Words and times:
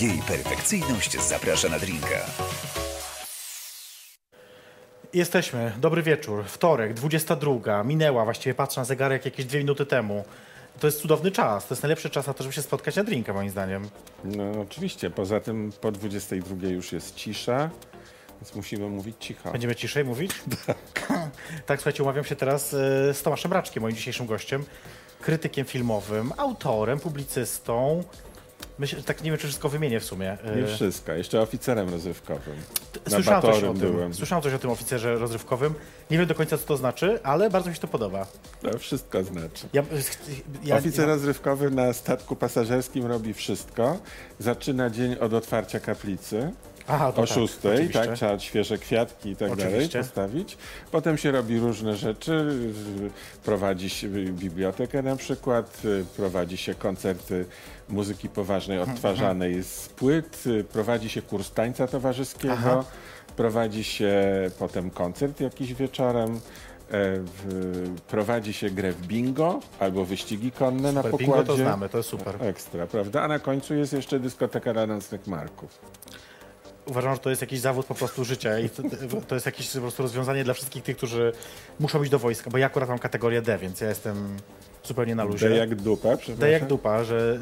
Jej 0.00 0.22
perfekcyjność 0.28 1.20
zaprasza 1.20 1.68
na 1.68 1.78
drinka. 1.78 2.26
Jesteśmy. 5.12 5.72
Dobry 5.80 6.02
wieczór. 6.02 6.44
Wtorek, 6.44 6.94
22. 6.94 7.84
Minęła, 7.84 8.24
właściwie 8.24 8.54
patrzę 8.54 8.80
na 8.80 8.84
zegarek 8.84 9.24
jakieś 9.24 9.46
dwie 9.46 9.58
minuty 9.58 9.86
temu. 9.86 10.24
To 10.80 10.86
jest 10.86 11.00
cudowny 11.00 11.30
czas. 11.30 11.66
To 11.66 11.74
jest 11.74 11.82
najlepszy 11.82 12.10
czas 12.10 12.26
na 12.26 12.34
to, 12.34 12.42
żeby 12.42 12.54
się 12.54 12.62
spotkać 12.62 12.96
na 12.96 13.04
drinka, 13.04 13.32
moim 13.32 13.50
zdaniem. 13.50 13.88
No 14.24 14.60
oczywiście, 14.60 15.10
poza 15.10 15.40
tym 15.40 15.72
po 15.80 15.92
22 15.92 16.68
już 16.68 16.92
jest 16.92 17.14
cisza, 17.14 17.70
więc 18.40 18.54
musimy 18.54 18.88
mówić 18.88 19.16
cicho. 19.20 19.52
Będziemy 19.52 19.74
ciszej 19.74 20.04
mówić? 20.04 20.30
tak, 21.66 21.80
słuchajcie, 21.80 22.02
umawiam 22.02 22.24
się 22.24 22.36
teraz 22.36 22.74
e, 22.74 23.14
z 23.14 23.22
Tomaszem 23.22 23.52
Raczkiem, 23.52 23.82
moim 23.82 23.96
dzisiejszym 23.96 24.26
gościem. 24.26 24.64
Krytykiem 25.20 25.66
filmowym, 25.66 26.32
autorem, 26.36 27.00
publicystą. 27.00 28.04
Myślę, 28.78 29.02
tak 29.02 29.22
nie 29.22 29.30
wiem, 29.30 29.38
czy 29.40 29.46
wszystko 29.46 29.68
wymienię 29.68 30.00
w 30.00 30.04
sumie. 30.04 30.38
Nie 30.56 30.66
wszystko, 30.66 31.12
jeszcze 31.12 31.40
oficerem 31.40 31.88
rozrywkowym. 31.88 32.54
Słyszałem 33.08 33.42
coś, 33.42 33.50
o 33.50 33.52
Batorym 33.54 33.80
tym, 33.80 33.92
byłem. 33.92 34.14
słyszałem 34.14 34.42
coś 34.42 34.52
o 34.54 34.58
tym 34.58 34.70
oficerze 34.70 35.14
rozrywkowym. 35.14 35.74
Nie 36.10 36.18
wiem 36.18 36.26
do 36.26 36.34
końca, 36.34 36.58
co 36.58 36.66
to 36.66 36.76
znaczy, 36.76 37.18
ale 37.22 37.50
bardzo 37.50 37.68
mi 37.70 37.74
się 37.76 37.80
to 37.80 37.88
podoba. 37.88 38.26
To 38.62 38.78
wszystko 38.78 39.24
znaczy. 39.24 39.68
Ja, 39.72 39.82
ja, 40.64 40.76
Oficer 40.76 41.08
ja, 41.08 41.14
rozrywkowy 41.14 41.70
na 41.70 41.92
statku 41.92 42.36
pasażerskim 42.36 43.06
robi 43.06 43.34
wszystko. 43.34 43.98
Zaczyna 44.38 44.90
dzień 44.90 45.16
od 45.20 45.32
otwarcia 45.32 45.80
kaplicy. 45.80 46.52
Aha, 46.88 47.08
O 47.08 47.12
tak, 47.12 47.26
szóstej, 47.28 47.74
oczywiście. 47.74 48.00
tak, 48.06 48.16
trzeba 48.16 48.38
świeże 48.38 48.78
kwiatki 48.78 49.30
i 49.30 49.36
tak 49.36 49.56
dalej 49.56 49.74
Oczywiście. 49.74 49.98
postawić. 49.98 50.58
Potem 50.92 51.18
się 51.18 51.30
robi 51.30 51.58
różne 51.58 51.96
rzeczy, 51.96 52.58
prowadzi 53.44 53.90
się 53.90 54.08
bibliotekę 54.08 55.02
na 55.02 55.16
przykład, 55.16 55.82
prowadzi 56.16 56.56
się 56.56 56.74
koncerty 56.74 57.44
muzyki 57.88 58.28
poważnej 58.28 58.78
odtwarzanej 58.78 59.62
z 59.62 59.88
płyt, 59.88 60.44
prowadzi 60.72 61.08
się 61.08 61.22
kurs 61.22 61.50
tańca 61.50 61.86
towarzyskiego, 61.86 62.54
Aha. 62.54 62.84
prowadzi 63.36 63.84
się 63.84 64.22
potem 64.58 64.90
koncert 64.90 65.40
jakiś 65.40 65.74
wieczorem. 65.74 66.34
e, 66.34 66.38
W, 67.20 68.00
prowadzi 68.08 68.52
się 68.52 68.70
grę 68.70 68.92
w 68.92 69.06
bingo 69.06 69.60
albo 69.80 70.04
wyścigi 70.04 70.52
konne 70.52 70.92
na 70.92 71.02
Super, 71.02 71.10
pokładzie. 71.10 71.24
bingo 71.32 71.42
to 71.44 71.56
znamy, 71.56 71.88
to 71.88 71.96
jest 71.98 72.10
super. 72.10 72.36
Ekstra, 72.40 72.86
prawda? 72.86 73.22
A 73.22 73.28
na 73.28 73.38
końcu 73.38 73.74
jest 73.74 73.92
jeszcze 73.92 74.20
dyskoteka 74.20 74.72
dla 74.72 74.86
nocnych 74.86 75.26
marków. 75.26 75.78
Uważam, 76.86 77.14
że 77.14 77.20
to 77.20 77.30
jest 77.30 77.42
jakiś 77.42 77.60
zawód 77.60 77.86
po 77.86 77.94
prostu 77.94 78.24
życia 78.24 78.58
i 78.58 78.70
to, 78.70 78.82
to 79.28 79.34
jest 79.34 79.46
jakieś 79.46 79.70
po 79.72 79.80
prostu 79.80 80.02
rozwiązanie 80.02 80.44
dla 80.44 80.54
wszystkich 80.54 80.82
tych, 80.82 80.96
którzy 80.96 81.32
muszą 81.80 82.02
iść 82.02 82.10
do 82.10 82.18
wojska, 82.18 82.50
bo 82.50 82.58
ja 82.58 82.66
akurat 82.66 82.88
mam 82.88 82.98
kategorię 82.98 83.42
D, 83.42 83.58
więc 83.58 83.80
ja 83.80 83.88
jestem 83.88 84.36
zupełnie 84.84 85.14
na 85.14 85.24
luzie. 85.24 85.48
D 85.48 85.56
jak 85.56 85.74
dupa, 85.74 86.16
przepraszam. 86.16 86.40
D 86.40 86.50
jak 86.50 86.66
dupa, 86.66 87.04
że 87.04 87.38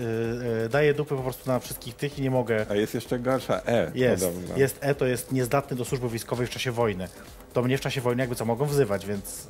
y, 0.63 0.65
y, 0.65 0.69
daję 0.69 0.95
dupy 0.95 1.17
po 1.17 1.23
prostu 1.23 1.51
na 1.51 1.59
wszystkich 1.59 1.97
tych 1.97 2.19
i 2.19 2.23
nie 2.23 2.31
mogę. 2.31 2.67
A 2.71 2.75
jest 2.75 2.95
jeszcze 2.95 3.19
gorsza 3.19 3.63
E 3.67 3.91
Jest, 3.95 4.25
podobno. 4.27 4.57
jest 4.57 4.79
E, 4.81 4.95
to 4.95 5.07
jest 5.07 5.33
niezdatny 5.33 5.77
do 5.77 5.85
służby 5.85 6.09
wojskowej 6.09 6.47
w 6.47 6.51
czasie 6.51 6.73
wojny. 6.73 7.09
To 7.53 7.63
mnie 7.63 7.79
w 7.79 7.81
czasie 7.81 8.01
wojny 8.01 8.23
jakby 8.23 8.37
co 8.37 8.45
mogą 8.45 8.67
wzywać, 8.67 9.07
więc 9.07 9.47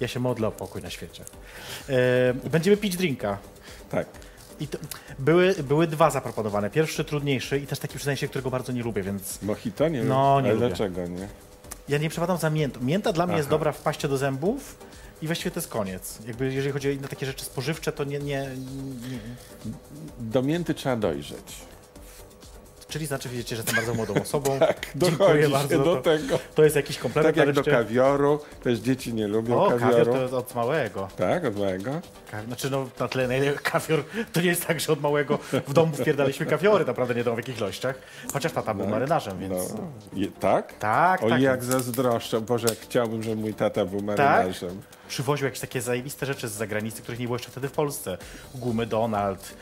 ja 0.00 0.08
się 0.08 0.20
modlę 0.20 0.48
o 0.48 0.52
pokój 0.52 0.82
na 0.82 0.90
świecie. 0.90 1.24
Y, 2.44 2.50
będziemy 2.50 2.76
pić 2.76 2.96
drinka. 2.96 3.38
Tak. 3.90 4.06
I 4.60 4.68
były, 5.18 5.54
były 5.54 5.86
dwa 5.86 6.10
zaproponowane. 6.10 6.70
Pierwszy 6.70 7.04
trudniejszy 7.04 7.58
i 7.58 7.66
też 7.66 7.78
taki 7.78 7.96
przyznaję 7.96 8.16
się, 8.16 8.28
którego 8.28 8.50
bardzo 8.50 8.72
nie 8.72 8.82
lubię, 8.82 9.02
więc 9.02 9.42
Mojito 9.42 9.88
nie 9.88 10.04
No, 10.04 10.40
nie 10.40 10.46
Ale 10.50 10.54
lubię. 10.54 10.66
dlaczego 10.68 11.06
nie? 11.06 11.28
Ja 11.88 11.98
nie 11.98 12.08
przepadam 12.08 12.38
za 12.38 12.50
miętą. 12.50 12.80
Mięta 12.80 13.12
dla 13.12 13.26
mnie 13.26 13.36
jest 13.36 13.46
Aha. 13.46 13.54
dobra 13.54 13.72
w 13.72 13.80
paście 13.82 14.08
do 14.08 14.16
zębów 14.16 14.76
i 15.22 15.26
właściwie 15.26 15.50
to 15.50 15.60
jest 15.60 15.68
koniec. 15.68 16.18
Jakby 16.26 16.52
jeżeli 16.52 16.72
chodzi 16.72 16.88
o 16.88 16.92
inne 16.92 17.08
takie 17.08 17.26
rzeczy 17.26 17.44
spożywcze, 17.44 17.92
to 17.92 18.04
nie, 18.04 18.18
nie, 18.18 18.40
nie. 19.10 19.18
Do 20.20 20.42
mięty 20.42 20.74
trzeba 20.74 20.96
dojrzeć. 20.96 21.54
Czyli 22.88 23.06
znaczy 23.06 23.28
wiecie, 23.28 23.56
że 23.56 23.62
jestem 23.62 23.76
bardzo 23.76 23.94
młodą 23.94 24.14
osobą. 24.22 24.58
Tak, 24.58 24.86
Dziękuję 24.96 25.48
dochodzi 25.48 25.52
bardzo. 25.52 25.78
do 25.84 25.96
to, 25.96 26.02
tego. 26.02 26.38
to 26.54 26.64
jest 26.64 26.76
jakiś 26.76 26.98
komplement. 26.98 27.36
Tak 27.36 27.46
jak 27.46 27.54
do 27.56 27.64
kawioru, 27.64 28.40
też 28.62 28.78
dzieci 28.78 29.14
nie 29.14 29.28
lubią 29.28 29.60
O, 29.60 29.70
kawioru. 29.70 29.90
kawior 29.90 30.06
to 30.06 30.22
jest 30.22 30.34
od 30.34 30.54
małego. 30.54 31.08
Tak, 31.16 31.44
od 31.44 31.56
małego? 31.58 31.90
Ka- 32.30 32.42
Znaczy 32.46 32.70
no 32.70 32.88
na 33.00 33.08
tle 33.08 33.28
na 33.28 33.36
ile 33.36 33.52
kawior, 33.52 34.04
to 34.32 34.40
nie 34.40 34.46
jest 34.46 34.66
tak, 34.66 34.80
że 34.80 34.92
od 34.92 35.00
małego 35.00 35.38
w 35.66 35.72
domu 35.72 35.92
wpierdaliśmy 35.96 36.46
kawiory, 36.46 36.84
naprawdę 36.84 37.14
nie 37.14 37.24
wiem 37.24 37.34
w 37.34 37.38
jakich 37.38 37.58
ilościach. 37.58 37.98
Chociaż 38.32 38.52
tata 38.52 38.74
był 38.74 38.86
marynarzem, 38.88 39.38
więc... 39.38 39.74
No. 39.74 39.80
Je, 40.14 40.26
tak? 40.30 40.78
Tak, 40.78 41.22
O 41.22 41.28
tak. 41.28 41.40
jak 41.42 41.64
zazdroszczę. 41.64 42.40
Boże, 42.40 42.66
jak 42.68 42.78
chciałbym, 42.78 43.22
żeby 43.22 43.36
mój 43.36 43.54
tata 43.54 43.84
był 43.84 44.02
Tak? 44.16 44.46
Przywoził 45.08 45.44
jakieś 45.44 45.60
takie 45.60 45.80
zajebiste 45.82 46.26
rzeczy 46.26 46.48
z 46.48 46.52
zagranicy, 46.52 47.02
których 47.02 47.20
nie 47.20 47.26
było 47.26 47.34
jeszcze 47.36 47.50
wtedy 47.50 47.68
w 47.68 47.72
Polsce. 47.72 48.18
Gumy 48.54 48.86
Donald. 48.86 49.54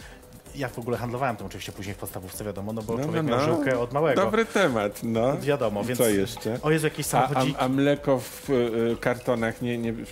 Ja 0.57 0.69
w 0.69 0.79
ogóle 0.79 0.97
handlowałem 0.97 1.37
tym 1.37 1.47
oczywiście 1.47 1.73
później 1.73 1.95
w 1.95 1.99
podstawówce, 1.99 2.45
wiadomo, 2.45 2.73
no 2.73 2.83
bo 2.83 2.93
No, 2.93 2.99
no, 2.99 3.05
człowiek 3.05 3.23
no. 3.23 3.31
miał 3.37 3.41
żyłkę 3.41 3.79
od 3.79 3.93
małego. 3.93 4.23
Dobry 4.23 4.45
temat, 4.45 5.01
no. 5.03 5.37
Wiadomo, 5.39 5.85
więc... 5.85 5.99
Co 5.99 6.09
jeszcze? 6.09 6.59
O 6.63 6.71
Jezu, 6.71 6.87
jakieś 6.87 7.07
A, 7.07 7.09
a, 7.09 7.27
samochodziki. 7.29 7.57
a 7.59 7.69
mleko 7.69 8.19
w 8.21 8.51
y, 8.51 8.97
kartonach 9.01 9.63
nie, 9.63 9.79
nie, 9.79 9.93
nie 9.93 10.05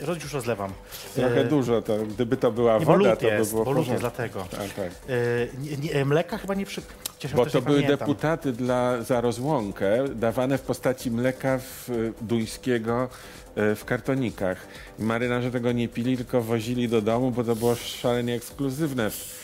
Rodzic 0.00 0.22
już 0.22 0.32
rozlewam. 0.32 0.72
trochę 1.14 1.40
E, 1.40 1.44
dużo. 1.44 1.82
To, 1.82 1.96
gdyby 1.98 2.36
to 2.36 2.52
była 2.52 2.78
Nie, 2.78 2.84
woda, 2.84 3.16
to 3.16 3.22
by 3.22 3.32
jest, 3.32 3.50
było 3.50 3.64
bo 3.64 3.72
lód 3.72 3.86
jest 3.88 4.00
dlatego. 4.00 4.46
Tak, 4.50 4.60
tak. 4.60 4.86
E, 4.88 5.16
nie, 5.58 5.94
nie, 5.94 6.04
mleka 6.04 6.38
chyba 6.38 6.54
nie 6.54 6.66
przy... 6.66 6.82
Chociaż 7.12 7.32
Bo 7.34 7.46
to 7.46 7.62
były 7.62 7.82
pamiętam. 7.82 7.98
deputaty 7.98 8.52
dla, 8.52 9.02
za 9.02 9.20
rozłąkę 9.20 10.08
dawane 10.14 10.58
w 10.58 10.62
postaci 10.62 11.10
mleka 11.10 11.58
w, 11.58 11.88
y, 11.90 12.12
duńskiego 12.20 13.04
y, 13.04 13.41
w 13.56 13.84
kartonikach. 13.84 14.66
I 14.98 15.02
marynarze 15.02 15.50
tego 15.50 15.72
nie 15.72 15.88
pili, 15.88 16.16
tylko 16.16 16.42
wozili 16.42 16.88
do 16.88 17.02
domu, 17.02 17.30
bo 17.30 17.44
to 17.44 17.56
było 17.56 17.74
szalenie 17.74 18.34
ekskluzywne 18.34 19.10
w, 19.10 19.42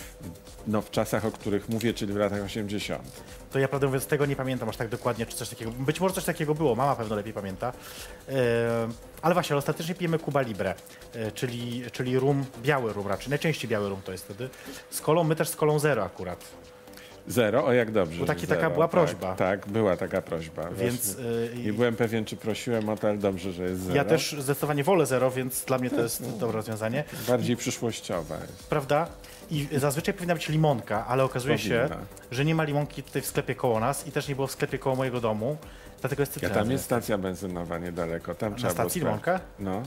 no, 0.67 0.83
w 0.83 0.91
czasach, 0.91 1.25
o 1.25 1.31
których 1.31 1.69
mówię, 1.69 1.95
czyli 1.95 2.13
w 2.13 2.17
latach 2.17 2.43
80. 2.43 3.23
To 3.51 3.59
ja 3.59 3.69
prawdę 3.69 3.87
mówiąc 3.87 4.07
tego 4.07 4.27
nie 4.27 4.37
pamiętam 4.37 4.69
aż 4.69 4.77
tak 4.77 4.89
dokładnie, 4.89 5.27
czy 5.27 5.37
coś 5.37 5.49
takiego. 5.49 5.71
Być 5.71 6.01
może 6.01 6.15
coś 6.15 6.25
takiego 6.25 6.55
było, 6.55 6.75
mama 6.75 6.97
pewno 6.97 7.17
lepiej 7.17 7.33
pamięta. 7.33 7.73
E, 8.29 8.89
ale 9.23 9.35
właśnie, 9.35 9.55
ale 9.55 9.59
ostatecznie 9.59 9.95
pijemy 9.95 10.19
Cuba 10.19 10.41
Libre, 10.41 10.75
e, 11.15 11.33
czyli, 11.33 11.83
czyli 11.93 12.19
rum, 12.19 12.45
biały 12.63 12.93
rum 12.93 13.07
raczej. 13.07 13.31
Najczęściej 13.31 13.71
biały 13.71 13.89
rum 13.89 14.01
to 14.05 14.13
jest 14.13 14.25
wtedy. 14.25 14.49
Z 14.91 15.01
kolą, 15.01 15.25
my 15.25 15.37
też 15.37 15.49
z 15.49 15.57
kolą 15.57 15.79
zero 15.79 16.05
akurat. 16.05 16.45
Zero? 17.27 17.65
O, 17.67 17.73
jak 17.73 17.91
dobrze. 17.93 18.21
Bo 18.21 18.27
taki- 18.27 18.41
że 18.41 18.47
taka 18.47 18.61
zero. 18.61 18.75
była 18.75 18.85
tak, 18.87 18.91
prośba. 18.93 19.35
Tak, 19.35 19.67
była 19.69 19.97
taka 19.97 20.23
prośba. 20.23 20.71
Więc 20.71 21.17
e, 21.55 21.57
Nie 21.59 21.73
byłem 21.73 21.97
pewien, 21.97 22.25
czy 22.25 22.37
prosiłem 22.37 22.89
o 22.89 22.97
to, 22.97 23.09
ale 23.09 23.19
dobrze, 23.19 23.53
że 23.53 23.63
jest 23.63 23.83
zero. 23.83 23.97
ja 23.97 24.05
też 24.05 24.37
zdecydowanie 24.39 24.85
wolę 24.85 25.07
zero, 25.07 25.31
więc 25.31 25.65
dla 25.65 25.79
mnie 25.79 25.91
to 25.91 26.01
jest 26.03 26.39
dobre 26.39 26.57
rozwiązanie. 26.57 27.05
Bardziej 27.29 27.57
przyszłościowa 27.57 28.37
jest. 28.41 28.69
Prawda? 28.69 29.07
I 29.51 29.69
zazwyczaj 29.77 30.15
powinna 30.15 30.35
być 30.35 30.49
limonka, 30.49 31.07
ale 31.07 31.25
okazuje 31.25 31.59
się, 31.59 31.81
Powinna. 31.89 32.07
że 32.31 32.45
nie 32.45 32.55
ma 32.55 32.63
limonki 32.65 33.03
tutaj 33.03 33.23
w 33.23 33.27
sklepie 33.27 33.55
koło 33.55 33.81
nas 33.81 34.07
i 34.07 34.13
też 34.13 34.29
nie 34.29 34.35
było 34.35 34.47
w 34.47 34.53
sklepie 34.53 34.79
koło 34.79 34.97
mojego 34.97 35.21
domu. 35.21 35.57
Dlatego 36.01 36.23
jest 36.23 36.33
Ja 36.33 36.35
cytryna. 36.41 36.55
tam 36.55 36.71
jest 36.71 36.85
stacja 36.85 37.19
benzynowa 37.19 37.79
niedaleko. 37.79 38.35
Tam 38.35 38.55
trzeba 38.55 38.73
było 38.75 38.85
stacji 38.85 39.01
limonka? 39.01 39.41
No. 39.59 39.83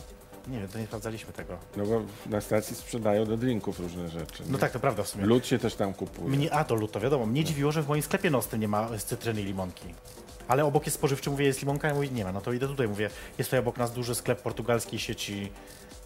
Nie 0.48 0.60
wiem, 0.60 0.68
to 0.68 0.80
nie 0.80 0.86
sprawdzaliśmy 0.86 1.34
tego. 1.34 1.58
No 1.78 1.86
bo 1.86 2.02
na 2.30 2.42
stacji 2.42 2.76
sprzedają 2.76 3.26
do 3.26 3.38
drinków 3.38 3.80
różne 3.80 4.10
rzeczy. 4.10 4.44
No 4.46 4.52
nie? 4.54 4.58
tak, 4.60 4.72
to 4.72 4.80
prawda 4.80 5.04
w 5.04 5.08
sumie. 5.08 5.26
Lód 5.26 5.48
się 5.48 5.60
też 5.60 5.76
tam 5.76 5.94
kupuje. 5.94 6.30
Mnie, 6.30 6.54
a 6.54 6.64
to 6.64 6.76
lód, 6.76 6.92
to 6.92 7.00
wiadomo. 7.00 7.26
Mnie 7.26 7.44
dziwiło, 7.44 7.72
że 7.72 7.82
w 7.84 7.88
moim 7.88 8.02
sklepie 8.02 8.30
nocnym 8.30 8.62
nie 8.62 8.68
ma 8.68 8.98
z 8.98 9.04
cytryny 9.04 9.42
i 9.42 9.46
limonki. 9.46 9.94
Ale 10.48 10.66
obok 10.66 10.86
jest 10.86 10.98
spożywczy, 10.98 11.30
mówię, 11.30 11.46
jest 11.46 11.60
limonka, 11.62 11.88
ja 11.88 11.94
mówię, 11.94 12.10
nie 12.10 12.24
ma. 12.24 12.32
No 12.32 12.42
to 12.42 12.54
idę 12.54 12.68
tutaj, 12.68 12.88
mówię, 12.88 13.10
jest 13.38 13.50
tutaj 13.50 13.60
obok 13.60 13.78
nas 13.78 13.92
duży 13.92 14.16
sklep 14.16 14.42
portugalskiej 14.42 15.00
sieci 15.00 15.52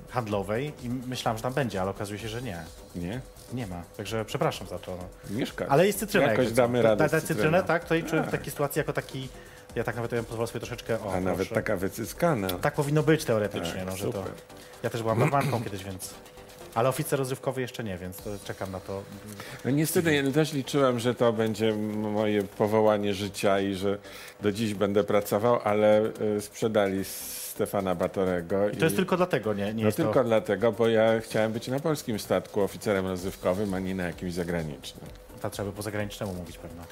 handlowej 0.10 0.74
i 0.84 0.90
myślałem, 0.90 1.38
że 1.38 1.44
tam 1.44 1.54
będzie, 1.54 1.82
ale 1.82 1.92
okazuje 1.92 2.20
się, 2.20 2.28
że 2.30 2.42
nie. 2.42 2.64
Nie? 2.96 3.22
Nie 3.54 3.68
ma. 3.68 3.84
Także 3.98 4.26
przepraszam 4.26 4.68
za 4.68 4.80
to. 4.80 4.98
No. 5.30 5.38
Mieszkać. 5.38 5.68
Ale 5.72 5.88
jest 5.88 6.00
cytryna. 6.00 6.26
Jakoś 6.28 6.48
co. 6.50 6.54
damy 6.56 6.82
radę 6.82 7.04
Da, 7.04 7.08
z 7.08 7.12
da 7.12 7.22
cytrynę, 7.22 7.64
tak? 7.64 7.86
To 7.86 7.96
i 7.96 8.04
czuję 8.04 8.22
w 8.22 8.26
Tak. 8.26 8.32
takiej 8.32 8.52
sytuacji 8.52 8.80
jako 8.80 8.94
taki, 8.94 9.30
ja 9.76 9.84
tak 9.84 9.96
nawet 9.96 10.12
ja 10.12 10.24
pozwolę 10.24 10.48
sobie 10.48 10.60
troszeczkę, 10.60 11.02
o 11.04 11.14
A 11.14 11.20
nawet 11.20 11.36
proszę. 11.48 11.56
taka 11.56 11.78
wycyskana. 11.78 12.50
Tak 12.50 12.74
powinno 12.74 13.04
być 13.04 13.26
teoretycznie, 13.26 13.74
Tak, 13.74 13.86
no, 13.86 13.96
że 13.98 14.12
to... 14.12 14.24
Ja 14.84 14.90
też 14.90 15.02
byłam 15.02 15.20
barmanką 15.20 15.64
kiedyś, 15.64 15.84
więc... 15.84 16.14
Ale 16.76 16.90
oficer 16.90 17.20
rozrywkowy 17.20 17.62
jeszcze 17.62 17.84
nie, 17.84 17.98
więc 17.98 18.18
to 18.18 18.30
czekam 18.46 18.72
na 18.72 18.80
to. 18.80 19.04
No 19.66 19.72
niestety 19.72 20.16
ja 20.16 20.32
też 20.32 20.54
liczyłem, 20.54 21.00
że 21.00 21.16
to 21.16 21.34
będzie 21.34 21.74
moje 21.96 22.44
powołanie 22.44 23.14
życia 23.14 23.60
i 23.60 23.74
że 23.74 23.98
do 24.42 24.52
dziś 24.52 24.74
będę 24.74 25.04
pracował, 25.04 25.60
ale 25.64 26.02
y, 26.38 26.42
sprzedali 26.42 27.06
Stefana 27.06 27.96
Batorego. 27.96 28.70
I 28.70 28.78
to 28.78 28.84
jest 28.86 28.96
tylko 28.96 29.18
dlatego, 29.18 29.54
nie, 29.54 29.74
nie 29.74 29.84
No 29.84 29.92
tylko 29.92 30.14
to... 30.14 30.24
dlatego, 30.24 30.72
bo 30.72 30.88
ja 30.88 31.20
chciałem 31.20 31.52
być 31.52 31.68
na 31.68 31.80
polskim 31.80 32.20
statku 32.20 32.62
oficerem 32.62 33.08
rozrywkowym, 33.08 33.74
a 33.74 33.80
nie 33.80 33.96
na 33.96 34.04
jakimś 34.04 34.34
zagranicznym. 34.34 35.06
To 35.42 35.50
trzeba 35.50 35.70
by 35.70 35.76
po 35.76 35.82
zagranicznemu 35.82 36.34
mówić 36.34 36.58
pewno. 36.58 36.84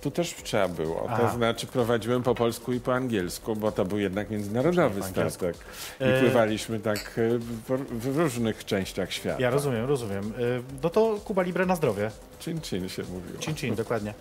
Tu 0.00 0.10
też 0.10 0.34
trzeba 0.42 0.68
było. 0.68 1.06
Aha. 1.08 1.18
To 1.28 1.36
znaczy 1.36 1.66
prowadziłem 1.66 2.22
po 2.22 2.34
polsku 2.34 2.72
i 2.72 2.80
po 2.80 2.94
angielsku, 2.94 3.56
bo 3.56 3.72
to 3.72 3.84
był 3.84 3.98
jednak 3.98 4.30
międzynarodowy 4.30 5.02
statek. 5.02 5.56
I 6.00 6.04
E, 6.04 6.20
pływaliśmy 6.20 6.80
tak 6.80 7.18
y, 7.18 7.38
w, 7.38 8.16
różnych 8.16 8.64
częściach 8.64 9.12
świata. 9.12 9.40
Ja 9.40 9.50
rozumiem, 9.50 9.84
rozumiem. 9.84 10.32
Y, 10.38 10.62
No 10.82 10.90
to 10.90 11.20
Kuba 11.24 11.42
Libre 11.42 11.66
na 11.66 11.76
zdrowie. 11.76 12.10
Chin 12.40 12.60
chin 12.60 12.88
się 12.88 13.02
mówiło. 13.02 13.40
Chin 13.40 13.54
chin, 13.54 13.74
dokładnie. 13.74 14.14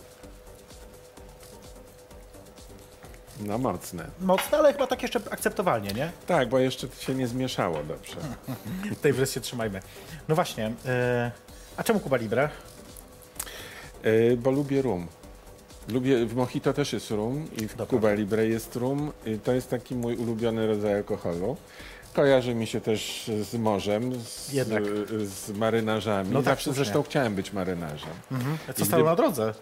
No 3.39 3.57
mocne. 3.57 4.07
Mocne, 4.21 4.57
ale 4.57 4.73
chyba 4.73 4.87
tak 4.87 5.01
jeszcze 5.01 5.19
akceptowalnie, 5.29 5.91
nie? 5.93 6.11
Tak, 6.27 6.49
bo 6.49 6.59
jeszcze 6.59 6.87
się 6.99 7.15
nie 7.15 7.27
zmieszało 7.27 7.83
dobrze. 7.83 8.15
Tej 9.01 9.13
wreszcie 9.13 9.41
trzymajmy. 9.41 9.79
No 10.27 10.35
właśnie. 10.35 10.73
A 11.77 11.83
czemu 11.83 11.99
Kuba 11.99 12.17
Libre? 12.17 12.49
E, 14.03 14.37
bo 14.37 14.51
lubię 14.51 14.81
rum. 14.81 15.07
Lubię, 15.89 16.25
w 16.25 16.35
Mojito 16.35 16.73
też 16.73 16.93
jest 16.93 17.11
rum 17.11 17.47
i 17.61 17.67
w 17.67 17.75
Dobra. 17.75 17.85
Cuba 17.85 18.13
Libre 18.13 18.47
jest 18.47 18.75
rum. 18.75 19.11
I 19.25 19.39
to 19.39 19.51
jest 19.53 19.69
taki 19.69 19.95
mój 19.95 20.15
ulubiony 20.15 20.67
rodzaj 20.67 20.93
alkoholu. 20.93 21.57
Kojarzy 22.13 22.55
mi 22.55 22.67
się 22.67 22.81
też 22.81 23.31
z 23.41 23.53
morzem, 23.55 24.11
z, 24.23 24.53
Jednak. 24.53 24.83
z 25.23 25.51
marynarzami. 25.57 26.29
No 26.31 26.39
tak, 26.39 26.45
Zawsze 26.45 26.63
słusznie. 26.63 26.83
zresztą 26.83 27.03
chciałem 27.03 27.35
być 27.35 27.53
marynarzem. 27.53 28.09
A 28.69 28.73
Co 28.73 28.83
I 28.83 28.85
stało 28.85 29.03
gdy- 29.03 29.09
na 29.09 29.15
drodze? 29.15 29.53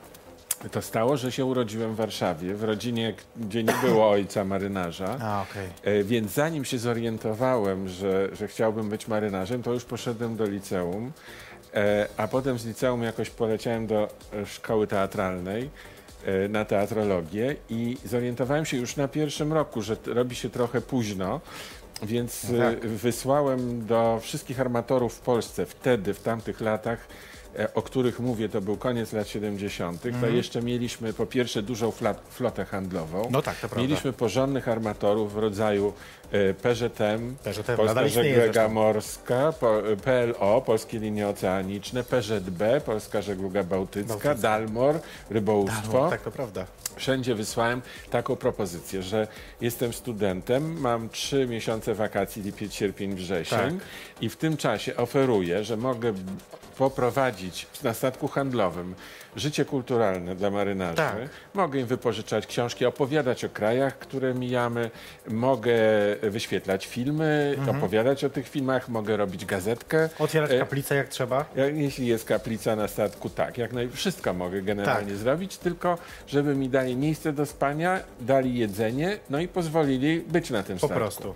To 0.72 0.82
stało, 0.82 1.18
że 1.18 1.32
się 1.32 1.46
urodziłem 1.46 1.94
w 1.94 1.96
Warszawie, 1.96 2.56
w 2.56 2.64
rodzinie, 2.64 3.14
gdzie 3.38 3.64
nie 3.64 3.74
było 3.84 4.10
ojca 4.10 4.46
marynarza. 4.46 5.18
A, 5.22 5.42
okej. 5.52 5.68
E, 6.00 6.04
Więc 6.04 6.32
zanim 6.34 6.66
się 6.66 6.80
zorientowałem, 6.80 7.90
że, 7.90 8.30
że 8.36 8.48
chciałbym 8.48 8.90
być 8.90 9.08
marynarzem, 9.08 9.64
to 9.64 9.74
już 9.74 9.86
poszedłem 9.86 10.36
do 10.36 10.46
liceum, 10.46 11.12
e, 11.74 12.08
a 12.18 12.28
potem 12.28 12.60
z 12.60 12.66
liceum 12.66 13.04
jakoś 13.04 13.30
poleciałem 13.30 13.88
do 13.88 14.08
e, 14.34 14.46
szkoły 14.46 14.88
teatralnej 14.88 15.70
na 16.50 16.66
teatrologię 16.66 17.56
i 17.70 17.98
zorientowałem 18.06 18.66
się 18.66 18.78
już 18.78 18.96
na 18.96 19.08
pierwszym 19.08 19.54
roku, 19.54 19.82
że 19.82 19.98
robi 20.06 20.36
się 20.36 20.50
trochę 20.50 20.82
późno. 20.82 21.42
Więc 22.04 22.44
No 22.50 22.58
tak. 22.58 22.86
e, 22.86 22.88
wysłałem 22.88 23.86
do 23.86 24.20
wszystkich 24.22 24.60
armatorów 24.60 25.14
w 25.14 25.20
Polsce 25.20 25.66
wtedy, 25.66 26.14
w 26.14 26.20
tamtych 26.22 26.62
latach, 26.62 27.00
e, 27.00 27.43
o 27.76 27.82
których 27.82 28.20
mówię, 28.20 28.50
to 28.50 28.62
był 28.62 28.78
koniec 28.78 29.14
lat 29.14 29.28
70., 29.28 30.02
to 30.02 30.08
Mhm. 30.10 30.36
jeszcze 30.36 30.62
mieliśmy 30.62 31.14
po 31.14 31.26
pierwsze 31.26 31.62
dużą 31.62 31.92
flotę 32.30 32.66
handlową. 32.66 33.28
No 33.32 33.42
tak, 33.42 33.56
to 33.56 33.60
prawda. 33.60 33.82
Mieliśmy 33.82 34.14
porządnych 34.14 34.68
armatorów 34.68 35.34
w 35.34 35.38
rodzaju 35.38 35.94
e, 36.32 36.54
PŻM, 36.54 37.36
Polska 37.78 38.08
Żegluga. 38.08 38.68
Morska, 38.70 39.54
po, 39.60 39.80
e, 39.92 39.96
PLO, 39.96 40.62
Polskie 40.62 41.00
Linie 41.00 41.28
Oceaniczne, 41.28 42.04
PŻB, 42.04 42.82
Polska 42.86 43.22
Żegluga 43.22 43.64
Bałtycka, 43.64 44.08
Bałtycka. 44.14 44.36
Dalmor, 44.36 45.00
Rybołówstwo. 45.30 46.04
No, 46.04 46.10
tak, 46.10 46.22
to 46.22 46.32
prawda. 46.32 46.66
Wszędzie 46.96 47.36
wysłałem 47.36 47.82
taką 48.10 48.36
propozycję, 48.36 49.04
że 49.04 49.28
jestem 49.62 49.94
studentem, 49.94 50.80
mam 50.80 51.10
trzy 51.10 51.48
miesiące 51.48 51.94
wakacji, 51.96 52.42
lipiec, 52.42 52.74
sierpień, 52.74 53.16
wrzesień 53.16 53.60
Tak. 53.60 53.74
i 54.22 54.30
w 54.30 54.36
tym 54.38 54.58
czasie 54.58 54.96
oferuję, 54.96 55.64
że 55.64 55.78
mogę 55.78 56.14
poprowadzić 56.78 57.68
na 57.84 57.94
statku 57.94 58.28
handlowym 58.28 58.96
życie 59.36 59.66
kulturalne 59.66 60.36
dla 60.36 60.50
marynarzy. 60.52 60.96
Tak. 60.98 61.16
Mogę 61.54 61.80
im 61.80 61.86
wypożyczać 61.88 62.48
książki, 62.48 62.86
opowiadać 62.86 63.46
o 63.46 63.50
krajach, 63.50 63.98
które 64.00 64.34
mijamy, 64.34 64.92
mogę 65.28 65.74
wyświetlać 66.22 66.88
filmy, 66.88 67.56
Mhm. 67.58 67.78
opowiadać 67.78 68.24
o 68.24 68.30
tych 68.30 68.48
filmach, 68.50 68.90
mogę 68.90 69.18
robić 69.18 69.46
gazetkę. 69.46 70.10
Otwierać 70.20 70.52
E, 70.52 70.60
kaplicę 70.60 70.96
jak 70.96 71.08
trzeba. 71.10 71.46
ja- 71.56 71.66
Jeśli 71.66 72.08
jest 72.08 72.26
kaplica 72.26 72.76
na 72.76 72.88
statku, 72.88 73.30
tak, 73.30 73.58
jak 73.58 73.74
naj... 73.74 73.90
wszystko 73.90 74.34
mogę 74.34 74.62
generalnie 74.62 75.10
Tak. 75.12 75.18
zrobić, 75.18 75.58
tylko 75.58 75.98
żeby 76.28 76.56
mi 76.56 76.70
dali 76.70 76.96
miejsce 76.96 77.34
do 77.34 77.46
spania, 77.46 78.00
dali 78.22 78.58
jedzenie, 78.58 79.18
no 79.30 79.40
i 79.40 79.48
pozwolili 79.48 80.20
być 80.20 80.50
na 80.50 80.64
tym 80.64 80.78
Po 80.78 80.88
statku. 80.88 80.96
prostu. 81.00 81.36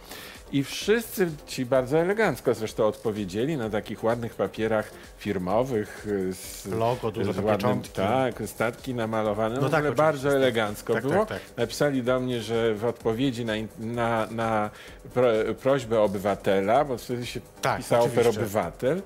I 0.51 0.63
wszyscy 0.63 1.29
ci 1.47 1.65
bardzo 1.65 1.97
elegancko 1.99 2.53
zresztą 2.53 2.85
odpowiedzieli 2.85 3.57
na 3.57 3.69
takich 3.69 4.03
ładnych 4.03 4.35
papierach 4.35 4.91
firmowych 5.17 6.07
y, 6.07 6.33
z 6.33 6.65
Logo, 6.65 7.11
duże 7.11 7.33
z 7.33 7.39
ładnym. 7.39 7.81
Tak, 7.94 8.35
statki 8.45 8.94
namalowane. 8.95 9.55
No, 9.55 9.61
No 9.61 9.69
tak, 9.69 9.95
bardzo 9.95 10.29
tak. 10.29 10.35
elegancko 10.38 10.94
Tak, 10.94 11.03
było. 11.03 11.25
tak, 11.25 11.27
tak. 11.27 11.57
Napisali 11.57 12.03
do 12.03 12.19
mnie, 12.19 12.41
że 12.41 12.75
w 12.75 12.85
odpowiedzi 12.85 13.45
na, 13.45 13.53
na, 13.79 14.27
na 14.31 14.69
pro, 15.13 15.27
prośbę 15.61 16.01
obywatela, 16.01 16.85
bo 16.85 16.97
wtedy 16.97 17.25
się 17.25 17.39
Tak, 17.61 17.77
pisało 17.77 18.07
per 18.09 18.27
obywatel, 18.27 19.01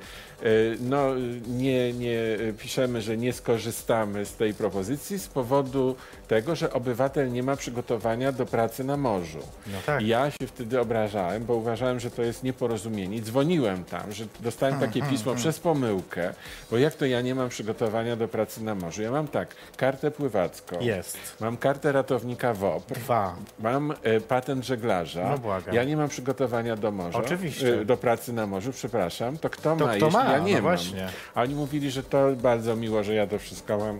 no 0.80 1.08
nie, 1.48 1.94
nie 1.94 2.18
piszemy, 2.58 3.02
że 3.02 3.18
nie 3.18 3.34
skorzystamy 3.34 4.26
z 4.26 4.34
tej 4.36 4.54
propozycji 4.54 5.20
z 5.20 5.28
powodu 5.28 5.96
tego, 6.28 6.56
że 6.56 6.74
obywatel 6.74 7.32
nie 7.32 7.44
ma 7.44 7.56
przygotowania 7.56 8.32
do 8.32 8.46
pracy 8.46 8.84
na 8.84 8.98
morzu. 8.98 9.40
No 9.68 9.78
tak. 9.86 10.02
Ja 10.02 10.32
się 10.32 10.48
wtedy 10.48 10.80
obrażałem, 10.80 11.46
bo 11.46 11.56
uważałem, 11.56 12.00
że 12.00 12.12
to 12.12 12.22
jest 12.22 12.44
nieporozumienie. 12.44 13.22
Dzwoniłem 13.22 13.84
tam, 13.84 14.12
że 14.12 14.26
dostałem 14.40 14.76
Hmm, 14.76 14.92
takie 14.92 15.06
pismo 15.12 15.36
przez 15.36 15.60
pomyłkę, 15.60 16.34
bo 16.72 16.78
jak 16.78 16.94
to 16.94 17.06
ja 17.06 17.22
nie 17.22 17.36
mam 17.36 17.50
przygotowania 17.50 18.16
do 18.16 18.28
pracy 18.28 18.64
na 18.64 18.76
morzu? 18.76 19.02
Ja 19.02 19.12
mam 19.12 19.28
tak, 19.28 19.56
kartę 19.78 20.12
pływacką, 20.12 20.80
Jest. 20.80 21.18
mam 21.40 21.58
kartę 21.58 21.92
ratownika 21.92 22.54
WOPR, 22.54 22.94
Dwa. 22.96 23.36
mam 23.60 23.94
e, 24.04 24.22
patent 24.22 24.66
żeglarza, 24.66 25.30
No 25.30 25.38
błagam. 25.38 25.76
ja 25.76 25.84
nie 25.84 25.98
mam 25.98 26.10
przygotowania 26.10 26.76
do 26.76 26.92
morza, 26.92 27.20
Oczywiście. 27.20 27.82
e, 27.82 27.86
do 27.86 27.98
pracy 27.98 28.34
na 28.34 28.48
morzu, 28.48 28.72
przepraszam, 28.72 29.38
to 29.38 29.50
kto 29.50 29.76
To 29.76 29.86
ma, 29.86 29.96
kto 29.96 30.10
ma? 30.10 30.31
Ja 30.32 30.40
nie 30.40 30.52
No 30.52 30.54
mam? 30.54 30.62
właśnie. 30.62 31.08
A 31.36 31.42
oni 31.42 31.56
mówili, 31.56 31.92
że 31.92 32.04
to 32.04 32.32
bardzo 32.36 32.76
miło, 32.76 33.04
że 33.04 33.14
ja 33.14 33.28
to 33.28 33.40
wszystko 33.40 33.78
mam 33.78 34.00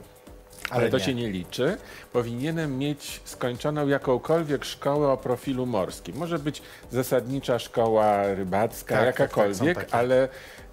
ale, 0.70 0.82
Ale 0.82 0.90
to 0.90 0.98
nie. 0.98 1.04
się 1.04 1.14
nie 1.14 1.30
liczy. 1.30 1.78
Powinienem 2.14 2.78
mieć 2.78 3.22
skończoną 3.26 3.88
jakąkolwiek 3.88 4.66
szkołę 4.66 5.08
o 5.08 5.18
profilu 5.18 5.66
morskim. 5.66 6.16
Może 6.18 6.40
być 6.40 6.62
zasadnicza 6.92 7.60
szkoła 7.60 8.24
rybacka, 8.36 8.96
Tak, 8.96 9.06
tak, 9.06 9.16
tak, 9.16 9.20
jakakolwiek, 9.20 9.78
takie. 9.78 9.94
ale, 9.96 10.30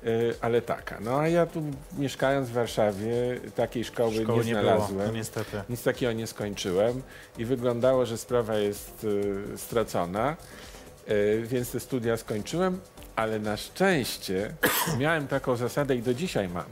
y, 0.07 0.35
ale 0.41 0.63
taka. 0.63 0.99
No 1.01 1.19
a 1.21 1.29
ja 1.29 1.47
tu 1.47 1.63
mieszkając 1.99 2.49
w 2.49 2.53
Warszawie 2.53 3.41
takiej 3.57 3.85
szkoły, 3.85 4.23
Szkoły 4.23 4.39
nie 4.45 4.45
nie 4.45 4.53
było, 4.61 4.63
znalazłem. 4.65 5.07
no 5.07 5.13
niestety. 5.13 5.63
Nic 5.71 5.83
takiego 5.83 6.13
nie 6.13 6.27
skończyłem 6.27 7.03
i 7.39 7.45
wyglądało, 7.45 8.07
że 8.07 8.19
sprawa 8.19 8.55
jest 8.57 9.05
y, 9.05 9.59
stracona, 9.59 10.37
y, 11.11 11.43
więc 11.47 11.71
te 11.73 11.81
studia 11.81 12.17
skończyłem, 12.17 12.81
ale 13.19 13.39
na 13.39 13.57
szczęście 13.57 14.55
miałem 14.99 15.29
taką 15.29 15.57
zasadę 15.57 15.97
i 15.97 16.03
do 16.03 16.15
dzisiaj 16.15 16.49
mam, 16.49 16.65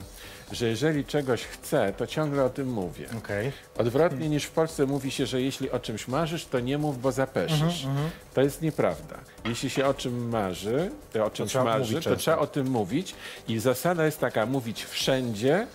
że 0.53 0.67
jeżeli 0.69 1.05
czegoś 1.05 1.45
chcę, 1.45 1.93
to 1.97 2.07
ciągle 2.07 2.45
o 2.45 2.51
tym 2.51 2.69
mówię. 2.73 3.07
Okej. 3.19 3.53
Odwrotnie 3.79 4.29
niż 4.29 4.45
w 4.45 4.51
Polsce 4.51 4.87
mówi 4.87 5.11
się, 5.11 5.27
że 5.27 5.43
jeśli 5.43 5.71
o 5.71 5.79
czymś 5.79 6.09
marzysz, 6.09 6.47
to 6.47 6.61
nie 6.61 6.79
mów, 6.79 7.01
bo 7.01 7.13
zapeszysz. 7.13 7.85
Mhm, 7.85 8.11
To 8.35 8.43
jest 8.43 8.63
nieprawda. 8.63 9.17
Jeśli 9.45 9.71
się 9.71 9.87
o 9.87 9.95
czym 9.95 10.29
marzy, 10.29 10.91
o 11.25 11.31
czymś 11.31 11.51
trzeba 11.51 11.65
marzy, 11.65 11.95
to 11.95 12.01
często. 12.01 12.17
trzeba 12.17 12.39
o 12.39 12.47
tym 12.47 12.67
mówić 12.71 13.15
i 13.49 13.59
zasada 13.59 14.05
jest 14.07 14.21
taka, 14.21 14.47
mówić 14.47 14.85
wszędzie, 14.85 15.67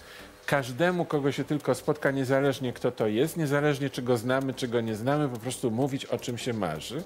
każdemu, 0.46 1.06
kogo 1.06 1.32
się 1.32 1.44
tylko 1.44 1.76
spotka, 1.76 2.12
niezależnie 2.12 2.74
kto 2.74 2.92
to 2.92 3.08
jest, 3.08 3.38
niezależnie 3.38 3.90
czy 3.90 4.02
go 4.02 4.18
znamy, 4.18 4.54
czy 4.54 4.68
go 4.68 4.82
nie 4.82 4.96
znamy, 4.96 5.30
po 5.30 5.38
prostu 5.40 5.72
mówić 5.72 6.06
o 6.06 6.18
czym 6.18 6.38
się 6.38 6.54
marzy. 6.54 7.04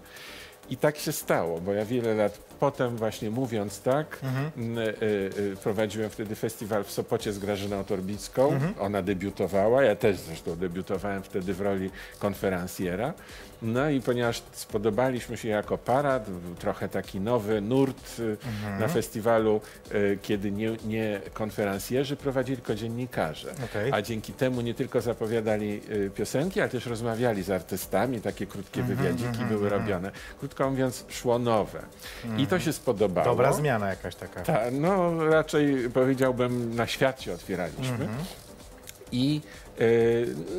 I 0.69 0.77
tak 0.77 0.97
się 0.97 1.11
stało, 1.11 1.61
bo 1.61 1.73
ja 1.73 1.85
wiele 1.85 2.13
lat 2.13 2.37
potem 2.59 2.97
właśnie 2.97 3.29
mówiąc 3.29 3.81
tak, 3.81 4.19
m, 4.57 4.77
y, 4.77 4.81
y, 5.01 5.57
prowadziłem 5.63 6.09
wtedy 6.09 6.35
festiwal 6.35 6.83
w 6.83 6.91
Sopocie 6.91 7.33
z 7.33 7.39
Grażyną 7.39 7.83
Torbicką. 7.83 8.59
Ona 8.79 9.01
debiutowała, 9.01 9.83
ja 9.83 9.95
też 9.95 10.17
zresztą 10.17 10.55
debiutowałem 10.55 11.23
wtedy 11.23 11.53
w 11.53 11.61
roli 11.61 11.89
konferencjera. 12.19 13.13
No 13.65 13.89
i 13.89 14.01
ponieważ 14.01 14.41
spodobaliśmy 14.51 15.37
się 15.37 15.47
jako 15.47 15.77
para, 15.77 16.19
był 16.19 16.55
trochę 16.55 16.89
taki 16.89 17.19
nowy 17.19 17.61
nurt 17.61 18.19
y, 18.19 18.37
na 18.79 18.87
festiwalu, 18.87 19.61
y, 19.93 20.19
kiedy 20.21 20.51
nie, 20.51 20.71
nie 20.85 21.21
konferencjerzy 21.33 22.15
prowadzili, 22.15 22.57
tylko 22.57 22.75
dziennikarze. 22.75 23.53
Okej. 23.65 23.91
A 23.93 24.01
dzięki 24.01 24.33
temu 24.33 24.61
nie 24.61 24.73
tylko 24.73 25.01
zapowiadali 25.01 25.81
y, 25.91 26.11
piosenki, 26.15 26.61
ale 26.61 26.69
też 26.69 26.85
rozmawiali 26.85 27.43
z 27.43 27.49
artystami, 27.49 28.21
takie 28.21 28.45
krótkie 28.45 28.83
wywiadziki 28.83 29.45
były 29.49 29.69
robione. 29.69 30.11
Krótko 30.39 30.69
mówiąc, 30.69 31.05
szło 31.09 31.39
nowe. 31.39 31.83
I 32.37 32.47
to 32.47 32.59
się 32.59 32.73
spodobało. 32.73 33.27
Dobra 33.27 33.53
zmiana 33.53 33.89
jakaś 33.89 34.15
taka. 34.15 34.41
Ta, 34.41 34.61
no 34.71 35.25
raczej 35.25 35.89
powiedziałbym 35.93 36.75
na 36.75 36.87
świat 36.87 37.21
się 37.21 37.33
otwieraliśmy. 37.33 38.07
I 39.11 39.41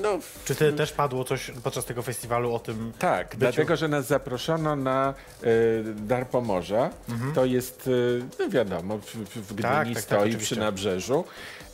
no 0.02 0.18
Czy 0.44 0.54
ty 0.54 0.72
też 0.72 0.92
padło 0.92 1.24
coś 1.24 1.50
podczas 1.64 1.84
tego 1.84 2.02
festiwalu 2.02 2.54
o 2.54 2.58
tym? 2.58 2.92
tak, 2.98 3.26
byciu? 3.28 3.38
dlatego, 3.38 3.76
że 3.76 3.88
nas 3.88 4.06
zaproszono 4.06 4.76
na 4.76 5.14
y, 5.44 5.84
Dar 5.96 6.26
Pomorza. 6.26 6.90
To 7.34 7.44
jest, 7.44 7.86
y, 7.86 8.22
no 8.38 8.48
wiadomo, 8.48 8.98
w, 8.98 9.14
w 9.36 9.54
Gdyni 9.54 9.62
Tak, 9.62 9.86
tak, 9.86 9.94
tak, 9.94 10.02
stoi 10.02 10.18
oczywiście. 10.18 10.54
przy 10.54 10.56
nabrzeżu. 10.60 11.24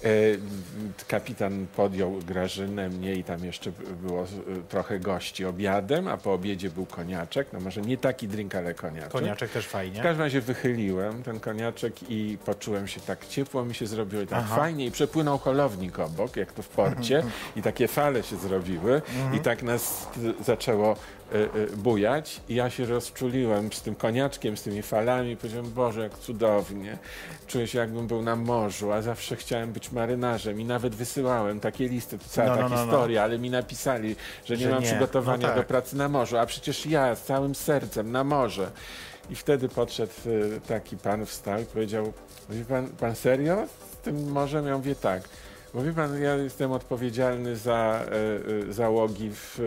Y, 0.05 0.41
kapitan 1.09 1.67
podjął 1.77 2.13
Grażynę, 2.27 2.89
mnie 2.89 3.15
i 3.15 3.25
tam 3.25 3.45
jeszcze 3.45 3.73
było 4.03 4.25
y, 4.25 4.29
trochę 4.69 4.99
gości 5.01 5.45
obiadem, 5.45 6.09
a 6.09 6.17
po 6.17 6.33
obiedzie 6.33 6.71
był 6.71 6.87
koniaczek. 6.87 7.49
No 7.53 7.61
może 7.61 7.81
nie 7.81 7.97
taki 7.97 8.29
drink, 8.29 8.55
ale 8.55 8.75
koniaczek. 8.75 9.13
Koniaczek 9.13 9.51
też 9.51 9.67
W 9.67 9.71
fajnie. 9.71 10.03
każdym 10.03 10.23
razie 10.23 10.41
wychyliłem 10.41 11.23
ten 11.23 11.41
koniaczek 11.41 11.95
i 12.11 12.39
poczułem 12.45 12.89
się 12.89 13.01
tak 13.01 13.27
ciepło, 13.27 13.65
mi 13.65 13.75
się 13.75 13.87
zrobiło 13.87 14.23
i 14.23 14.27
tak 14.27 14.39
Aha. 14.43 14.57
fajnie 14.57 14.87
i 14.87 14.91
przepłynął 14.91 15.39
holownik 15.39 15.99
obok, 15.99 16.37
jak 16.37 16.53
to 16.53 16.63
w 16.63 16.69
porcie 16.69 17.23
i 17.57 17.63
takie 17.63 17.89
fale 17.89 18.23
się 18.23 18.37
zrobiły 18.37 19.03
i 19.35 19.41
tak 19.41 19.63
nas 19.63 20.09
zaczęło 20.41 20.97
bujać 21.77 22.41
i 22.49 22.55
ja 22.55 22.71
się 22.71 22.85
rozczuliłem 22.87 23.73
z 23.73 23.83
tym 23.83 23.95
koniaczkiem, 23.95 24.57
z 24.57 24.63
tymi 24.63 24.83
falami 24.83 25.37
powiedziałem, 25.37 25.71
Boże, 25.71 26.01
jak 26.01 26.19
cudownie. 26.19 26.99
Czuję 27.47 27.67
się 27.67 27.79
jakbym 27.79 28.07
był 28.07 28.23
na 28.23 28.37
morzu, 28.37 28.93
a 28.93 29.03
zawsze 29.03 29.37
chciałem 29.37 29.73
być 29.73 29.93
marynarzem 29.93 30.61
i 30.61 30.65
nawet 30.65 30.95
wysyłałem 30.95 31.61
takie 31.61 31.89
listy, 31.89 32.19
to 32.19 32.25
cała 32.29 32.49
No, 32.49 32.57
ta 32.57 32.63
no, 32.63 32.69
no, 32.69 32.77
no. 32.77 32.83
historia, 32.83 33.23
ale 33.23 33.39
mi 33.39 33.51
napisali, 33.51 34.17
że 34.45 34.57
nie 34.57 34.63
Że 34.63 34.71
mam 34.71 34.81
nie. 34.83 34.87
przygotowania 34.87 35.43
No 35.43 35.49
tak. 35.49 35.57
do 35.57 35.63
pracy 35.65 35.97
na 35.97 36.09
morzu, 36.09 36.37
a 36.39 36.47
przecież 36.47 36.87
ja 36.87 37.15
z 37.15 37.23
całym 37.23 37.55
sercem 37.55 38.13
na 38.13 38.25
morze. 38.25 38.71
I 39.31 39.35
wtedy 39.35 39.69
podszedł 39.69 40.13
y, 40.27 40.61
taki 40.69 40.97
pan, 40.97 41.27
wstał 41.27 41.61
i 41.61 41.65
powiedział, 41.65 42.13
pan, 42.69 42.89
pan 42.89 43.15
serio 43.15 43.67
z 43.93 43.97
tym 43.97 44.31
morzem? 44.33 44.67
Ja 44.67 44.77
mówię 44.77 44.95
tak. 44.95 45.23
Wie 45.75 45.93
pan, 45.93 46.23
ja 46.23 46.35
jestem 46.35 46.73
odpowiedzialny 46.73 47.57
za 47.57 48.05
e, 48.69 48.73
załogi 48.73 49.31
w, 49.35 49.61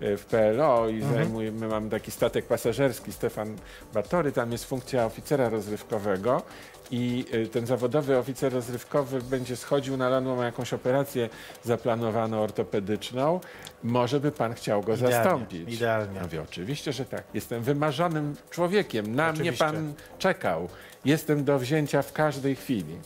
e, 0.00 0.16
w 0.16 0.24
PLO 0.24 0.88
i 0.88 1.02
zajmuję, 1.02 1.52
my 1.52 1.68
mamy 1.68 1.90
taki 1.90 2.10
statek 2.10 2.46
pasażerski 2.46 3.12
Stefan 3.12 3.56
Batory, 3.94 4.32
tam 4.32 4.52
jest 4.52 4.64
funkcja 4.64 5.06
oficera 5.06 5.48
rozrywkowego 5.48 6.42
i 6.90 7.24
ten 7.52 7.66
zawodowy 7.66 8.18
oficer 8.18 8.52
rozrywkowy 8.52 9.22
będzie 9.22 9.56
schodził 9.56 9.96
na 9.96 10.08
ląd, 10.08 10.26
ma 10.26 10.44
jakąś 10.44 10.72
operację 10.72 11.28
zaplanowaną 11.64 12.40
ortopedyczną. 12.42 13.40
Może 13.82 14.20
by 14.20 14.32
pan 14.32 14.54
chciał 14.54 14.82
go 14.82 14.94
Idealnie, 14.94 15.16
zastąpić. 15.16 15.74
idealnie. 15.74 16.16
Ja 16.16 16.22
mówię, 16.22 16.42
oczywiście, 16.42 16.92
że 16.92 17.04
tak. 17.04 17.22
Jestem 17.34 17.62
wymarzonym 17.62 18.36
człowiekiem. 18.50 19.14
Na 19.14 19.30
Oczywiście. 19.30 19.64
mnie 19.64 19.72
pan 19.72 19.92
czekał. 20.18 20.68
Jestem 21.04 21.44
do 21.44 21.58
wzięcia 21.58 22.02
w 22.02 22.12
każdej 22.12 22.56
chwili. 22.56 22.96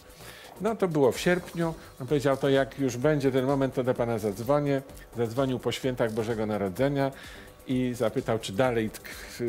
No 0.60 0.76
to 0.76 0.88
było 0.88 1.12
w 1.12 1.20
sierpniu. 1.20 1.74
On 2.00 2.06
powiedział, 2.06 2.36
to 2.36 2.48
jak 2.48 2.78
już 2.78 2.96
będzie 2.96 3.32
ten 3.32 3.44
moment, 3.44 3.74
to 3.74 3.84
do 3.84 3.94
pana 3.94 4.18
zadzwonię. 4.18 4.82
Zadzwonił 5.16 5.58
po 5.58 5.72
świętach 5.72 6.12
Bożego 6.12 6.46
Narodzenia 6.46 7.10
i 7.66 7.92
zapytał, 7.94 8.38
czy 8.38 8.52
dalej 8.52 8.90
tkw, 8.90 9.40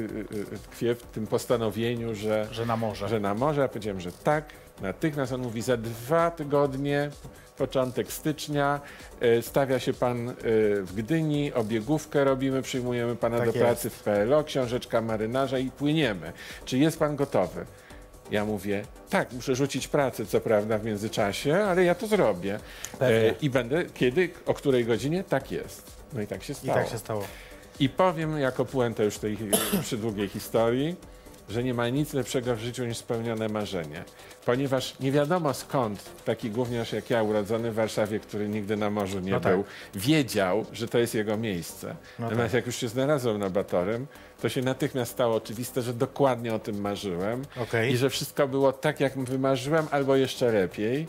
tkwię 0.64 0.96
w 0.96 1.04
tym 1.04 1.28
postanowieniu, 1.28 2.16
że, 2.16 2.48
Że 2.52 2.66
na 2.66 2.78
morze. 2.78 3.10
że 3.10 3.20
na 3.20 3.34
morze. 3.34 3.62
Ja 3.62 3.68
powiedziałem, 3.68 4.00
że 4.02 4.12
tak. 4.12 4.46
Natychmiast 4.82 5.32
on 5.34 5.42
mówi, 5.42 5.62
za 5.62 5.78
dwa 5.78 6.32
tygodnie, 6.32 7.10
początek 7.58 8.12
stycznia, 8.12 8.82
e, 9.20 9.42
stawia 9.42 9.80
się 9.80 9.94
pan 9.94 10.34
w 10.82 10.92
Gdyni, 10.96 11.54
obiegówkę 11.54 12.24
robimy, 12.24 12.62
przyjmujemy 12.62 13.16
pana 13.16 13.38
Tak 13.38 13.46
do 13.46 13.54
jest. 13.54 13.66
pracy 13.66 13.90
w 13.90 14.04
PLO, 14.04 14.44
książeczka 14.44 15.02
marynarza 15.02 15.60
i 15.60 15.72
płyniemy. 15.72 16.34
Czy 16.66 16.78
jest 16.78 17.00
pan 17.00 17.16
gotowy? 17.16 17.66
Ja 18.32 18.46
mówię, 18.46 18.84
tak, 19.10 19.34
muszę 19.34 19.56
rzucić 19.56 19.88
pracę, 19.88 20.26
co 20.26 20.42
prawda, 20.42 20.78
w 20.78 20.86
międzyczasie, 20.86 21.56
ale 21.58 21.84
ja 21.84 21.96
to 21.96 22.08
zrobię. 22.08 22.60
Pewnie. 23.00 23.34
I 23.42 23.50
będę, 23.50 23.86
kiedy, 23.86 24.30
o 24.46 24.54
której 24.54 24.86
godzinie? 24.86 25.24
Tak 25.24 25.52
jest. 25.52 25.92
No 26.14 26.22
i 26.22 26.28
tak 26.28 26.44
się 26.44 26.54
I 26.54 26.56
stało. 26.56 26.74
tak 26.80 26.90
się 26.90 26.98
stało. 26.98 27.24
I 27.80 27.90
powiem 27.90 28.40
jako 28.40 28.66
puentę 28.66 29.04
już 29.06 29.18
tej 29.18 29.38
przydługiej 29.82 30.28
historii, 30.28 30.96
że 31.50 31.64
nie 31.64 31.74
ma 31.74 31.90
nic 31.90 32.14
lepszego 32.14 32.56
w 32.56 32.60
życiu 32.60 32.86
niż 32.86 32.98
spełnione 32.98 33.50
marzenie. 33.50 34.04
Ponieważ 34.46 35.00
nie 35.00 35.12
wiadomo 35.12 35.54
skąd 35.54 36.24
taki 36.26 36.52
gówniarz 36.52 36.94
jak 36.94 37.10
ja, 37.10 37.24
urodzony 37.24 37.72
w 37.72 37.76
Warszawie, 37.76 38.20
który 38.20 38.48
nigdy 38.50 38.78
na 38.78 38.90
morzu 38.90 39.20
nie 39.20 39.32
No 39.32 39.40
tak. 39.40 39.54
był, 39.54 39.64
wiedział, 39.96 40.66
że 40.74 40.88
to 40.88 40.98
jest 40.98 41.16
jego 41.16 41.38
miejsce. 41.38 41.88
No 42.20 42.26
Natomiast 42.26 42.48
tak. 42.52 42.54
jak 42.54 42.66
już 42.66 42.76
się 42.76 42.88
znalazłem 42.88 43.38
na 43.40 43.50
Batorym, 43.50 44.08
to 44.42 44.50
się 44.50 44.62
natychmiast 44.62 45.12
stało 45.12 45.36
oczywiste, 45.36 45.82
że 45.82 45.94
dokładnie 45.94 46.54
o 46.54 46.60
tym 46.60 46.82
marzyłem 46.82 47.46
Okej. 47.58 47.92
i 47.92 47.98
że 47.98 48.10
wszystko 48.10 48.48
było 48.48 48.74
tak, 48.74 49.00
jak 49.00 49.20
wymarzyłem, 49.20 49.88
albo 49.92 50.16
jeszcze 50.16 50.52
lepiej. 50.52 51.08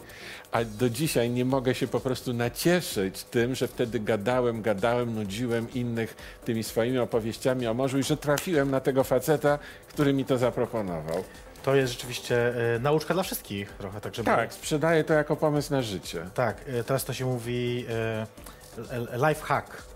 A 0.52 0.64
do 0.64 0.90
dzisiaj 0.90 1.30
nie 1.30 1.44
mogę 1.44 1.74
się 1.74 1.86
po 1.86 2.00
prostu 2.00 2.32
nacieszyć 2.32 3.24
tym, 3.24 3.54
że 3.54 3.68
wtedy 3.68 4.00
gadałem, 4.00 4.62
gadałem, 4.62 5.14
nudziłem 5.14 5.66
innych 5.74 6.16
tymi 6.44 6.62
swoimi 6.62 6.98
opowieściami 6.98 7.66
o 7.66 7.74
morzu 7.74 7.98
i 7.98 8.02
że 8.02 8.16
trafiłem 8.16 8.70
na 8.70 8.80
tego 8.80 9.04
faceta, 9.04 9.58
który 9.88 10.12
mi 10.12 10.24
to 10.24 10.38
zaproponował. 10.38 11.24
To 11.62 11.74
jest 11.74 11.92
rzeczywiście 11.92 12.54
e, 12.74 12.78
nauczka 12.78 13.14
dla 13.14 13.22
wszystkich 13.22 13.70
trochę, 13.70 14.00
tak 14.00 14.14
żeby... 14.14 14.26
Tak, 14.26 14.54
sprzedaję 14.54 15.04
to 15.04 15.14
jako 15.14 15.36
pomysł 15.36 15.72
na 15.72 15.82
życie. 15.82 16.26
Tak, 16.34 16.56
e, 16.66 16.84
teraz 16.84 17.04
to 17.04 17.12
się 17.12 17.24
mówi 17.24 17.86
e, 17.88 18.26
life 19.28 19.42
hack. 19.42 19.91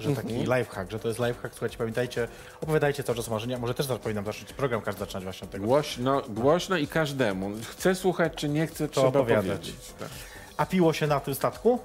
Że 0.00 0.12
taki 0.16 0.34
Mhm. 0.34 0.58
life 0.58 0.74
hack, 0.74 0.90
że 0.90 0.98
to 0.98 1.08
jest 1.08 1.20
life 1.20 1.34
hack. 1.42 1.54
Słuchajcie, 1.54 1.78
pamiętajcie, 1.78 2.28
opowiadajcie 2.60 3.02
cały 3.02 3.16
czas 3.16 3.28
o 3.28 3.30
marzenia. 3.30 3.58
Może 3.58 3.74
też 3.74 3.86
powinnam 3.86 4.24
zacząć 4.24 4.52
program 4.52 4.80
każdy 4.82 4.98
zaczynać 5.00 5.24
właśnie 5.24 5.44
od 5.44 5.50
tego. 5.50 5.66
Głośno, 5.66 6.22
głośno 6.28 6.76
i 6.76 6.86
każdemu. 6.86 7.50
Chce 7.70 7.94
słuchać, 7.94 8.32
czy 8.36 8.48
nie 8.48 8.66
chce, 8.66 8.88
trzeba 8.88 9.06
opowiadać. 9.06 9.44
powiedzieć. 9.46 9.76
Tak. 9.98 10.08
A 10.56 10.66
piło 10.66 10.92
się 10.92 11.06
na 11.06 11.20
tym 11.20 11.34
statku? 11.34 11.78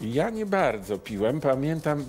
Ja 0.00 0.30
nie 0.30 0.46
bardzo 0.46 0.98
piłem. 0.98 1.40
Pamiętam, 1.40 2.04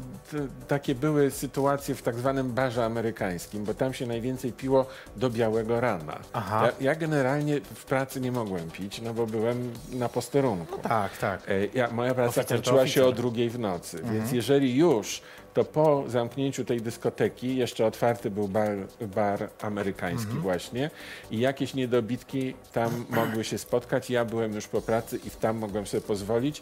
takie 0.68 0.96
były 0.96 1.32
sytuacje 1.32 1.96
w 1.96 2.02
tak 2.02 2.16
zwanym 2.16 2.52
barze 2.54 2.86
amerykańskim, 2.86 3.64
bo 3.66 3.74
tam 3.74 3.94
się 3.94 4.08
najwięcej 4.08 4.54
piło 4.54 4.86
do 5.16 5.30
białego 5.30 5.82
rana. 5.82 6.20
Aha. 6.34 6.66
Ja, 6.66 6.72
ja 6.92 6.96
generalnie 6.96 7.62
w 7.76 7.86
pracy 7.86 8.22
nie 8.22 8.32
mogłem 8.32 8.72
pić, 8.72 9.02
no 9.02 9.14
bo 9.14 9.26
byłem 9.28 9.74
na 9.94 10.10
posterunku. 10.10 10.78
Tak, 10.82 11.18
tak. 11.18 11.42
E, 11.50 11.66
Ja, 11.74 11.90
moja 11.92 12.14
praca 12.14 12.42
Oficer 12.42 12.58
kończyła 12.58 12.88
się 12.88 13.06
o 13.06 13.12
drugiej 13.12 13.50
w 13.50 13.60
nocy, 13.60 14.02
więc 14.14 14.32
jeżeli 14.32 14.76
już, 14.78 15.22
to 15.54 15.66
po 15.66 16.04
zamknięciu 16.08 16.66
tej 16.66 16.82
dyskoteki 16.82 17.56
jeszcze 17.56 17.86
otwarty 17.86 18.32
był 18.32 18.48
bar, 18.48 18.76
bar 19.16 19.50
amerykański 19.62 20.34
właśnie 20.34 20.90
i 21.32 21.40
jakieś 21.40 21.74
niedobitki 21.74 22.54
tam 22.74 23.06
mogły 23.10 23.44
się 23.44 23.58
spotkać. 23.58 24.10
Ja 24.10 24.26
byłem 24.26 24.54
już 24.54 24.68
po 24.68 24.82
pracy 24.82 25.20
i 25.26 25.30
tam 25.30 25.58
mogłem 25.58 25.88
sobie 25.88 26.02
pozwolić. 26.02 26.62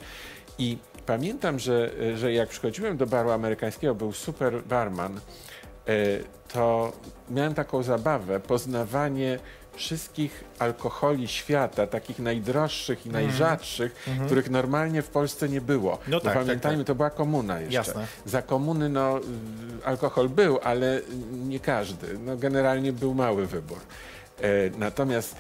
I 0.58 0.78
pamiętam, 1.10 1.60
że, 1.60 1.92
że 2.16 2.34
jak 2.34 2.50
przychodziłem 2.50 2.98
do 2.98 3.08
baru 3.08 3.32
amerykańskiego, 3.32 3.96
był 3.96 4.14
super 4.14 4.64
barman, 4.64 5.16
e, 5.16 5.20
to 6.54 6.92
miałem 7.30 7.54
taką 7.54 7.84
zabawę, 7.84 8.40
poznawanie 8.40 9.40
wszystkich 9.74 10.44
alkoholi 10.60 11.28
świata, 11.28 11.88
takich 11.88 12.20
najdroższych 12.20 13.06
i 13.06 13.10
najrzadszych, 13.10 14.08
których 14.26 14.50
normalnie 14.50 15.02
w 15.02 15.10
Polsce 15.10 15.50
nie 15.50 15.62
było. 15.62 15.92
Mhm. 15.92 16.12
No 16.12 16.20
tak, 16.20 16.34
tak, 16.34 16.44
pamiętajmy, 16.44 16.84
tak. 16.84 16.88
to 16.88 16.96
była 16.96 17.10
komuna 17.10 17.60
jeszcze. 17.60 17.76
Jasne. 17.76 18.08
Za 18.26 18.42
komuny 18.42 18.90
no, 18.90 19.20
alkohol 19.86 20.30
był, 20.30 20.60
ale 20.64 21.02
nie 21.32 21.60
każdy. 21.60 22.20
No, 22.26 22.38
generalnie 22.38 22.94
był 22.94 23.14
mały 23.14 23.46
wybór. 23.46 23.78
E, 24.42 24.70
natomiast 24.78 25.36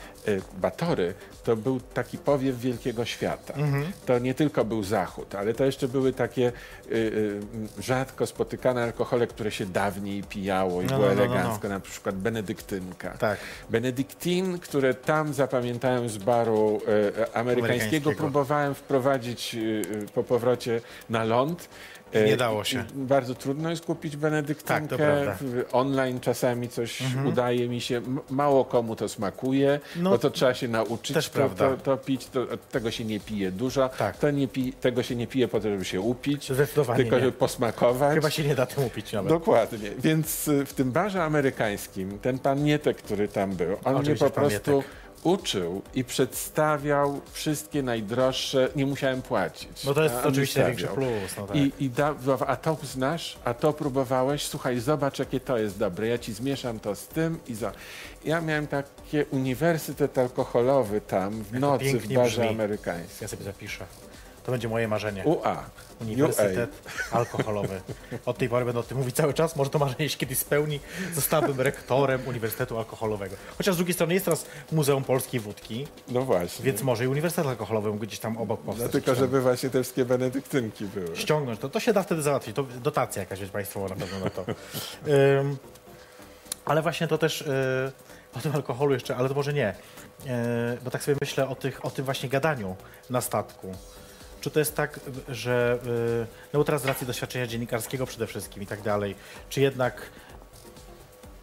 Batory 0.61 1.13
to 1.43 1.55
był 1.55 1.79
taki 1.79 2.17
powiew 2.17 2.59
wielkiego 2.59 3.05
świata. 3.05 3.53
Mhm. 3.53 3.91
To 4.05 4.19
nie 4.19 4.33
tylko 4.33 4.65
był 4.65 4.83
Zachód, 4.83 5.35
ale 5.35 5.53
to 5.53 5.65
jeszcze 5.65 5.87
były 5.87 6.13
takie 6.13 6.47
y, 6.91 6.95
y, 6.95 7.39
rzadko 7.81 8.25
spotykane 8.27 8.83
alkohole, 8.83 9.27
które 9.27 9.51
się 9.51 9.65
dawniej 9.65 10.23
pijało 10.23 10.81
i 10.81 10.85
No, 10.85 10.97
było 10.97 11.09
no, 11.09 11.15
no, 11.15 11.21
no, 11.21 11.27
no. 11.27 11.33
elegancko, 11.35 11.69
na 11.69 11.79
przykład 11.79 12.15
benedyktynka. 12.15 13.09
Tak. 13.09 13.39
Benedyktin, 13.69 14.59
które 14.59 14.93
tam 14.93 15.33
zapamiętałem 15.33 16.09
z 16.09 16.17
baru 16.17 16.81
amerykańskiego, 17.33 17.39
Amerykańskiego. 17.39 18.11
próbowałem 18.11 18.75
wprowadzić 18.75 19.55
po 20.13 20.23
powrocie 20.23 20.81
na 21.09 21.23
ląd. 21.23 21.69
Nie 22.25 22.37
dało 22.37 22.63
się. 22.63 22.83
Bardzo 22.95 23.35
trudno 23.35 23.69
jest 23.69 23.85
kupić 23.85 24.17
benedyktynkę. 24.17 24.97
Tak, 24.97 25.37
Online 25.71 26.19
czasami 26.19 26.69
coś 26.69 27.03
udaje 27.25 27.69
mi 27.69 27.81
się. 27.81 28.01
Mało 28.29 28.65
komu 28.65 28.95
to 28.95 29.09
smakuje, 29.09 29.79
No, 29.95 30.08
bo 30.09 30.17
to 30.17 30.29
trzeba 30.29 30.53
się 30.53 30.67
nauczyć 30.67 31.13
też 31.13 31.29
to, 31.29 31.33
prawda. 31.35 31.69
to, 31.69 31.77
to 31.77 31.97
pić. 31.97 32.25
To, 32.25 32.45
tego 32.71 32.91
się 32.91 33.05
nie 33.05 33.19
pije 33.19 33.51
dużo. 33.51 33.89
Tak. 33.89 34.17
To 34.17 34.31
nie 34.31 34.47
pi, 34.47 34.73
tego 34.73 35.03
się 35.03 35.15
nie 35.15 35.27
pije 35.27 35.47
po 35.47 35.59
to, 35.59 35.69
żeby 35.69 35.85
się 35.85 36.01
upić, 36.01 36.51
Zdecydowanie 36.53 37.03
tylko 37.03 37.15
nie. 37.15 37.21
żeby 37.21 37.31
posmakować. 37.37 38.15
Chyba 38.15 38.29
się 38.29 38.43
nie 38.43 38.55
da 38.55 38.65
tym 38.65 38.83
upić 38.83 39.13
nawet. 39.13 39.29
Dokładnie. 39.29 39.91
Więc 39.99 40.47
y, 40.47 40.65
w 40.65 40.73
tym 40.73 40.91
barze 40.91 41.23
amerykańskim 41.23 42.19
ten 42.19 42.39
pan 42.39 42.63
Mietek, 42.63 42.97
który 42.97 43.27
tam 43.27 43.55
był, 43.55 43.77
on 43.83 43.93
mnie 43.93 44.01
Oczywiście 44.01 44.25
po 44.25 44.31
pan 44.31 44.49
prostu 44.49 44.71
Mietek. 44.71 44.91
Uczył 45.23 45.81
i 45.95 46.03
przedstawiał 46.03 47.21
wszystkie 47.31 47.83
najdroższe, 47.83 48.69
nie 48.75 48.85
musiałem 48.85 49.21
płacić. 49.21 49.83
No 49.83 49.93
to 49.93 50.03
jest 50.03 50.15
A 50.15 50.23
oczywiście 50.27 50.59
największy 50.61 50.87
plus. 50.87 51.37
No 51.37 51.47
tak. 51.47 51.57
I, 51.57 51.71
i 51.79 51.89
da, 51.89 52.15
a 52.47 52.55
to 52.55 52.77
znasz, 52.83 53.37
a 53.43 53.53
to 53.53 53.73
próbowałeś, 53.73 54.43
słuchaj, 54.43 54.79
zobacz 54.79 55.19
jakie 55.19 55.39
to 55.39 55.57
jest 55.57 55.77
dobre, 55.77 56.07
ja 56.07 56.17
ci 56.17 56.33
zmieszam 56.33 56.79
to 56.79 56.95
z 56.95 57.07
tym 57.07 57.39
i 57.47 57.55
za. 57.55 57.71
Ja 58.25 58.41
miałem 58.41 58.67
takie 58.67 59.25
uniwersytet 59.25 60.17
alkoholowy 60.17 61.01
tam 61.01 61.43
w 61.43 61.59
nocy 61.59 61.99
w 61.99 62.13
barze 62.13 62.41
brzmi. 62.41 62.47
amerykańskim. 62.47 63.17
Ja 63.21 63.27
sobie 63.27 63.43
zapiszę. 63.43 63.85
To 64.49 64.51
będzie 64.51 64.69
moje 64.69 64.87
marzenie. 64.87 65.23
UA. 65.25 65.65
Uniwersytet 66.01 66.69
alkoholowy. 67.11 67.81
Od 68.25 68.37
tej 68.37 68.49
pory 68.49 68.65
będę 68.65 68.79
o 68.79 68.83
tym 68.83 68.97
mówić 68.97 69.15
cały 69.15 69.33
czas. 69.33 69.55
Może 69.55 69.69
to 69.69 69.79
marzenie 69.79 70.09
się 70.09 70.17
kiedyś 70.17 70.37
spełni. 70.37 70.79
Zostałbym 71.13 71.61
rektorem 71.61 72.27
Uniwersytetu 72.27 72.77
Alkoholowego. 72.77 73.35
Chociaż 73.57 73.75
z 73.75 73.77
drugiej 73.77 73.93
strony 73.93 74.13
jest 74.13 74.25
teraz 74.25 74.45
Muzeum 74.71 75.03
Polskiej 75.03 75.39
Wódki, 75.39 75.87
No 76.07 76.21
właśnie. 76.21 76.65
więc 76.65 76.81
może 76.81 77.03
i 77.03 77.07
Uniwersytet 77.07 77.47
Alkoholowy 77.47 77.89
mógł 77.91 78.01
gdzieś 78.05 78.19
tam 78.19 78.37
obok 78.37 78.59
no 78.59 78.65
powstać. 78.65 78.91
tylko, 78.91 79.15
żeby 79.15 79.41
właśnie 79.41 79.69
te 79.69 79.81
wszystkie 79.83 80.05
benedyktynki 80.05 80.85
były. 80.85 81.15
ściągnąć. 81.17 81.59
To, 81.59 81.69
to 81.69 81.79
się 81.79 81.93
da 81.93 82.03
wtedy 82.03 82.21
załatwić. 82.21 82.55
To 82.55 82.63
dotacja 82.63 83.19
jakaś 83.21 83.39
jest 83.39 83.51
państwowa 83.51 83.87
na 83.89 83.95
pewno 83.95 84.19
na 84.19 84.29
to. 84.29 84.45
Ym, 85.41 85.57
ale 86.65 86.81
właśnie 86.81 87.07
to 87.07 87.17
też 87.17 87.41
yy, 87.41 87.91
o 88.33 88.39
tym 88.39 88.55
alkoholu 88.55 88.93
jeszcze, 88.93 89.15
ale 89.15 89.29
to 89.29 89.35
może 89.35 89.53
nie. 89.53 89.75
Yy, 90.25 90.31
bo 90.83 90.91
tak 90.91 91.03
sobie 91.03 91.17
myślę 91.21 91.47
o, 91.49 91.55
tych, 91.55 91.85
o 91.85 91.89
tym 91.89 92.05
właśnie 92.05 92.29
gadaniu 92.29 92.75
na 93.09 93.21
statku. 93.21 93.75
Czy 94.41 94.51
to 94.51 94.59
jest 94.59 94.75
tak, 94.75 94.99
że 95.29 95.79
yy, 95.85 96.27
no 96.53 96.59
bo 96.59 96.63
teraz 96.63 96.81
z 96.81 96.85
racji 96.85 97.07
doświadczenia 97.07 97.47
dziennikarskiego 97.47 98.05
przede 98.05 98.27
wszystkim 98.27 98.63
i 98.63 98.65
tak 98.67 98.81
dalej, 98.81 99.15
czy 99.49 99.61
jednak, 99.61 100.01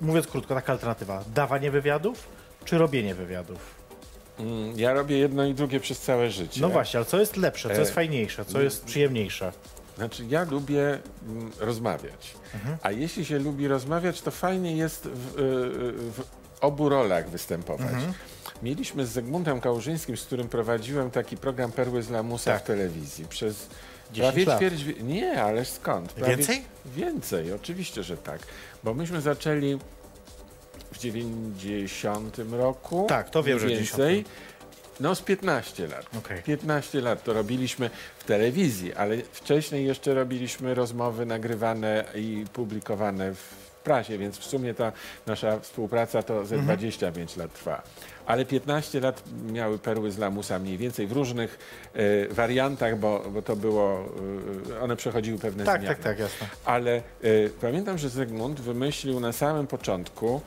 mówiąc 0.01 0.27
krótko, 0.27 0.55
taka 0.55 0.73
alternatywa, 0.73 1.25
dawanie 1.35 1.71
wywiadów, 1.71 2.29
czy 2.65 2.79
robienie 2.79 3.15
wywiadów? 3.15 3.59
Mm, 4.39 4.79
Ja 4.79 4.93
robię 4.93 5.19
jedno 5.19 5.45
i 5.45 5.55
drugie 5.55 5.81
przez 5.81 6.01
całe 6.01 6.31
życie. 6.31 6.61
No 6.61 6.69
właśnie, 6.69 6.99
ale 6.99 7.07
co 7.07 7.21
jest 7.21 7.37
lepsze, 7.37 7.69
co 7.69 7.75
E, 7.75 7.79
jest 7.81 7.95
fajniejsze, 7.95 8.45
co 8.45 8.61
jest 8.61 8.85
przyjemniejsze? 8.85 9.53
Znaczy, 9.97 10.25
ja 10.29 10.45
lubię 10.45 10.99
mm, 11.29 11.51
rozmawiać. 11.61 12.35
A 12.83 12.91
jeśli 12.93 13.25
się 13.25 13.39
lubi 13.39 13.69
rozmawiać, 13.69 14.21
to 14.23 14.31
fajnie 14.31 14.77
jest 14.77 15.07
w, 15.07 15.39
y, 15.39 15.43
w 16.13 16.23
obu 16.61 16.89
rolach 16.89 17.31
występować. 17.31 17.91
Mieliśmy 18.63 19.07
z 19.07 19.11
Zygmuntem 19.11 19.61
Kałużyńskim, 19.61 20.17
z 20.17 20.25
którym 20.25 20.49
prowadziłem 20.49 21.11
taki 21.11 21.37
program 21.37 21.73
Perły 21.73 22.03
z 22.03 22.11
Lamusa 22.11 22.53
Tak. 22.53 22.63
w 22.63 22.67
telewizji 22.67 23.25
przez 23.29 23.67
10 24.13 24.19
prawie 24.35 24.45
lat. 24.45 24.59
ćwierć... 24.59 24.85
wie- 24.85 25.03
Nie, 25.03 25.43
ależ 25.43 25.69
skąd? 25.69 26.13
Prawie... 26.13 26.37
Więcej? 26.37 26.63
Więcej, 26.87 27.53
oczywiście, 27.53 28.03
że 28.03 28.17
tak. 28.17 28.41
Bo 28.85 28.95
myśmy 28.95 29.21
zaczęli 29.21 29.79
w 30.93 30.99
90 30.99 32.37
roku. 32.51 33.07
Tak, 33.09 33.31
to 33.31 33.43
wiem, 33.43 33.59
że 33.59 33.67
więcej. 33.69 34.25
No 35.01 35.15
z 35.15 35.23
15 35.23 35.87
lat. 35.89 36.07
Okej. 36.19 36.43
15 36.43 37.01
lat 37.01 37.25
to 37.25 37.33
robiliśmy 37.33 37.91
w 38.19 38.25
telewizji, 38.25 38.95
ale 38.95 39.17
wcześniej 39.33 39.87
jeszcze 39.87 40.15
robiliśmy 40.15 40.75
rozmowy 40.75 41.27
nagrywane 41.27 42.05
i 42.15 42.45
publikowane 42.53 43.35
w 43.35 43.66
prasie, 43.87 44.19
więc 44.19 44.39
w 44.39 44.45
sumie 44.45 44.75
ta 44.75 44.93
nasza 45.27 45.61
współpraca 45.61 46.23
to 46.23 46.47
ze 46.47 46.59
25 46.59 47.37
lat 47.37 47.53
trwa. 47.53 47.83
Ale 48.27 48.45
15 48.45 49.01
lat 49.01 49.23
miały 49.53 49.79
perły 49.79 50.11
z 50.11 50.19
lamusa 50.19 50.59
mniej 50.59 50.79
więcej 50.79 51.07
w 51.07 51.13
różnych 51.13 51.59
e, 51.95 52.35
wariantach, 52.35 52.99
bo, 52.99 53.25
bo 53.31 53.43
to 53.43 53.57
było, 53.57 54.05
e, 54.71 54.81
one 54.81 54.97
przechodziły 54.97 55.39
pewne 55.39 55.65
Tak, 55.65 55.81
zmiany. 55.81 55.95
tak, 55.97 56.05
tak, 56.05 56.19
jasne. 56.19 56.47
Ale 56.65 56.97
e, 56.97 57.03
pamiętam, 57.61 57.99
że 57.99 58.09
Zygmunt 58.09 58.61
wymyślił 58.61 59.21
na 59.21 59.33
samym 59.33 59.67
początku, 59.67 60.41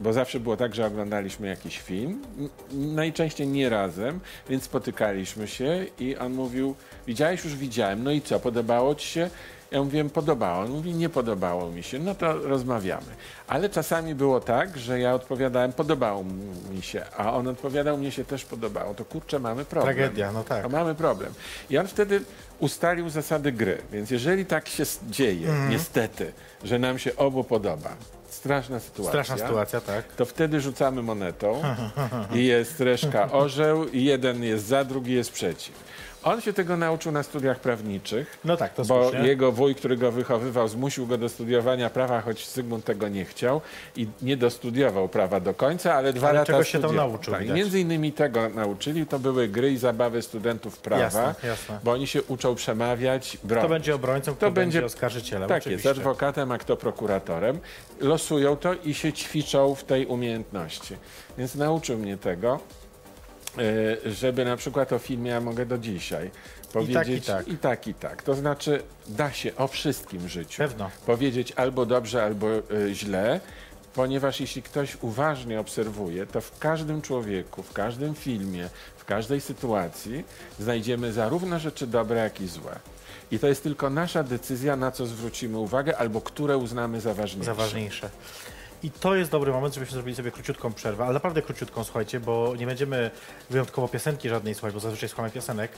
bo 0.00 0.12
zawsze 0.12 0.40
było 0.40 0.56
tak, 0.56 0.74
że 0.74 0.86
oglądaliśmy 0.86 1.46
jakiś 1.46 1.78
film, 1.80 2.22
najczęściej 2.72 3.46
nie 3.48 3.68
razem, 3.68 4.20
więc 4.48 4.64
spotykaliśmy 4.64 5.48
się 5.48 5.86
i 5.98 6.16
on 6.16 6.32
mówił, 6.32 6.74
widziałeś, 7.06 7.44
już 7.44 7.56
widziałem, 7.56 8.04
no 8.04 8.10
i 8.10 8.20
co, 8.20 8.40
podobało 8.40 8.94
ci 8.94 9.08
się? 9.08 9.30
Ja 9.74 9.82
mówiłem, 9.82 10.10
podobało. 10.10 10.60
On 10.64 10.70
mówi, 10.70 10.94
nie 10.94 11.08
podobało 11.08 11.70
mi 11.70 11.82
się. 11.82 11.98
No 11.98 12.14
to 12.14 12.32
rozmawiamy. 12.38 13.06
Ale 13.46 13.68
czasami 13.68 14.14
było 14.14 14.40
tak, 14.40 14.78
że 14.78 15.00
ja 15.00 15.14
odpowiadałem, 15.14 15.72
podobało 15.72 16.24
mi 16.70 16.82
się, 16.82 17.02
a 17.16 17.32
on 17.32 17.48
odpowiadał, 17.48 17.98
mnie 17.98 18.10
się 18.10 18.24
też 18.24 18.44
podobało. 18.44 18.94
To 18.94 19.04
kurczę, 19.04 19.38
mamy 19.38 19.64
problem. 19.64 19.96
Tragedia, 19.96 20.32
no 20.32 20.44
tak. 20.44 20.62
To 20.62 20.68
mamy 20.68 20.94
problem. 20.94 21.32
I 21.70 21.78
on 21.78 21.86
wtedy 21.86 22.20
ustalił 22.58 23.08
zasady 23.10 23.52
gry. 23.52 23.78
Więc 23.92 24.10
jeżeli 24.10 24.46
tak 24.46 24.68
się 24.68 24.84
dzieje, 25.10 25.48
Mhm. 25.48 25.70
niestety, 25.70 26.32
że 26.64 26.78
nam 26.78 26.98
się 26.98 27.16
obu 27.16 27.44
podoba, 27.44 27.90
straszna 28.30 28.80
sytuacja. 28.80 29.10
Straszna 29.24 29.46
sytuacja, 29.46 29.80
tak. 29.80 30.12
To 30.12 30.24
wtedy 30.24 30.60
rzucamy 30.60 31.02
monetą 31.02 31.62
i 32.34 32.44
jest 32.44 32.80
reszka 32.80 33.32
orzeł 33.32 33.88
i 33.88 34.04
jeden 34.04 34.42
jest 34.44 34.66
za, 34.66 34.84
drugi 34.84 35.12
jest 35.12 35.32
przeciw. 35.32 35.74
On 36.24 36.40
się 36.40 36.52
tego 36.52 36.76
nauczył 36.76 37.12
na 37.12 37.22
studiach 37.22 37.58
prawniczych. 37.60 38.38
No 38.44 38.56
tak, 38.56 38.74
to 38.74 38.84
Bo 38.84 39.02
słusznie. 39.10 39.28
jego 39.28 39.52
wuj, 39.52 39.74
który 39.74 39.96
go 39.96 40.12
wychowywał, 40.12 40.68
zmusił 40.68 41.06
go 41.06 41.18
do 41.18 41.28
studiowania 41.28 41.90
prawa, 41.90 42.20
choć 42.20 42.48
Zygmunt 42.48 42.84
tego 42.84 43.08
nie 43.08 43.24
chciał 43.24 43.60
i 43.96 44.06
nie 44.22 44.36
dostudiował 44.36 45.08
prawa 45.08 45.40
do 45.40 45.54
końca, 45.54 45.94
ale 45.94 46.12
dwa 46.12 46.28
Ale 46.28 46.38
lata 46.38 46.52
czegoś 46.52 46.68
się 46.68 46.78
tam 46.80 46.96
nauczył, 46.96 47.32
Tak, 47.32 47.42
widać. 47.42 47.56
między 47.56 47.80
innymi 47.80 48.12
tego 48.12 48.48
nauczyli, 48.48 49.06
to 49.06 49.18
były 49.18 49.48
gry 49.48 49.72
i 49.72 49.76
zabawy 49.76 50.22
studentów 50.22 50.78
prawa, 50.78 51.02
Jasne, 51.02 51.34
jasne. 51.48 51.78
bo 51.84 51.92
oni 51.92 52.06
się 52.06 52.22
uczą 52.22 52.54
przemawiać, 52.54 53.38
bronić. 53.44 53.64
Kto 53.64 53.68
będzie 53.68 53.94
obrońcą, 53.94 54.32
kto 54.34 54.46
To 54.46 54.52
będzie 54.52 54.78
będzie- 54.80 54.86
oskarżycielem. 54.86 55.48
Tak 55.48 55.62
oczywiście. 55.62 55.88
jest, 55.88 55.98
adwokatem, 55.98 56.52
a 56.52 56.58
kto 56.58 56.76
prokuratorem. 56.76 57.58
Losują 58.00 58.56
to 58.56 58.74
i 58.84 58.94
się 58.94 59.12
ćwiczą 59.12 59.74
w 59.74 59.84
tej 59.84 60.06
umiejętności. 60.06 60.96
Więc 61.38 61.54
nauczył 61.54 61.98
mnie 61.98 62.16
tego, 62.16 62.60
żeby 64.06 64.44
na 64.44 64.56
przykład 64.56 64.92
o 64.92 64.98
filmie 64.98 65.30
ja 65.30 65.40
mogę 65.40 65.66
do 65.66 65.78
dzisiaj 65.78 66.30
powiedzieć 66.72 67.26
tak. 67.26 67.48
i 67.48 67.58
tak, 67.58 67.86
i 67.86 67.94
tak. 67.94 68.22
To 68.22 68.34
znaczy 68.34 68.82
da 69.08 69.32
się 69.32 69.56
o 69.56 69.68
wszystkim 69.68 70.28
życiu 70.28 70.58
Pewno. 70.58 70.90
powiedzieć 71.06 71.52
albo 71.52 71.86
dobrze, 71.86 72.24
albo 72.24 72.48
e, 72.48 72.60
źle, 72.94 73.40
ponieważ 73.94 74.40
jeśli 74.40 74.62
ktoś 74.62 74.96
uważnie 75.00 75.60
obserwuje, 75.60 76.26
to 76.26 76.40
w 76.40 76.58
każdym 76.58 77.02
człowieku, 77.02 77.62
w 77.62 77.72
każdym 77.72 78.14
filmie, 78.14 78.68
w 78.96 79.04
każdej 79.04 79.40
sytuacji 79.40 80.24
znajdziemy 80.60 81.12
zarówno 81.12 81.58
rzeczy 81.58 81.86
dobre, 81.86 82.20
jak 82.20 82.40
i 82.40 82.48
złe. 82.48 82.78
I 83.30 83.38
to 83.38 83.46
jest 83.46 83.62
tylko 83.62 83.90
nasza 83.90 84.22
decyzja, 84.22 84.76
na 84.76 84.90
co 84.90 85.06
zwrócimy 85.06 85.58
uwagę, 85.58 85.96
albo 85.98 86.20
które 86.20 86.58
uznamy 86.58 87.00
za 87.00 87.14
ważniejsze. 87.14 87.44
za 87.44 87.54
ważniejsze. 87.54 88.10
I 88.84 88.90
to 88.90 89.14
jest 89.14 89.30
dobry 89.30 89.52
moment, 89.52 89.74
żebyśmy 89.74 89.94
zrobili 89.94 90.16
sobie 90.16 90.30
króciutką 90.30 90.72
przerwę, 90.72 91.04
ale 91.04 91.14
naprawdę 91.14 91.42
króciutką, 91.42 91.84
słuchajcie, 91.84 92.20
bo 92.20 92.54
nie 92.58 92.66
będziemy 92.66 93.10
wyjątkowo 93.50 93.88
piosenki 93.88 94.28
żadnej 94.28 94.54
słuchać, 94.54 94.74
bo 94.74 94.80
zazwyczaj 94.80 95.08
słuchamy 95.08 95.30
piosenek, 95.30 95.72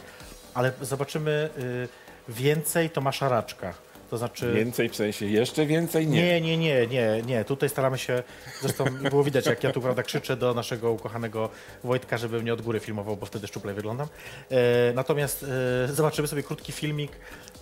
ale 0.55 0.73
zobaczymy 0.81 1.51
y, 1.59 1.89
więcej 2.29 2.91
Tomasza 2.91 3.29
Raczka. 3.29 3.75
To 4.11 4.19
znaczy... 4.19 4.53
Więcej 4.53 4.89
w 4.89 4.97
sensie 4.97 5.27
jeszcze 5.27 5.67
więcej? 5.67 6.07
Nie. 6.07 6.23
Nie, 6.23 6.41
nie, 6.41 6.57
nie, 6.57 6.87
nie, 6.87 7.23
nie. 7.27 7.45
Tutaj 7.45 7.69
staramy 7.69 7.99
się, 7.99 8.23
zresztą 8.61 8.85
było 9.11 9.25
widać, 9.25 9.47
jak 9.47 9.65
ja 9.65 9.73
tu 9.73 9.81
prawda 9.81 10.03
krzyczę 10.03 10.37
do 10.37 10.55
naszego 10.55 10.93
ukochanego 10.93 11.51
Wojtka, 11.85 12.19
żeby 12.19 12.43
mnie 12.43 12.53
od 12.53 12.63
góry 12.63 12.81
filmował, 12.81 13.17
bo 13.17 13.27
wtedy 13.27 13.47
szczuplej 13.47 13.75
wyglądam. 13.75 14.09
E, 14.51 14.93
natomiast 14.95 15.47
e, 15.89 15.93
zobaczymy 15.93 16.29
sobie 16.29 16.43
krótki 16.43 16.73
filmik, 16.73 17.13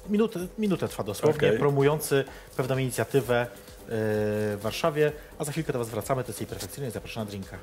minutę, 0.09 0.47
minutę 0.59 0.89
trwa 0.89 1.05
dosłownie, 1.05 1.49
Okej. 1.49 1.59
promujący 1.59 2.25
pewną 2.57 2.79
inicjatywę 2.79 3.47
w 3.89 4.59
Warszawie, 4.63 5.13
a 5.39 5.45
za 5.45 5.53
chwilkę 5.53 5.73
do 5.73 5.79
Was 5.79 5.89
wracamy, 5.89 6.25
to 6.25 6.29
jest 6.29 6.41
jej 6.41 6.47
perfekcyjnie, 6.49 6.91
zapraszam 6.91 7.25
na 7.25 7.31
drinka. 7.31 7.59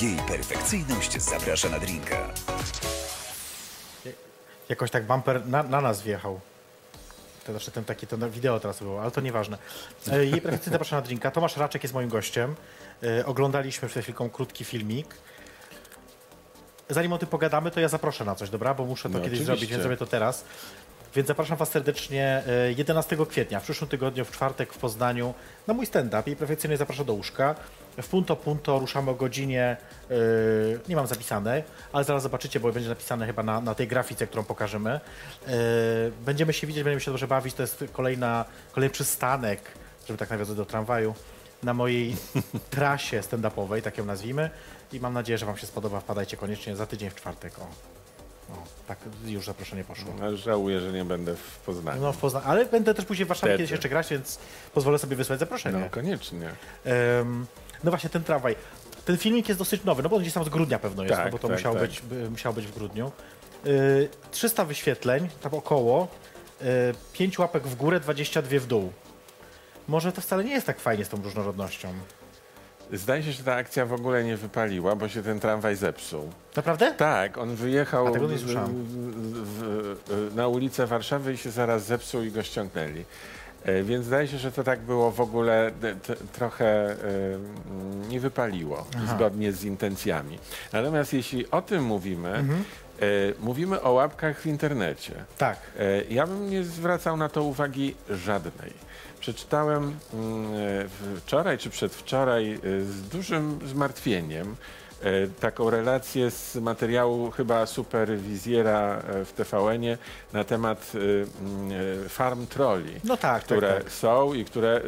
Jej 0.00 0.16
perfekcyjność 0.28 1.22
zaprasza 1.22 1.68
na 1.68 1.78
drinka. 1.78 2.16
Jakoś 4.68 4.90
tak 4.90 5.04
bumper 5.06 5.46
na, 5.46 5.62
na 5.62 5.80
nas 5.80 6.02
wjechał. 6.02 6.40
To 7.46 7.52
znaczy 7.52 7.70
ten 7.70 7.84
taki, 7.84 8.06
to 8.06 8.16
wideo 8.30 8.60
teraz 8.60 8.78
było, 8.78 9.02
ale 9.02 9.10
to 9.10 9.20
nieważne. 9.20 9.58
E, 10.12 10.24
Jej 10.24 10.40
perfekcyjnie 10.40 10.72
zapraszam 10.74 10.98
na 10.98 11.02
drinka. 11.02 11.30
Tomasz 11.30 11.56
Raczek 11.56 11.82
jest 11.82 11.94
moim 11.94 12.08
gościem. 12.08 12.54
E, 13.02 13.26
Oglądaliśmy 13.26 13.88
przed 13.88 14.02
chwilką 14.02 14.30
krótki 14.30 14.64
filmik. 14.64 15.14
Zanim 16.90 17.12
o 17.12 17.18
tym 17.18 17.28
pogadamy, 17.28 17.70
to 17.70 17.80
ja 17.80 17.88
zaproszę 17.88 18.24
na 18.24 18.34
coś, 18.34 18.50
dobra? 18.50 18.74
Bo 18.74 18.84
muszę 18.84 19.02
to 19.02 19.08
No, 19.08 19.14
kiedyś 19.14 19.26
oczywiście. 19.26 19.44
zrobić, 19.46 19.70
więc 19.70 19.82
zrobię 19.82 19.96
to 19.96 20.06
teraz. 20.06 20.44
Więc 21.14 21.28
zapraszam 21.28 21.56
Was 21.56 21.70
serdecznie 21.70 22.42
e, 22.46 22.72
11 22.72 23.16
kwietnia, 23.28 23.60
w 23.60 23.62
przyszłym 23.62 23.90
tygodniu, 23.90 24.24
w 24.24 24.30
czwartek 24.30 24.72
w 24.72 24.78
Poznaniu, 24.78 25.34
na 25.66 25.74
mój 25.74 25.86
stand-up 25.86 26.30
i 26.30 26.36
perfekcyjnie 26.36 26.76
zapraszam 26.76 27.06
do 27.06 27.14
łóżka. 27.14 27.54
W 28.02 28.08
Punto 28.08 28.36
Punto 28.36 28.78
ruszamy 28.78 29.10
o 29.10 29.14
godzinie, 29.14 29.76
e, 30.10 30.14
nie 30.88 30.96
mam 30.96 31.06
zapisanej, 31.06 31.64
ale 31.92 32.04
zaraz 32.04 32.22
zobaczycie, 32.22 32.60
bo 32.60 32.72
będzie 32.72 32.88
napisane 32.88 33.26
chyba 33.26 33.42
na, 33.42 33.60
na 33.60 33.74
tej 33.74 33.88
grafice, 33.88 34.26
którą 34.26 34.44
pokażemy. 34.44 34.90
E, 34.90 35.00
Będziemy 36.24 36.52
się 36.52 36.66
widzieć, 36.66 36.84
będziemy 36.84 37.00
się 37.00 37.10
dobrze 37.10 37.28
bawić, 37.28 37.54
to 37.54 37.62
jest 37.62 37.84
kolejna, 37.92 38.44
kolejny 38.72 38.92
przystanek, 38.92 39.60
żeby 40.06 40.18
tak 40.18 40.30
nawiązać 40.30 40.56
do 40.56 40.64
tramwaju, 40.64 41.14
na 41.62 41.74
mojej 41.74 42.16
trasie 42.70 43.20
stand-upowej, 43.20 43.82
tak 43.82 43.98
ją 43.98 44.04
nazwijmy. 44.04 44.50
I 44.92 45.00
mam 45.00 45.14
nadzieję, 45.14 45.38
że 45.38 45.46
Wam 45.46 45.56
się 45.56 45.66
spodoba. 45.66 46.00
Wpadajcie 46.00 46.36
koniecznie 46.36 46.76
za 46.76 46.86
tydzień 46.86 47.10
w 47.10 47.14
czwartek. 47.14 47.58
O, 47.58 47.97
o 48.50 48.86
tak 48.88 48.98
już 49.26 49.46
zaproszenie 49.46 49.84
poszło. 49.84 50.14
No, 50.20 50.36
Żałuję, 50.36 50.80
że 50.80 50.92
nie 50.92 51.04
będę 51.04 51.34
w 51.34 51.58
Poznaniu. 51.58 52.02
No 52.02 52.12
w 52.12 52.16
Poznaniu, 52.16 52.46
ale 52.46 52.66
będę 52.66 52.94
też 52.94 53.04
później 53.04 53.24
w 53.24 53.28
Warszawie 53.28 53.52
Wtedy. 53.52 53.58
kiedyś 53.58 53.70
jeszcze 53.70 53.88
grać, 53.88 54.10
więc 54.10 54.38
pozwolę 54.74 54.98
sobie 54.98 55.16
wysłać 55.16 55.38
zaproszenie. 55.40 55.78
No, 55.78 55.90
koniecznie. 55.90 56.50
Em, 56.84 57.46
no 57.84 57.90
właśnie, 57.90 58.10
ten 58.10 58.24
tramwaj. 58.24 58.56
Ten 59.04 59.18
filmik 59.18 59.48
jest 59.48 59.60
dosyć 59.60 59.84
nowy, 59.84 60.02
no 60.02 60.08
bo 60.08 60.16
on 60.16 60.22
gdzieś 60.22 60.34
tam 60.34 60.44
z 60.44 60.48
grudnia 60.48 60.78
pewno 60.78 61.02
jest, 61.02 61.14
Tak, 61.14 61.24
no 61.24 61.32
bo 61.32 61.38
to 61.38 61.48
tak, 61.48 61.56
musiało, 61.56 61.74
tak. 61.74 61.88
Być, 61.88 62.00
by, 62.00 62.30
musiało 62.30 62.54
być 62.54 62.66
w 62.66 62.74
grudniu. 62.74 63.12
Y, 63.66 64.08
300 64.30 64.64
wyświetleń, 64.64 65.28
tam 65.40 65.54
około, 65.54 66.08
y, 66.62 66.64
5 67.12 67.38
łapek 67.38 67.66
w 67.66 67.74
górę, 67.74 68.00
22 68.00 68.60
w 68.60 68.66
dół. 68.66 68.92
Może 69.88 70.12
to 70.12 70.20
wcale 70.20 70.44
nie 70.44 70.52
jest 70.52 70.66
tak 70.66 70.80
fajnie 70.80 71.04
z 71.04 71.08
tą 71.08 71.22
różnorodnością. 71.22 71.88
Zdaje 72.92 73.22
się, 73.22 73.32
że 73.32 73.42
ta 73.44 73.54
akcja 73.54 73.86
w 73.86 73.92
ogóle 73.92 74.24
nie 74.24 74.36
wypaliła, 74.36 74.96
bo 74.96 75.08
się 75.08 75.22
ten 75.22 75.40
tramwaj 75.40 75.76
zepsuł. 75.76 76.30
Naprawdę? 76.56 76.92
Tak, 76.96 77.38
on 77.38 77.54
wyjechał 77.54 78.06
A 78.06 78.10
tego 78.10 78.26
nie 78.28 78.36
w- 78.36 78.40
słyszałem. 78.40 78.84
w- 78.84 79.96
w- 80.08 80.32
na 80.36 80.48
ulicę 80.48 80.86
Warszawy 80.86 81.32
i 81.32 81.36
się 81.36 81.50
zaraz 81.50 81.84
zepsuł 81.86 82.22
i 82.22 82.30
go 82.30 82.42
ściągnęli. 82.42 83.04
E, 83.64 83.82
Więc 83.82 84.04
zdaje 84.06 84.28
się, 84.28 84.38
że 84.38 84.52
to 84.52 84.64
tak 84.64 84.80
było 84.80 85.10
w 85.10 85.20
ogóle 85.20 85.70
t- 85.80 85.94
t- 85.94 86.16
trochę 86.32 86.66
e, 86.66 86.94
mm, 87.70 88.08
nie 88.08 88.20
wypaliło 88.20 88.86
zgodnie 89.16 89.52
z 89.52 89.64
intencjami. 89.64 90.38
Natomiast 90.72 91.12
jeśli 91.12 91.50
o 91.50 91.62
tym 91.62 91.84
mówimy, 91.84 92.28
Mhm. 92.28 92.60
e, 92.60 92.64
mówimy 93.40 93.82
o 93.82 93.92
łapkach 93.92 94.40
w 94.40 94.46
internecie. 94.46 95.12
Tak. 95.38 95.58
E, 95.78 96.04
Ja 96.04 96.26
bym 96.26 96.50
nie 96.50 96.64
zwracał 96.64 97.16
na 97.16 97.28
to 97.28 97.42
uwagi 97.42 97.94
żadnej. 98.10 98.72
Przeczytałem 99.20 99.96
mm, 100.14 100.54
e, 100.54 101.18
wczoraj 101.18 101.58
czy 101.58 101.70
przedwczoraj 101.70 102.52
e, 102.54 102.58
z 102.80 103.08
dużym 103.08 103.58
zmartwieniem 103.66 104.56
e, 105.02 105.26
taką 105.40 105.70
relację 105.70 106.30
z 106.30 106.56
materiału 106.56 107.30
chyba 107.30 107.66
superwizjera 107.66 108.98
e, 108.98 109.24
w 109.24 109.32
TVN-ie 109.32 109.98
na 110.32 110.44
temat 110.44 110.92
e, 110.94 110.98
mm, 110.98 111.72
e, 112.04 112.08
farm 112.08 112.46
trolli 112.46 112.94
No 113.04 113.16
tak, 113.16 113.42
które 113.44 113.68
tak, 113.74 113.82
tak. 113.84 113.92
są 113.92 114.34
i 114.34 114.44
które 114.44 114.80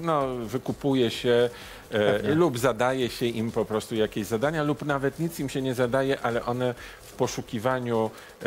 no, 0.00 0.26
wykupuje 0.36 1.10
się 1.10 1.50
E, 1.92 2.34
lub 2.34 2.58
zadaje 2.58 3.08
się 3.08 3.26
im 3.26 3.50
po 3.50 3.64
prostu 3.64 3.94
jakieś 3.94 4.26
zadania, 4.26 4.62
lub 4.62 4.84
nawet 4.86 5.18
nic 5.18 5.40
im 5.40 5.48
się 5.48 5.62
nie 5.62 5.74
zadaje, 5.74 6.20
ale 6.20 6.44
one 6.44 6.74
poszukiwaniu 7.20 8.10
e, 8.42 8.46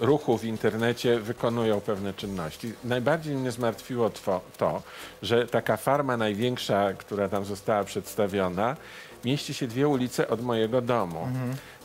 ruchu 0.00 0.38
w 0.38 0.44
internecie 0.44 1.20
wykonują 1.20 1.80
pewne 1.80 2.14
czynności. 2.14 2.72
Najbardziej 2.84 3.36
mnie 3.36 3.50
zmartwiło 3.50 4.10
to, 4.10 4.40
to, 4.56 4.82
że 5.22 5.46
taka 5.46 5.76
farma 5.76 6.16
największa, 6.16 6.92
która 6.92 7.28
tam 7.28 7.44
została 7.44 7.84
przedstawiona, 7.84 8.76
mieści 9.24 9.54
się 9.54 9.66
dwie 9.66 9.88
ulice 9.88 10.28
od 10.28 10.42
mojego 10.42 10.80
domu. 10.80 11.28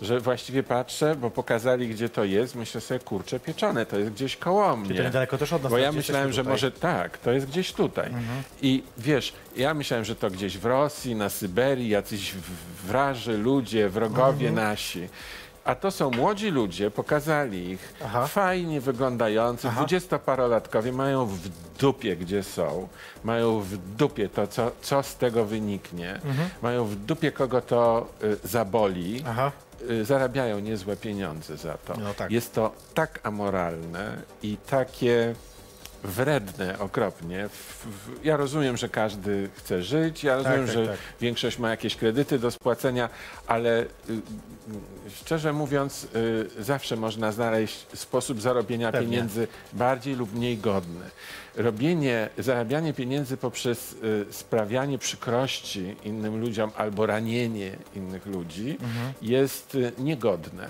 Że 0.01 0.19
właściwie 0.19 0.63
patrzę, 0.63 1.15
bo 1.15 1.31
pokazali, 1.31 1.87
gdzie 1.87 2.09
to 2.09 2.23
jest, 2.23 2.55
myślę 2.55 2.81
sobie, 2.81 2.99
kurczę, 2.99 3.39
pieczone, 3.39 3.85
to 3.85 3.99
jest 3.99 4.11
gdzieś 4.11 4.37
koło 4.37 4.77
mnie. 4.77 4.95
to 4.95 5.03
niedaleko 5.03 5.37
też 5.37 5.53
od 5.53 5.63
nas, 5.63 5.71
Bo 5.71 5.77
ja 5.77 5.89
gdzie 5.89 5.97
myślałem, 5.97 6.33
że 6.33 6.43
może 6.43 6.71
tak, 6.71 7.17
to 7.17 7.31
jest 7.31 7.45
gdzieś 7.45 7.73
tutaj. 7.73 8.11
I 8.61 8.83
wiesz, 8.97 9.33
ja 9.55 9.73
myślałem, 9.73 10.05
że 10.05 10.15
to 10.15 10.29
gdzieś 10.29 10.57
w 10.57 10.65
Rosji, 10.65 11.15
na 11.15 11.29
Syberii, 11.29 11.89
jacyś 11.89 12.33
wraży 12.87 13.37
ludzie, 13.37 13.89
wrogowie 13.89 14.51
nasi. 14.51 15.07
A 15.69 15.75
to 15.75 15.91
są 15.91 16.11
młodzi 16.11 16.49
ludzie, 16.51 16.91
pokazali 16.91 17.69
ich, 17.69 17.93
Aha. 18.05 18.27
fajnie 18.27 18.81
wyglądający, 18.81 19.67
dwudziestoparolatkowie, 19.69 20.91
mają 20.91 21.25
w 21.25 21.49
dupie, 21.79 22.15
gdzie 22.15 22.43
są, 22.43 22.87
mają 23.23 23.59
w 23.59 23.77
dupie 23.77 24.29
to, 24.29 24.47
co, 24.47 24.71
co 24.81 25.03
z 25.03 25.15
tego 25.15 25.45
wyniknie, 25.45 26.13
Mhm. 26.25 26.49
mają 26.61 26.85
w 26.85 26.95
dupie, 26.95 27.31
kogo 27.31 27.61
to 27.61 28.07
y, 28.23 28.47
zaboli, 28.47 29.23
Aha. 29.27 29.51
y, 29.89 30.05
zarabiają 30.05 30.59
niezłe 30.59 30.97
pieniądze 30.97 31.57
za 31.57 31.73
to. 31.77 31.93
No 31.97 32.13
tak. 32.13 32.31
Jest 32.31 32.53
to 32.53 32.71
tak 32.93 33.19
amoralne 33.23 34.17
i 34.43 34.57
takie 34.57 35.35
wredne 36.03 36.79
okropnie. 36.79 37.49
W, 37.49 37.85
w, 37.85 38.25
ja 38.25 38.37
rozumiem, 38.37 38.77
że 38.77 38.89
każdy 38.89 39.49
chce 39.55 39.83
żyć, 39.83 40.23
ja 40.23 40.35
rozumiem, 40.35 40.65
tak, 40.65 40.75
że 40.75 40.87
tak. 40.87 40.97
większość 41.21 41.59
ma 41.59 41.69
jakieś 41.69 41.95
kredyty 41.95 42.39
do 42.39 42.51
spłacenia, 42.51 43.09
ale 43.47 43.81
y, 43.81 43.85
y, 44.09 45.11
szczerze 45.15 45.53
mówiąc, 45.53 46.07
y, 46.59 46.63
zawsze 46.63 46.95
można 46.95 47.31
znaleźć 47.31 47.85
sposób 47.93 48.41
zarobienia 48.41 48.91
Pewnie. 48.91 49.07
pieniędzy 49.09 49.47
bardziej 49.73 50.15
lub 50.15 50.35
mniej 50.35 50.57
godny. 50.57 51.05
Robienie, 51.55 52.29
zarabianie 52.37 52.93
pieniędzy 52.93 53.37
poprzez 53.37 53.93
y, 53.93 54.25
sprawianie 54.31 54.97
przykrości 54.97 55.95
innym 56.03 56.41
ludziom 56.41 56.71
albo 56.77 57.05
ranienie 57.05 57.71
innych 57.95 58.25
ludzi 58.25 58.77
Mhm. 58.81 59.13
jest 59.21 59.75
y, 59.75 59.91
niegodne. 59.97 60.69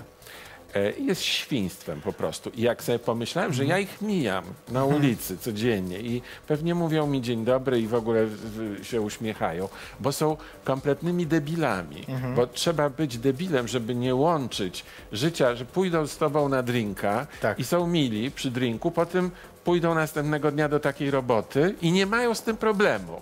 E, 0.74 0.90
Jest 1.00 1.22
świństwem 1.22 2.00
po 2.00 2.12
prostu. 2.12 2.50
I 2.50 2.62
jak 2.62 2.82
sobie 2.82 2.98
pomyślałem, 2.98 3.52
że 3.52 3.64
ja 3.64 3.76
Mhm. 3.76 3.82
ich 3.82 4.02
mijam 4.02 4.44
na 4.68 4.84
ulicy 4.84 5.38
codziennie 5.38 5.98
i 6.00 6.22
pewnie 6.48 6.74
mówią 6.74 7.06
mi 7.06 7.22
dzień 7.22 7.44
dobry 7.44 7.80
i 7.80 7.86
w 7.86 7.94
ogóle 7.94 8.26
w- 8.26 8.80
się 8.82 9.00
uśmiechają, 9.00 9.68
bo 10.00 10.12
są 10.12 10.36
kompletnymi 10.64 11.26
debilami. 11.26 12.04
Mhm. 12.08 12.34
Bo 12.34 12.46
trzeba 12.46 12.90
być 12.90 13.18
debilem, 13.18 13.68
żeby 13.68 13.94
nie 13.94 14.14
łączyć 14.14 14.84
życia, 15.12 15.54
że 15.56 15.64
pójdą 15.64 16.06
z 16.06 16.16
tobą 16.16 16.48
na 16.48 16.62
drinka 16.62 17.26
Tak. 17.40 17.58
i 17.58 17.64
są 17.64 17.86
mili 17.86 18.30
przy 18.30 18.50
drinku, 18.50 18.90
potem 18.90 19.30
pójdą 19.64 19.94
następnego 19.94 20.50
dnia 20.52 20.68
do 20.68 20.80
takiej 20.80 21.10
roboty 21.10 21.74
i 21.82 21.92
nie 21.92 22.06
mają 22.06 22.34
z 22.34 22.42
tym 22.42 22.56
problemu 22.56 23.20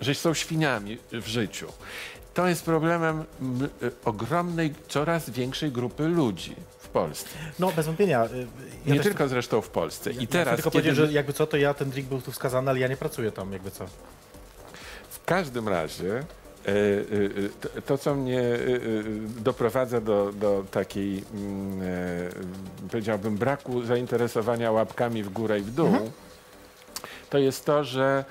że 0.00 0.14
są 0.14 0.34
świniami 0.34 0.98
w 1.12 1.26
życiu. 1.26 1.66
To 2.34 2.46
jest 2.48 2.64
problemem 2.64 3.20
y, 3.82 3.90
ogromnej, 4.04 4.74
coraz 4.88 5.30
większej 5.30 5.70
grupy 5.72 6.08
ludzi 6.08 6.56
w 6.78 6.88
Polsce. 6.88 7.28
No, 7.58 7.72
bez 7.72 7.86
wątpienia. 7.86 8.24
y, 8.26 8.28
Ja 8.86 8.92
nie 8.92 8.96
też- 8.96 9.04
tylko 9.06 9.28
zresztą 9.28 9.60
w 9.60 9.68
Polsce. 9.68 10.12
I 10.12 10.16
ja 10.20 10.26
teraz, 10.26 10.54
tylko 10.56 10.70
kiedy 10.70 10.82
powiedzieć, 10.88 11.06
że 11.08 11.12
jakby 11.12 11.32
co, 11.32 11.46
to 11.46 11.56
ja 11.56 11.74
ten 11.74 11.90
drink 11.90 12.08
był 12.08 12.20
tu 12.20 12.32
wskazany, 12.32 12.70
ale 12.70 12.78
ja 12.80 12.88
nie 12.88 12.96
pracuję 12.96 13.32
tam, 13.32 13.52
jakby 13.52 13.70
co. 13.70 13.86
w 15.10 15.24
każdym 15.24 15.68
razie 15.68 16.14
e, 16.18 16.22
e, 16.68 16.72
to, 17.60 17.68
to, 17.86 17.98
co 17.98 18.14
mnie 18.14 18.40
e, 18.40 18.58
doprowadza 19.40 20.00
do, 20.00 20.32
do 20.32 20.64
takiej, 20.70 21.24
mm, 21.34 21.80
powiedziałbym, 22.90 23.36
braku 23.36 23.82
zainteresowania 23.82 24.72
łapkami 24.72 25.22
w 25.22 25.28
górę 25.28 25.58
i 25.58 25.62
w 25.62 25.70
dół, 25.74 25.86
Mhm. 25.86 26.10
to 27.30 27.38
jest 27.38 27.64
to, 27.64 27.84
że 27.84 28.24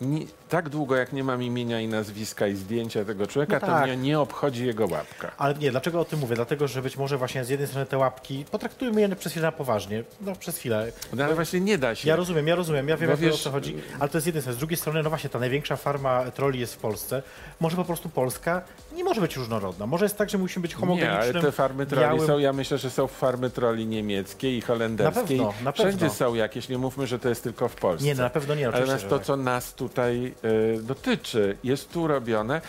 nie, 0.00 0.26
tak 0.54 0.68
długo 0.68 0.96
jak 0.96 1.12
nie 1.12 1.24
mam 1.24 1.42
imienia 1.42 1.80
i 1.80 1.88
nazwiska 1.88 2.46
i 2.46 2.54
zdjęcia 2.56 3.04
tego 3.04 3.26
człowieka, 3.26 3.54
No 3.54 3.60
to 3.60 3.66
tak. 3.66 3.84
mnie 3.86 3.96
nie 3.96 4.20
obchodzi 4.20 4.66
jego 4.66 4.86
łapka. 4.86 5.30
Ale 5.38 5.54
nie, 5.54 5.70
dlaczego 5.70 6.00
o 6.00 6.04
tym 6.04 6.18
mówię? 6.18 6.34
Dlatego, 6.36 6.68
że 6.68 6.82
być 6.82 6.96
może 6.96 7.18
właśnie 7.18 7.44
z 7.44 7.48
jednej 7.48 7.68
strony 7.68 7.86
te 7.86 7.98
łapki, 7.98 8.44
potraktujmy 8.50 9.00
je 9.00 9.16
przez 9.16 9.32
chwilę 9.32 9.46
na 9.46 9.52
poważnie, 9.52 10.04
no 10.20 10.32
przez 10.36 10.58
chwilę. 10.58 10.92
No 11.12 11.24
ale 11.24 11.34
właśnie 11.34 11.60
nie 11.60 11.78
da 11.78 11.94
się. 11.94 12.08
Ja 12.08 12.16
rozumiem, 12.16 12.46
ja 12.48 12.54
rozumiem, 12.54 12.88
ja 12.88 12.96
wiem 12.96 13.10
jak 13.10 13.18
wiesz- 13.18 13.34
o 13.34 13.38
co 13.38 13.50
chodzi, 13.50 13.76
ale 14.00 14.08
to 14.08 14.16
jest 14.18 14.26
jednej 14.26 14.42
strony. 14.42 14.56
Z 14.56 14.58
drugiej 14.58 14.76
strony, 14.76 15.02
no 15.02 15.08
właśnie, 15.10 15.30
ta 15.30 15.38
największa 15.38 15.76
farma 15.76 16.30
troli 16.30 16.60
jest 16.60 16.74
w 16.74 16.78
Polsce. 16.78 17.22
Może 17.60 17.76
po 17.76 17.84
prostu 17.84 18.08
Polska 18.08 18.62
nie 18.94 19.04
może 19.04 19.20
być 19.20 19.36
różnorodna. 19.36 19.86
Może 19.86 20.04
jest 20.04 20.16
tak, 20.18 20.30
że 20.30 20.38
musimy 20.38 20.62
być 20.62 20.70
Nie, 20.74 20.80
homogenicznym, 20.80 21.20
ale 21.20 21.40
te 21.42 21.52
farmy 21.52 21.86
troli 21.86 22.06
białym... 22.06 22.26
są, 22.26 22.38
ja 22.38 22.52
myślę, 22.52 22.78
że 22.78 22.90
są 22.90 23.06
farmy 23.06 23.50
troli 23.50 23.86
niemieckie 23.86 24.56
i 24.56 24.60
holenderskie. 24.60 25.20
Na 25.20 25.26
pewno, 25.26 25.54
na 25.64 25.72
Wszędzie 25.72 25.98
pewno. 25.98 26.14
są 26.14 26.34
jakieś, 26.34 26.68
nie 26.68 26.78
mówmy, 26.78 27.06
że 27.06 27.18
to 27.18 27.28
jest 27.28 27.42
tylko 27.42 27.68
w 27.68 27.74
Polsce. 27.74 28.04
Nie, 28.06 28.14
no 28.14 28.22
na 28.22 28.30
pewno 28.30 28.54
nie, 28.54 28.68
Ale 28.68 28.86
nas 28.86 29.02
to, 29.02 29.18
tak. 29.18 29.26
co 29.26 29.36
nas 29.36 29.74
tutaj 29.74 30.34
y, 30.76 30.82
dotyczy, 30.82 31.56
jest 31.64 31.92
tu 31.92 32.06
robione. 32.06 32.60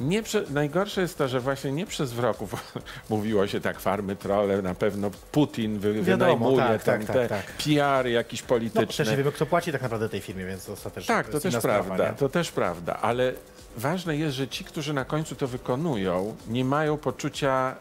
Nie 0.00 0.22
najgorsze 0.50 1.00
jest 1.00 1.18
to, 1.18 1.28
że 1.28 1.40
właśnie 1.40 1.72
nie 1.72 1.86
przez 1.86 2.12
wroków 2.12 2.74
mówiło 3.10 3.46
się 3.46 3.60
tak, 3.60 3.80
farmy 3.80 4.16
trole, 4.16 4.62
na 4.62 4.74
pewno 4.74 5.10
Putin 5.32 5.78
wy, 5.78 6.02
Wiadomo, 6.02 6.34
wynajmuje 6.34 6.56
tak, 6.78 6.84
tam 6.84 6.98
tak, 6.98 7.16
te 7.16 7.28
tak, 7.28 7.46
tak. 7.46 7.56
PR 7.56 8.06
jakiś 8.06 8.42
No, 8.42 8.48
polityczny. 8.48 8.86
też 9.04 9.10
nie 9.10 9.16
wiemy, 9.16 9.32
kto 9.32 9.46
płaci 9.46 9.72
tak 9.72 9.82
naprawdę 9.82 10.08
tej 10.08 10.20
firmie, 10.20 10.44
więc 10.46 10.68
ostatecznie 10.68 11.14
Tak, 11.14 11.26
to 11.26 11.32
jest 11.32 11.42
też 11.42 11.56
prawda, 11.56 11.94
sprawa, 11.94 12.10
nie? 12.12 12.16
to 12.18 12.28
też 12.28 12.52
prawda, 12.52 12.96
ale 13.02 13.32
ważne 13.76 14.16
jest, 14.16 14.36
że 14.36 14.48
ci, 14.48 14.64
którzy 14.64 14.92
na 14.92 15.04
końcu 15.04 15.34
to 15.36 15.46
wykonują, 15.48 16.36
nie 16.48 16.64
mają 16.64 16.96
poczucia 16.96 17.76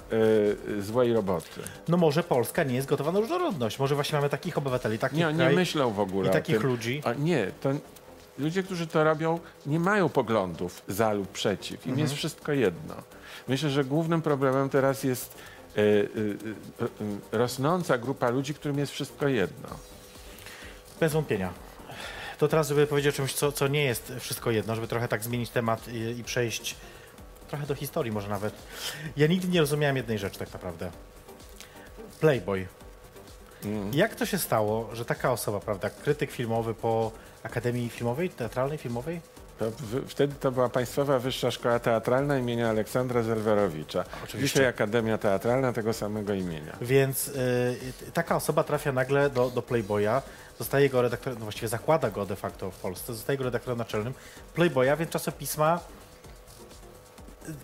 y, 0.77 0.81
złej 0.81 1.13
roboty. 1.13 1.61
No 1.87 1.97
może 1.97 2.23
Polska 2.23 2.63
nie 2.63 2.75
jest 2.75 2.87
gotowa 2.87 3.11
na 3.11 3.19
różnorodność. 3.19 3.79
Może 3.79 3.95
właśnie 3.95 4.15
mamy 4.17 4.29
takich 4.29 4.57
obywateli, 4.57 4.99
takich 4.99 5.17
Nie, 5.19 5.33
nie 5.33 5.49
myślą 5.49 5.91
w 5.93 5.99
ogóle 5.99 6.27
i 6.27 6.29
o 6.29 6.33
takich 6.33 6.57
tym. 6.57 6.67
ludzi. 6.67 7.01
A 7.05 7.13
nie, 7.13 7.51
to 7.61 7.69
ludzie, 8.39 8.63
którzy 8.63 8.87
to 8.87 9.03
robią, 9.03 9.39
nie 9.65 9.79
mają 9.79 10.09
poglądów 10.09 10.81
za 10.87 11.13
lub 11.13 11.27
przeciw. 11.27 11.85
Im 11.85 11.91
Mhm. 11.91 11.99
jest 11.99 12.13
wszystko 12.13 12.51
jedno. 12.51 12.95
Myślę, 13.47 13.69
że 13.69 13.83
głównym 13.83 14.21
problemem 14.21 14.69
teraz 14.69 15.03
jest 15.03 15.35
y, 15.77 15.81
y, 15.81 16.37
rosnąca 17.31 17.97
grupa 17.97 18.29
ludzi, 18.29 18.53
którym 18.53 18.79
jest 18.79 18.91
wszystko 18.91 19.27
jedno. 19.27 19.69
Bez 20.99 21.13
wątpienia. 21.13 21.53
To 22.41 22.47
teraz, 22.47 22.67
żeby 22.67 22.87
powiedzieć 22.87 23.13
o 23.13 23.17
czymś, 23.17 23.33
co, 23.33 23.51
co 23.51 23.67
nie 23.67 23.83
jest 23.83 24.13
wszystko 24.19 24.51
jedno, 24.51 24.75
żeby 24.75 24.87
trochę 24.87 25.07
tak 25.07 25.23
zmienić 25.23 25.49
temat 25.49 25.87
i, 25.87 26.19
i 26.19 26.23
przejść 26.23 26.75
trochę 27.47 27.65
do 27.65 27.75
historii 27.75 28.11
może 28.11 28.29
nawet. 28.29 28.53
Ja 29.17 29.27
nigdy 29.27 29.47
nie 29.47 29.59
rozumiałem 29.59 29.97
jednej 29.97 30.19
rzeczy 30.19 30.39
tak 30.39 30.53
naprawdę. 30.53 30.91
Playboy. 32.19 32.67
Mm. 33.65 33.93
Jak 33.93 34.15
to 34.15 34.25
się 34.25 34.37
stało, 34.37 34.89
że 34.93 35.05
taka 35.05 35.31
osoba, 35.31 35.59
prawda, 35.59 35.89
krytyk 35.89 36.31
filmowy 36.31 36.73
po 36.73 37.11
Akademii 37.43 37.89
Filmowej, 37.89 38.29
Teatralnej 38.29 38.77
Filmowej? 38.77 39.21
To 39.59 39.71
w, 39.71 40.07
wtedy 40.07 40.35
to 40.39 40.51
była 40.51 40.69
Państwowa 40.69 41.19
Wyższa 41.19 41.51
Szkoła 41.51 41.79
Teatralna 41.79 42.37
imienia 42.37 42.69
Aleksandra 42.69 43.23
Zelwerowicza. 43.23 44.03
Oczywiście. 44.23 44.47
Dzisiaj 44.47 44.67
Akademia 44.67 45.17
Teatralna 45.17 45.73
tego 45.73 45.93
samego 45.93 46.33
imienia. 46.33 46.77
Więc 46.81 47.27
y, 47.27 48.11
taka 48.13 48.35
osoba 48.35 48.63
trafia 48.63 48.91
nagle 48.91 49.29
do, 49.29 49.49
do 49.49 49.61
Playboya, 49.61 50.21
zostaje 50.59 50.89
go 50.89 51.01
redaktorem, 51.01 51.39
no 51.39 51.45
właściwie 51.45 51.67
zakłada 51.67 52.09
go 52.09 52.25
de 52.25 52.35
facto 52.35 52.71
w 52.71 52.75
Polsce, 52.77 53.13
zostaje 53.13 53.37
go 53.37 53.43
redaktorem 53.43 53.77
naczelnym 53.77 54.13
Playboya, 54.53 54.95
więc 54.97 55.11
czasopisma 55.11 55.79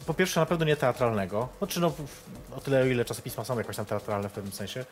po 0.06 0.14
pierwsze 0.14 0.40
na 0.40 0.46
pewno 0.46 0.66
nie 0.66 0.76
teatralnego, 0.76 1.50
znaczy 1.58 1.80
no 1.80 1.90
w- 1.90 2.54
o 2.58 2.62
tyle 2.62 2.82
o 2.82 2.86
ile 2.86 3.06
czasopisma 3.06 3.44
są 3.44 3.58
jakoś 3.58 3.76
tam 3.76 3.86
teatralne 3.86 4.30
w 4.30 4.32
pewnym 4.32 4.54
sensie, 4.54 4.86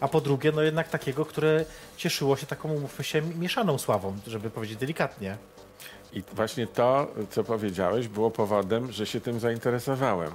a 0.00 0.08
po 0.08 0.20
drugie 0.20 0.52
no 0.52 0.62
jednak 0.62 0.88
takiego, 0.88 1.24
które 1.26 1.64
cieszyło 1.96 2.36
się 2.36 2.46
taką, 2.46 2.72
umówmy 2.72 3.04
się, 3.04 3.22
mieszaną 3.22 3.78
sławą, 3.78 4.16
żeby 4.26 4.50
powiedzieć 4.50 4.78
delikatnie. 4.78 5.36
I 6.12 6.22
właśnie 6.32 6.66
to, 6.66 7.06
co 7.30 7.44
powiedziałeś, 7.44 8.08
było 8.08 8.30
powodem, 8.30 8.92
że 8.92 9.06
się 9.06 9.20
tym 9.20 9.40
zainteresowałem, 9.40 10.30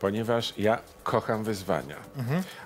ponieważ 0.00 0.54
ja 0.58 0.78
kocham 1.02 1.44
wyzwania. 1.44 1.96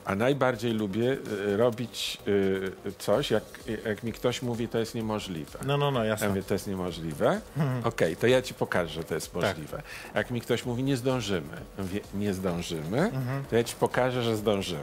A 0.05 0.15
najbardziej 0.15 0.73
lubię 0.73 1.13
y, 1.47 1.57
robić 1.57 2.19
y, 2.29 2.73
coś, 2.99 3.31
jak, 3.31 3.43
jak 3.87 4.03
mi 4.03 4.13
ktoś 4.13 4.43
mówi, 4.43 4.69
to 4.69 4.79
jest 4.79 4.95
niemożliwe. 4.95 5.59
No, 5.67 5.77
no, 5.77 5.91
no, 5.91 6.01
Ja 6.05 6.11
jasne. 6.11 6.29
mówię, 6.29 6.43
to 6.43 6.55
jest 6.55 6.67
niemożliwe? 6.67 7.41
Okej, 7.85 8.17
to 8.17 8.27
ja 8.27 8.43
ci 8.43 8.55
pokażę, 8.55 8.89
że 8.95 9.05
to 9.05 9.15
jest 9.15 9.35
możliwe. 9.35 9.83
Jak 10.15 10.31
mi 10.31 10.41
ktoś 10.41 10.65
mówi, 10.67 10.83
nie 10.83 10.97
zdążymy, 10.97 11.57
mówię, 11.79 12.01
nie 12.15 12.35
zdążymy, 12.35 13.11
to 13.51 13.57
ja 13.57 13.65
ci 13.65 13.75
pokażę, 13.77 14.23
że 14.23 14.37
zdążymy. 14.37 14.83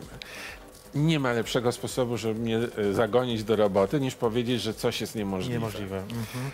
Nie 0.95 1.19
ma 1.19 1.31
lepszego 1.31 1.71
sposobu, 1.71 2.17
żeby 2.17 2.39
mnie 2.39 2.59
y, 2.77 2.93
zagonić 2.93 3.43
do 3.43 3.55
roboty, 3.55 3.99
niż 3.99 4.15
powiedzieć, 4.15 4.61
że 4.61 4.73
coś 4.73 5.01
jest 5.01 5.15
niemożliwe. 5.15 5.53
Niemożliwe. 5.59 5.97
Mhm. 5.97 6.51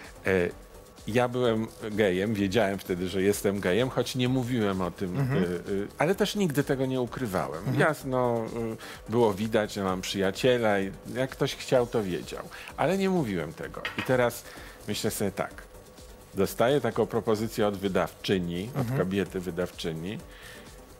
E, 1.10 1.14
Ja 1.14 1.28
byłem 1.28 1.68
gejem, 1.92 2.34
wiedziałem 2.34 2.80
wtedy, 2.80 3.10
że 3.10 3.22
jestem 3.22 3.60
gejem, 3.60 3.90
choć 3.90 4.16
nie 4.16 4.30
mówiłem 4.30 4.82
o 4.82 4.92
tym, 4.92 5.18
Mhm. 5.18 5.44
y, 5.44 5.48
y, 5.72 5.88
ale 5.98 6.16
też 6.16 6.36
nigdy 6.36 6.64
tego 6.64 6.86
nie 6.86 7.02
ukrywałem. 7.02 7.64
Jasno 7.80 8.46
y, 9.08 9.12
było 9.12 9.34
widać, 9.34 9.74
że 9.74 9.84
mam 9.84 10.02
przyjaciela 10.02 10.80
i 10.80 10.92
jak 11.16 11.30
ktoś 11.30 11.56
chciał, 11.56 11.88
to 11.88 12.04
wiedział, 12.04 12.44
ale 12.78 12.98
nie 12.98 13.10
mówiłem 13.10 13.54
tego. 13.54 13.82
I 13.98 14.02
teraz 14.04 14.44
myślę 14.88 15.12
sobie 15.12 15.32
tak, 15.32 15.52
dostaję 16.34 16.82
taką 16.82 17.06
propozycję 17.06 17.68
od 17.68 17.78
wydawczyni, 17.78 18.64
Mhm. 18.76 18.92
od 18.92 18.98
kobiety 18.98 19.40
wydawczyni. 19.40 20.18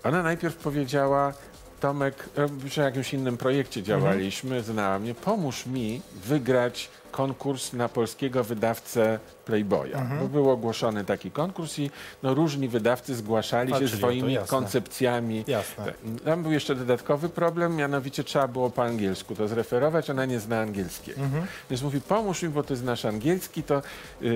Ona 0.04 0.24
najpierw 0.24 0.56
powiedziała, 0.56 1.34
Tomek, 1.80 2.30
e, 2.64 2.68
przy 2.70 2.82
jakimś 2.82 3.14
innym 3.14 3.38
projekcie 3.38 3.84
działaliśmy, 3.84 4.64
znała 4.64 5.00
mnie, 5.00 5.16
pomóż 5.16 5.66
mi 5.66 6.02
wygrać 6.26 6.90
konkurs 7.12 7.74
na 7.74 7.90
polskiego 7.90 8.44
wydawcę 8.44 9.20
Playboya. 9.50 9.98
Mhm. 9.98 10.20
Bo 10.20 10.28
był 10.28 10.50
ogłoszony 10.50 11.06
taki 11.06 11.32
konkurs 11.32 11.80
i 11.80 11.92
no, 12.24 12.34
różni 12.34 12.70
wydawcy 12.70 13.16
zgłaszali 13.16 13.70
się 13.70 13.76
o 13.76 13.80
to, 13.80 13.88
swoimi 13.88 14.34
jasne. 14.34 14.48
koncepcjami. 14.48 15.44
Jasne. 15.48 15.86
Tak. 15.86 15.96
Tam 16.26 16.44
był 16.44 16.52
jeszcze 16.52 16.76
dodatkowy 16.76 17.30
problem, 17.30 17.76
mianowicie 17.76 18.24
trzeba 18.24 18.48
było 18.48 18.70
po 18.70 18.84
angielsku 18.84 19.36
to 19.36 19.48
zreferować, 19.48 20.10
ona 20.10 20.26
nie 20.26 20.40
zna 20.40 20.60
angielskiego. 20.60 21.22
Mhm. 21.22 21.46
Więc 21.70 21.82
mówi, 21.82 22.02
pomóż 22.02 22.44
mi, 22.44 22.50
bo 22.50 22.64
ty 22.64 22.76
znasz 22.76 23.06
angielski, 23.06 23.64
to 23.64 23.82
y, 24.22 24.26
y, 24.26 24.30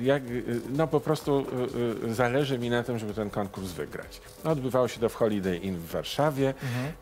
y, 0.00 0.04
jak, 0.04 0.22
y, 0.22 0.60
no 0.70 0.86
po 0.86 1.00
prostu 1.00 1.46
y, 2.04 2.06
y, 2.06 2.14
zależy 2.14 2.58
mi 2.58 2.70
na 2.70 2.82
tym, 2.82 2.98
żeby 2.98 3.14
ten 3.14 3.30
konkurs 3.30 3.72
wygrać. 3.72 4.20
No, 4.44 4.50
odbywało 4.50 4.88
się 4.88 5.00
to 5.00 5.08
w 5.08 5.14
Holiday 5.14 5.56
Inn 5.56 5.76
w 5.76 5.86
Warszawie. 5.86 6.54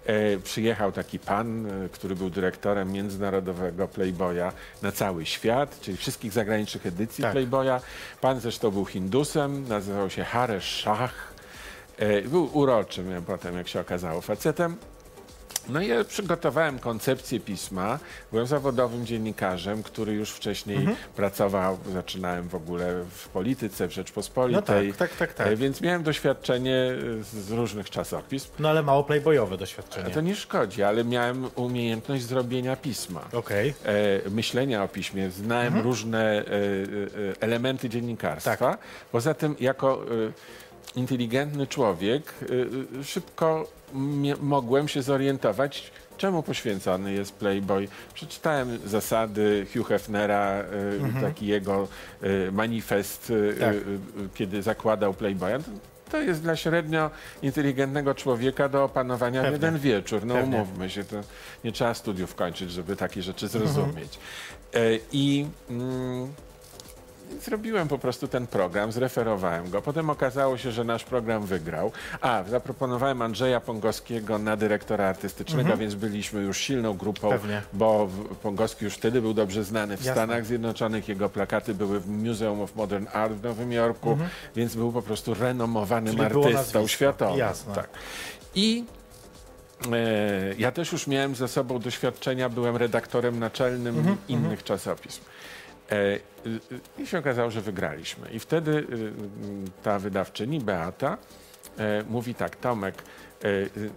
E, 0.06 0.38
przyjechał 0.38 0.92
taki 0.92 1.18
pan, 1.18 1.66
y, 1.66 1.88
który 1.88 2.16
był 2.16 2.30
dyrektorem 2.30 2.92
międzynarodowego 2.92 3.88
Playboya 3.88 4.52
na 4.82 4.92
cały 4.92 5.26
świat, 5.26 5.80
czyli 5.80 5.96
wszystkich 5.96 6.32
zagranicznych 6.32 6.86
edycji 6.86 7.19
Tak. 7.20 7.32
Playboya. 7.32 7.80
Pan 8.20 8.40
zresztą 8.40 8.70
był 8.70 8.86
Hindusem, 8.86 9.68
nazywał 9.68 10.10
się 10.10 10.24
Haresh 10.24 10.80
Shah. 10.80 11.12
E, 11.98 12.22
Był 12.22 12.50
uroczym 12.58 13.22
potem, 13.26 13.56
jak 13.56 13.68
się 13.68 13.80
okazało, 13.80 14.20
facetem. 14.20 14.76
No 15.68 15.80
i 15.80 15.88
ja 15.88 16.04
przygotowałem 16.04 16.78
koncepcję 16.78 17.40
pisma. 17.40 17.98
Byłem 18.32 18.46
zawodowym 18.46 19.06
dziennikarzem, 19.06 19.82
który 19.82 20.12
już 20.12 20.30
wcześniej 20.30 20.76
Mhm. 20.76 20.96
pracował, 21.16 21.78
zaczynałem 21.92 22.48
w 22.48 22.54
ogóle 22.54 23.04
w 23.10 23.28
polityce, 23.28 23.86
w 23.86 23.90
No 23.90 23.94
Rzeczpospolitej. 23.94 24.88
tak, 24.92 24.96
tak, 24.96 25.16
tak, 25.18 25.34
tak. 25.34 25.46
E, 25.46 25.56
Więc 25.56 25.80
miałem 25.80 26.02
doświadczenie 26.02 26.76
e, 27.20 27.24
z, 27.24 27.50
różnych 27.50 27.90
czasopism. 27.90 28.48
No 28.58 28.68
ale 28.70 28.82
mało 28.82 29.04
playboyowe 29.04 29.54
A 29.54 29.58
doświadczenie. 29.58 30.10
to 30.10 30.20
nie 30.20 30.36
szkodzi, 30.36 30.82
ale 30.82 31.04
miałem 31.04 31.50
umiejętność 31.54 32.22
zrobienia 32.24 32.76
pisma. 32.76 33.20
Okej. 33.32 33.74
E, 33.84 34.30
myślenia 34.30 34.84
o 34.84 34.88
piśmie, 34.88 35.30
znałem 35.30 35.66
Mhm. 35.66 35.84
różne 35.84 36.24
e, 36.38 36.42
e, 36.42 36.46
elementy 37.40 37.88
dziennikarstwa. 37.88 38.56
Tak. 38.56 38.78
Poza 39.12 39.34
tym, 39.34 39.56
jako 39.60 40.02
e, 40.02 40.32
inteligentny 40.96 41.66
człowiek, 41.66 42.32
e, 42.42 43.00
e, 43.00 43.04
szybko 43.04 43.66
mogłem 44.40 44.88
się 44.88 45.02
zorientować, 45.02 45.90
czemu 46.16 46.42
poświęcony 46.42 47.12
jest 47.12 47.32
Playboy. 47.34 47.88
Przeczytałem 48.14 48.78
zasady 48.86 49.66
Hugh 49.74 49.88
Hefnera, 49.88 50.64
e, 51.16 51.20
taki 51.20 51.46
jego 51.46 51.88
manifest, 52.52 53.32
Mhm. 53.52 53.58
Tak. 53.58 53.76
kiedy 54.34 54.62
zakładał 54.62 55.14
Playboya. 55.14 55.58
To- 56.10 56.20
jest 56.20 56.42
dla 56.42 56.56
średnio 56.56 57.10
inteligentnego 57.42 58.14
człowieka 58.14 58.68
do 58.68 58.84
opanowania 58.84 59.40
Pewnie. 59.42 59.52
jeden 59.56 59.78
wieczór. 59.78 60.26
No 60.26 60.34
Pewnie. 60.34 60.56
umówmy 60.56 60.90
się, 60.90 61.04
to 61.04 61.16
nie 61.64 61.72
trzeba 61.72 61.94
studiów 61.94 62.34
kończyć, 62.34 62.70
żeby 62.72 62.96
takie 62.96 63.22
rzeczy 63.22 63.48
zrozumieć. 63.48 64.18
E, 64.74 64.78
I 65.12 65.46
mm, 65.70 66.32
zrobiłem 67.44 67.88
po 67.88 67.98
prostu 67.98 68.28
ten 68.28 68.46
program, 68.46 68.92
zreferowałem 68.92 69.70
go. 69.70 69.82
Potem 69.82 70.10
okazało 70.10 70.58
się, 70.58 70.72
że 70.72 70.84
nasz 70.84 71.04
program 71.04 71.46
wygrał. 71.46 71.92
A, 72.20 72.42
zaproponowałem 72.48 73.22
Andrzeja 73.22 73.60
Pongowskiego 73.60 74.38
na 74.38 74.56
dyrektora 74.56 75.04
artystycznego, 75.08 75.76
więc 75.76 75.94
byliśmy 75.94 76.40
już 76.40 76.58
silną 76.58 76.96
grupą, 76.96 77.28
Pewnie. 77.30 77.62
bo 77.72 78.08
Pongowski 78.42 78.84
już 78.84 78.94
wtedy 78.94 79.20
był 79.20 79.34
dobrze 79.34 79.64
znany 79.64 79.96
w 79.96 80.00
Jasne. 80.00 80.12
Stanach 80.12 80.46
Zjednoczonych. 80.46 81.08
Jego 81.08 81.28
plakaty 81.28 81.74
były 81.74 82.00
w 82.00 82.08
Museum 82.08 82.60
of 82.60 82.76
Modern 82.76 83.06
Art 83.12 83.32
w 83.32 83.42
Nowym 83.42 83.72
Jorku, 83.72 84.18
więc 84.56 84.76
był 84.76 84.92
po 84.92 85.02
prostu 85.02 85.34
renomowanym 85.34 86.16
Czyli 86.16 86.24
artystą 86.26 86.86
światowym. 86.86 87.38
Jasne. 87.38 87.74
Tak. 87.74 87.88
I 88.54 88.84
e, 89.92 90.54
ja 90.58 90.72
też 90.72 90.92
już 90.92 91.06
miałem 91.06 91.34
ze 91.34 91.48
sobą 91.48 91.78
doświadczenia, 91.78 92.48
byłem 92.48 92.76
redaktorem 92.76 93.38
naczelnym 93.38 93.98
Mhm, 93.98 94.16
innych 94.28 94.64
czasopism. 94.64 95.20
E, 95.20 95.24
y, 95.24 95.28
y, 95.28 95.39
I 96.98 97.06
się 97.06 97.18
okazało, 97.18 97.50
że 97.50 97.60
wygraliśmy. 97.60 98.28
I 98.30 98.38
wtedy 98.38 98.70
y, 98.70 98.76
y, 98.82 99.12
ta 99.82 99.98
wydawczyni, 99.98 100.60
Beata, 100.60 101.16
e, 101.78 102.04
mówi 102.08 102.34
tak, 102.34 102.56
Tomek, 102.56 102.94
e, 103.44 103.48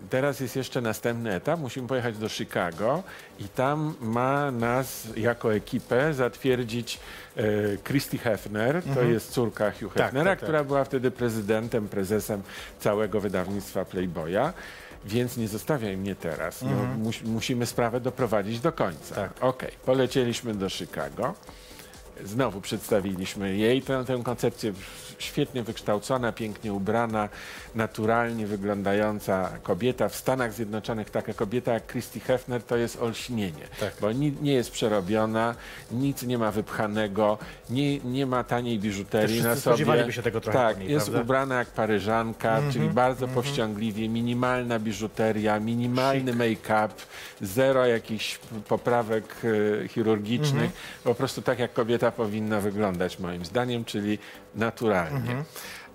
teraz 0.10 0.40
jest 0.40 0.56
jeszcze 0.56 0.82
następny 0.82 1.34
etap, 1.34 1.60
musimy 1.60 1.88
pojechać 1.88 2.18
do 2.18 2.30
Chicago 2.30 3.04
i 3.40 3.44
tam 3.44 3.96
ma 4.02 4.52
nas 4.52 5.08
jako 5.16 5.54
ekipę 5.54 6.14
zatwierdzić 6.14 7.00
e, 7.38 7.44
Christy 7.84 8.18
Hefner, 8.18 8.84
to 8.96 9.02
jest 9.02 9.32
córka 9.32 9.72
Hugh 9.72 9.84
Mhm. 9.84 9.94
Tak, 9.98 10.06
Hefnera, 10.06 10.32
tak, 10.32 10.40
tak. 10.40 10.46
która 10.48 10.64
była 10.64 10.84
wtedy 10.84 11.12
prezydentem, 11.12 11.88
prezesem 11.88 12.42
całego 12.80 13.22
wydawnictwa 13.22 13.86
Playboya. 13.86 14.54
Więc 15.06 15.38
nie 15.38 15.48
zostawiaj 15.48 15.98
mnie 15.98 16.16
teraz. 16.16 16.62
No, 16.62 16.70
mus, 16.98 17.22
musimy 17.24 17.66
sprawę 17.66 18.00
doprowadzić 18.00 18.60
do 18.60 18.72
końca. 18.72 19.16
Mhm. 19.16 19.30
Tak. 19.30 19.44
Okej, 19.44 19.72
poleciliśmy 19.86 20.54
do 20.54 20.70
Chicago. 20.70 21.34
Znowu 22.24 22.62
przedstawiliśmy 22.62 23.58
jej 23.58 23.82
tę, 23.82 24.04
tę 24.08 24.22
koncepcję 24.24 24.74
świetnie 25.20 25.64
wykształcona, 25.64 26.32
pięknie 26.32 26.74
ubrana, 26.74 27.30
naturalnie 27.76 28.48
wyglądająca 28.48 29.50
kobieta. 29.64 30.10
W 30.10 30.16
Stanach 30.16 30.54
Zjednoczonych 30.54 31.10
taka 31.10 31.34
kobieta 31.34 31.74
jak 31.74 31.88
Christy 31.88 32.20
Hefner 32.20 32.64
to 32.64 32.78
jest 32.78 33.02
olśnienie, 33.02 33.64
Tak. 33.80 33.94
bo 34.02 34.12
ni, 34.12 34.34
nie 34.42 34.54
jest 34.54 34.72
przerobiona, 34.72 35.56
nic 35.92 36.24
nie 36.24 36.38
ma 36.38 36.52
wypchanego, 36.52 37.38
nie, 37.70 38.00
nie 38.00 38.26
ma 38.26 38.44
taniej 38.44 38.80
biżuterii 38.80 39.38
na 39.38 39.44
sobie. 39.44 39.62
spodziewaliby 39.62 40.14
się 40.14 40.22
tego 40.24 40.42
trochę 40.42 40.58
Tak, 40.60 40.80
niej, 40.80 40.92
jest 40.92 41.06
prawda? 41.06 41.22
ubrana 41.24 41.56
jak 41.56 41.68
paryżanka, 41.68 42.60
czyli 42.72 42.90
bardzo 42.90 43.28
powściągliwie, 43.28 44.10
minimalna 44.10 44.80
biżuteria, 44.80 45.60
minimalny 45.60 46.34
make-up, 46.34 46.90
zero 47.42 47.86
jakichś 47.86 48.40
poprawek 48.68 49.36
e, 49.84 49.88
chirurgicznych, 49.88 50.72
po 51.04 51.16
prostu 51.16 51.42
tak 51.42 51.60
jak 51.60 51.74
kobieta 51.74 52.12
powinna 52.12 52.60
wyglądać 52.62 53.20
moim 53.20 53.46
zdaniem, 53.46 53.86
czyli 53.86 54.18
naturalnie. 54.56 55.03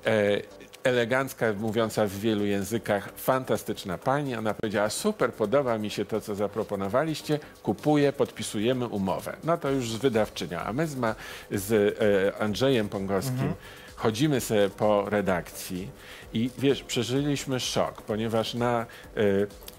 E, 0.06 0.42
elegancka, 0.84 1.52
mówiąca 1.52 2.06
w 2.06 2.12
wielu 2.12 2.44
językach, 2.44 3.08
fantastyczna 3.16 3.98
pani. 3.98 4.36
Ona 4.36 4.54
powiedziała, 4.54 4.90
super, 4.90 5.32
podoba 5.32 5.78
mi 5.78 5.90
się 5.90 6.04
to, 6.04 6.20
co 6.20 6.34
zaproponowaliście, 6.34 7.38
kupuję, 7.62 8.12
podpisujemy 8.12 8.86
umowę. 8.86 9.36
No 9.44 9.58
to 9.58 9.70
już 9.70 9.90
z 9.92 9.96
wydawczynią. 9.96 10.58
A 10.58 10.72
my 10.72 10.86
z, 10.86 10.96
ma, 10.96 11.14
z 11.50 11.72
e, 11.72 12.42
Andrzejem 12.42 12.88
Pongowskim 12.88 13.54
chodzimy 13.96 14.40
sobie 14.40 14.68
po 14.68 15.10
redakcji 15.10 15.90
i 16.32 16.50
wiesz, 16.58 16.82
przeżyliśmy 16.82 17.60
szok, 17.60 18.02
ponieważ 18.02 18.54
na 18.54 18.86
e, 19.16 19.22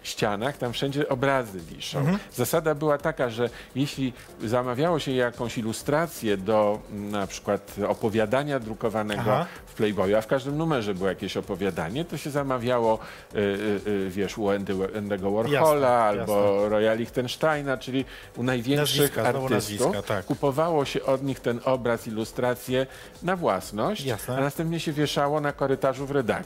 ścianach 0.03 0.57
tam 0.57 0.73
wszędzie 0.73 1.09
obrazy 1.09 1.59
wiszą. 1.59 1.99
Mhm. 1.99 2.19
Zasada 2.33 2.75
była 2.75 2.97
taka, 2.97 3.29
że 3.29 3.49
jeśli 3.75 4.13
zamawiało 4.43 4.99
się 4.99 5.11
jakąś 5.11 5.57
ilustrację 5.57 6.37
do 6.37 6.79
na 6.91 7.27
przykład 7.27 7.75
opowiadania 7.87 8.59
drukowanego 8.59 9.21
Aha. 9.21 9.45
w 9.65 9.73
Playboyu, 9.73 10.17
a 10.17 10.21
w 10.21 10.27
każdym 10.27 10.57
numerze 10.57 10.93
było 10.93 11.09
jakieś 11.09 11.37
opowiadanie, 11.37 12.05
to 12.05 12.17
się 12.17 12.29
zamawiało, 12.29 12.99
y, 13.35 13.37
y, 13.37 13.89
y, 13.89 14.09
wiesz, 14.09 14.37
u 14.37 14.49
Andy, 14.49 14.73
Andy'ego 14.73 15.35
Warhola 15.35 15.89
Jasne, 15.89 16.21
albo 16.21 16.69
Roya 16.69 16.93
Lichtensteina, 16.95 17.77
czyli 17.77 18.05
u 18.37 18.43
największych 18.43 18.99
Nazwiska, 18.99 19.23
artystów. 19.23 19.51
nazwiska, 19.51 20.01
tak. 20.01 20.25
Kupowało 20.25 20.85
się 20.85 21.03
od 21.03 21.23
nich 21.23 21.39
ten 21.39 21.59
obraz, 21.65 22.07
ilustrację 22.07 22.87
na 23.23 23.35
własność, 23.35 24.05
Jasne. 24.05 24.37
a 24.37 24.41
następnie 24.41 24.79
się 24.79 24.91
wieszało 24.91 25.41
na 25.41 25.51
korytarzu 25.51 26.05
w 26.05 26.11
redakcji. 26.11 26.38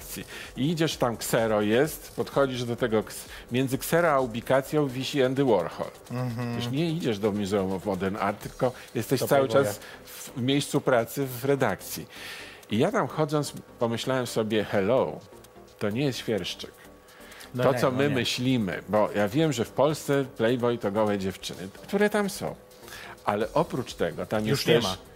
I 0.57 0.69
idziesz 0.71 0.97
tam, 0.97 1.17
ksero 1.17 1.61
jest, 1.61 2.13
podchodzisz 2.15 2.63
do 2.63 2.75
tego, 2.75 3.03
między 3.51 3.77
ksero 3.77 4.11
a 4.11 4.19
ubikacją 4.19 4.87
wisi 4.87 5.23
Andy 5.23 5.45
Warhol. 5.45 5.91
Już 6.55 6.67
nie 6.67 6.89
idziesz 6.89 7.19
do 7.19 7.31
Museum 7.31 7.73
of 7.73 7.85
Modern 7.85 8.15
Art, 8.15 8.41
tylko 8.41 8.71
jesteś 8.95 9.19
Do 9.19 9.27
cały 9.27 9.47
Playboya. 9.47 9.67
czas 9.69 9.79
w 10.05 10.41
miejscu 10.41 10.81
pracy 10.81 11.25
w 11.25 11.45
redakcji. 11.45 12.05
I 12.71 12.77
ja 12.77 12.91
tam 12.91 13.07
chodząc 13.07 13.53
pomyślałem 13.79 14.27
sobie, 14.27 14.63
hello, 14.63 15.19
to 15.79 15.89
nie 15.89 16.01
jest 16.05 16.19
świerszczyk. 16.19 16.71
No 17.55 17.63
to, 17.63 17.73
nie, 17.73 17.79
co 17.79 17.91
no 17.91 17.97
my 17.97 18.09
nie. 18.09 18.15
myślimy, 18.15 18.83
bo 18.89 19.09
ja 19.15 19.27
wiem, 19.27 19.53
że 19.53 19.65
w 19.65 19.71
Polsce 19.71 20.25
Playboy 20.37 20.77
to 20.77 20.91
gołe 20.91 21.17
dziewczyny, 21.17 21.67
które 21.83 22.09
tam 22.09 22.29
są. 22.29 22.55
Ale 23.25 23.53
oprócz 23.53 23.93
tego, 23.93 24.25
tam 24.25 24.47
Już 24.47 24.49
jest 24.49 24.67
nie 24.67 24.73
też... 24.75 24.83
ma. 24.83 25.12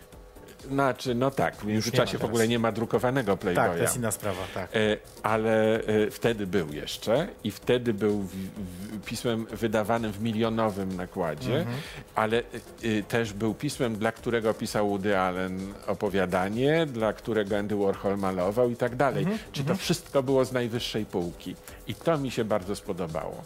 Znaczy, 0.69 1.15
no 1.15 1.31
tak, 1.31 1.55
w 1.55 1.63
międzyczasie 1.63 2.17
w 2.17 2.23
ogóle 2.25 2.47
nie 2.47 2.59
ma 2.59 2.71
drukowanego 2.71 3.37
Playboya. 3.37 3.63
Tak, 3.67 3.75
to 3.77 3.81
jest 3.83 3.97
inna 3.97 4.11
sprawa, 4.11 4.41
tak. 4.53 4.75
E, 4.75 4.79
ale 5.23 5.83
e, 5.83 6.11
wtedy 6.11 6.47
był 6.47 6.73
jeszcze 6.73 7.27
i 7.43 7.51
wtedy 7.51 7.93
był 7.93 8.21
w, 8.21 8.27
w, 8.35 9.05
pismem 9.05 9.45
wydawanym 9.45 10.11
w 10.11 10.21
milionowym 10.21 10.95
nakładzie, 10.95 11.57
Mhm. 11.59 11.77
ale 12.15 12.37
e, 12.37 13.03
też 13.07 13.33
był 13.33 13.53
pismem, 13.53 13.95
dla 13.95 14.11
którego 14.11 14.53
pisał 14.53 14.87
Woody 14.89 15.17
Allen 15.17 15.73
opowiadanie, 15.87 16.85
dla 16.85 17.13
którego 17.13 17.57
Andy 17.57 17.75
Warhol 17.75 18.17
malował 18.17 18.69
i 18.69 18.75
tak 18.75 18.95
dalej. 18.95 19.23
Mhm, 19.23 19.39
Czyli 19.51 19.67
to 19.67 19.75
wszystko 19.75 20.23
było 20.23 20.45
z 20.45 20.51
najwyższej 20.51 21.05
półki 21.05 21.55
i 21.87 21.95
to 21.95 22.17
mi 22.17 22.31
się 22.31 22.45
bardzo 22.45 22.75
spodobało. 22.75 23.43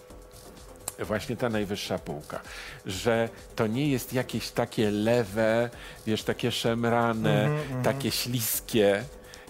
Właśnie 1.06 1.38
ta 1.38 1.50
najwyższa 1.50 2.00
półka, 2.00 2.42
że 2.86 3.30
to 3.56 3.68
nie 3.68 3.88
jest 3.88 4.14
jakieś 4.14 4.50
takie 4.52 4.92
lewe, 4.92 5.70
wiesz, 6.08 6.24
takie 6.24 6.52
szemrane, 6.52 7.50
takie 7.84 8.12
śliskie. 8.12 9.04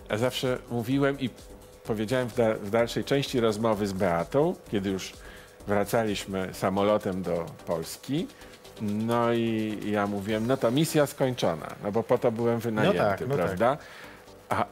Ja 0.10 0.18
zawsze 0.18 0.58
mówiłem 0.72 1.20
i 1.20 1.30
powiedziałem 1.84 2.30
w, 2.30 2.36
da, 2.36 2.54
w 2.54 2.70
dalszej 2.70 3.04
części 3.04 3.40
rozmowy 3.40 3.88
z 3.88 3.94
Beatą, 3.94 4.56
kiedy 4.72 4.90
już 4.90 5.14
wracaliśmy 5.68 6.50
samolotem 6.54 7.22
do 7.22 7.46
Polski, 7.66 8.28
no 8.82 9.34
i 9.34 9.78
ja 9.86 10.08
mówiłem, 10.08 10.48
no 10.48 10.58
to 10.58 10.72
misja 10.72 11.06
skończona, 11.06 11.76
no 11.84 11.92
bo 11.92 12.04
po 12.04 12.18
to 12.18 12.32
byłem 12.32 12.60
wynajęty, 12.60 12.98
tak, 12.98 13.22
no 13.22 13.28
tak. 13.28 13.46
prawda? 13.46 13.78
A, 14.50 14.66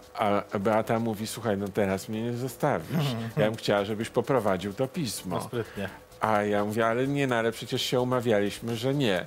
a 0.53 0.59
Beata 0.59 0.99
mówi, 0.99 1.27
słuchaj, 1.27 1.57
no 1.57 1.67
teraz 1.67 2.09
mnie 2.09 2.21
nie 2.21 2.33
zostawisz. 2.33 3.05
Ja 3.37 3.45
bym 3.45 3.55
chciała, 3.55 3.85
żebyś 3.85 4.09
poprowadził 4.09 4.73
to 4.73 4.87
pismo. 4.87 5.35
No 5.35 5.41
sprytnie. 5.41 5.89
A 6.21 6.43
ja 6.43 6.65
mówię, 6.65 6.86
ale 6.88 7.08
nie, 7.08 7.27
no 7.27 7.36
ale 7.36 7.51
przecież 7.51 7.82
się 7.82 8.01
umawialiśmy, 8.01 8.75
że 8.75 8.93
nie. 8.93 9.25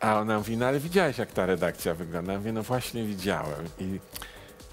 A 0.00 0.20
ona 0.20 0.38
mówi, 0.38 0.56
no 0.56 0.66
ale 0.66 0.80
widziałeś, 0.80 1.18
jak 1.18 1.32
ta 1.32 1.46
redakcja 1.46 1.94
wygląda? 1.94 2.32
Ja 2.32 2.38
mówię, 2.38 2.52
no 2.52 2.62
właśnie 2.62 3.04
widziałem. 3.04 3.66
I 3.78 4.00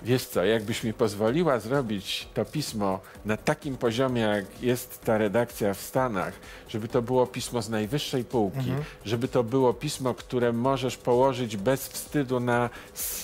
wiesz 0.01 0.25
co, 0.25 0.45
jakbyś 0.45 0.83
mi 0.83 0.93
pozwoliła 0.93 1.59
zrobić 1.59 2.27
to 2.33 2.45
pismo 2.45 2.99
na 3.25 3.37
takim 3.37 3.77
poziomie, 3.77 4.21
jak 4.21 4.61
jest 4.61 5.01
ta 5.01 5.17
redakcja 5.17 5.73
w 5.73 5.81
Stanach, 5.81 6.33
żeby 6.69 6.87
to 6.87 7.01
było 7.01 7.27
pismo 7.27 7.61
z 7.61 7.69
najwyższej 7.69 8.23
półki, 8.23 8.71
żeby 9.05 9.27
to 9.27 9.43
było 9.43 9.73
pismo, 9.73 10.13
które 10.13 10.53
możesz 10.53 10.97
położyć 10.97 11.57
bez 11.57 11.87
wstydu 11.87 12.39
na 12.39 12.69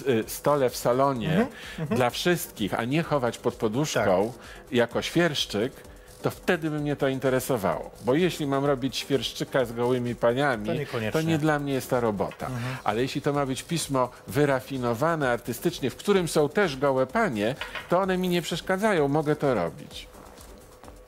y, 0.07 0.23
stole 0.27 0.69
w 0.69 0.77
salonie 0.77 1.47
dla 1.89 2.09
wszystkich, 2.09 2.73
a 2.73 2.85
nie 2.85 3.03
chować 3.03 3.37
pod 3.37 3.55
poduszką 3.55 4.33
jako 4.71 5.01
świerszczyk, 5.01 5.73
to 6.23 6.31
wtedy 6.31 6.69
by 6.69 6.79
mnie 6.79 6.95
to 6.95 7.07
interesowało. 7.07 7.91
Bo 8.05 8.15
jeśli 8.15 8.47
mam 8.47 8.65
robić 8.65 8.97
świerszczyka 8.97 9.65
z 9.65 9.73
gołymi 9.73 10.15
paniami, 10.15 10.85
To 10.85 10.97
to 11.11 11.21
nie 11.21 11.37
dla 11.37 11.59
mnie 11.59 11.73
jest 11.73 11.89
ta 11.89 11.99
robota. 11.99 12.47
Ale 12.83 13.01
jeśli 13.01 13.21
to 13.21 13.33
ma 13.33 13.45
być 13.45 13.63
pismo 13.63 14.09
wyrafinowane 14.27 15.31
artystycznie, 15.31 15.89
w 15.89 15.95
którym 15.95 16.27
są 16.27 16.49
też 16.49 16.77
gołe 16.77 17.05
panie, 17.07 17.55
to 17.89 17.99
one 17.99 18.17
mi 18.17 18.29
nie 18.29 18.41
przeszkadzają, 18.41 19.07
mogę 19.07 19.35
to 19.35 19.53
robić. 19.53 20.07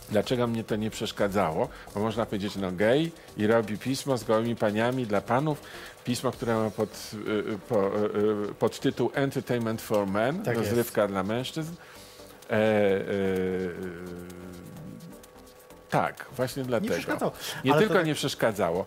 Dlaczego 0.10 0.48
mnie 0.48 0.64
to 0.64 0.76
nie 0.76 0.90
przeszkadzało? 0.92 1.70
Bo 1.94 2.00
można 2.00 2.26
powiedzieć, 2.26 2.56
no 2.56 2.72
gej 2.72 3.12
i 3.38 3.48
robi 3.48 3.78
pismo 3.78 4.18
z 4.18 4.24
gołymi 4.24 4.56
paniami 4.56 5.06
dla 5.08 5.22
panów. 5.22 5.62
Pismo, 6.04 6.32
które 6.32 6.56
ma 6.56 6.70
pod, 6.70 7.12
y, 7.14 7.30
y, 7.54 7.58
po, 7.70 7.88
y, 7.88 8.54
pod 8.60 8.80
tytuł 8.80 9.12
Entertainment 9.14 9.82
for 9.82 10.08
Men, 10.08 10.44
Tak 10.44 10.58
jest. 10.58 10.70
rozrywka 10.70 11.08
dla 11.08 11.24
mężczyzn. 11.24 11.74
E, 12.50 12.58
y, 12.58 13.72
tak, 16.02 16.26
właśnie 16.36 16.64
dlatego. 16.64 16.94
przeszkadzało. 16.94 17.32
Nie 17.64 17.72
Ale 17.72 17.82
to 17.82 17.88
tylko 17.88 18.00
tak- 18.00 18.08
nie 18.08 18.16
przeszkadzało. 18.16 18.86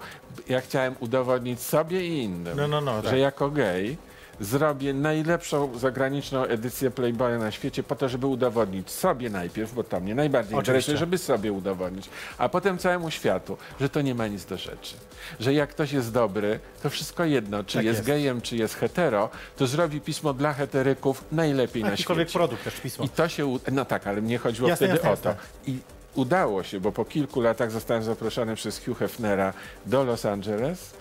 Ja 0.49 0.61
chciałem 0.61 0.94
udowodnić 1.01 1.61
sobie 1.61 2.07
i 2.07 2.23
innym, 2.23 2.57
No, 2.57 2.68
no, 2.68 2.81
no, 2.81 3.03
że 3.03 3.11
tak. 3.11 3.18
jako 3.18 3.51
gej 3.51 3.97
zrobię 4.40 4.94
najlepszą 4.94 5.79
zagraniczną 5.79 6.44
edycję 6.44 6.90
Playboya 6.90 7.38
na 7.38 7.51
świecie 7.51 7.83
po 7.83 7.97
to, 7.97 8.09
żeby 8.09 8.27
udowodnić 8.27 8.90
sobie 8.90 9.31
najpierw, 9.31 9.75
bo 9.75 9.85
to 9.85 10.01
mnie 10.01 10.14
najbardziej 10.14 10.55
Oczywiście. 10.55 10.71
interesuje, 10.73 10.97
żeby 10.97 11.18
sobie 11.18 11.53
udowodnić, 11.53 12.11
a 12.38 12.49
potem 12.49 12.79
całemu 12.79 13.11
światu, 13.11 13.57
że 13.81 13.88
to 13.88 14.01
nie 14.03 14.14
ma 14.14 14.27
nic 14.27 14.44
do 14.44 14.57
rzeczy. 14.57 14.97
Że 15.40 15.53
jak 15.55 15.71
ktoś 15.71 15.92
jest 15.92 16.12
dobry, 16.12 16.61
to 16.83 16.90
wszystko 16.90 17.25
jedno, 17.25 17.64
czy 17.64 17.75
Tak 17.79 17.85
jest, 17.85 17.99
jest. 17.99 18.07
gejem, 18.07 18.40
czy 18.40 18.57
jest 18.57 18.75
hetero, 18.75 19.31
to 19.57 19.66
zrobi 19.66 20.01
pismo 20.01 20.33
dla 20.35 20.53
heteryków 20.53 21.25
najlepiej 21.33 21.83
na 21.83 21.97
świecie. 21.97 22.27
produkt 22.33 22.64
też 22.64 22.81
pismo. 22.81 23.05
I 23.05 23.09
to 23.09 23.29
się. 23.29 23.57
No 23.73 23.85
tak, 23.85 24.07
ale 24.07 24.21
mnie 24.23 24.38
chodziło 24.38 24.68
Jasne, 24.68 24.87
wtedy 24.87 25.09
jasne, 25.09 25.31
o 25.31 25.35
to. 25.35 25.40
I 25.66 25.79
udało 26.18 26.62
się, 26.62 26.81
bo 26.81 26.92
po 26.92 27.04
kilku 27.04 27.40
latach 27.40 27.70
zostałem 27.70 28.02
zaproszony 28.02 28.54
przez 28.57 28.85
Hugh 28.85 28.98
Hefnera 28.98 29.52
do 29.87 30.04
Los 30.04 30.24
Angeles. 30.26 30.94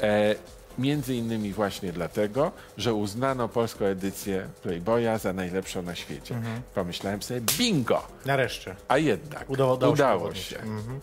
E, 0.00 0.34
między 0.78 1.14
innymi 1.14 1.52
właśnie 1.52 1.92
dlatego, 1.92 2.52
że 2.78 2.94
uznano 2.94 3.48
polską 3.48 3.84
edycję 3.84 4.48
Playboya 4.62 5.18
za 5.18 5.32
najlepszą 5.32 5.82
na 5.82 5.94
świecie. 5.94 6.34
Mhm. 6.34 6.62
Pomyślałem 6.74 7.22
sobie, 7.22 7.40
bingo! 7.58 8.06
Nareszcie. 8.24 8.76
A 8.88 8.98
jednak 8.98 9.50
Udało, 9.50 9.74
udało, 9.74 9.92
udało 9.92 10.14
udowodnić. 10.16 10.44
się. 10.44 10.58
Mhm. 10.58 11.00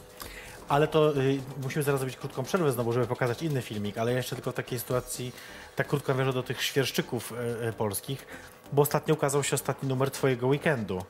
Ale 0.70 0.88
to 0.88 1.18
y, 1.18 1.40
musimy 1.64 1.84
zaraz 1.84 2.00
zrobić 2.00 2.18
krótką 2.18 2.44
przerwę 2.44 2.72
znowu, 2.72 2.94
żeby 2.94 3.08
pokazać 3.08 3.44
inny 3.44 3.62
filmik, 3.62 3.98
ale 3.98 4.12
ja 4.12 4.18
jeszcze 4.18 4.36
tylko 4.36 4.52
w 4.52 4.56
takiej 4.56 4.80
sytuacji 4.80 5.32
tak 5.76 5.88
krótko 5.88 6.14
nawiążę 6.14 6.34
do 6.34 6.44
tych 6.44 6.62
świerszczyków 6.62 7.32
y, 7.64 7.68
y, 7.68 7.74
polskich, 7.74 8.26
bo 8.74 8.82
ostatnio 8.82 9.14
ukazał 9.14 9.44
się 9.44 9.56
ostatni 9.56 9.90
numer 9.90 10.12
twojego 10.12 10.48
weekendu. 10.48 11.02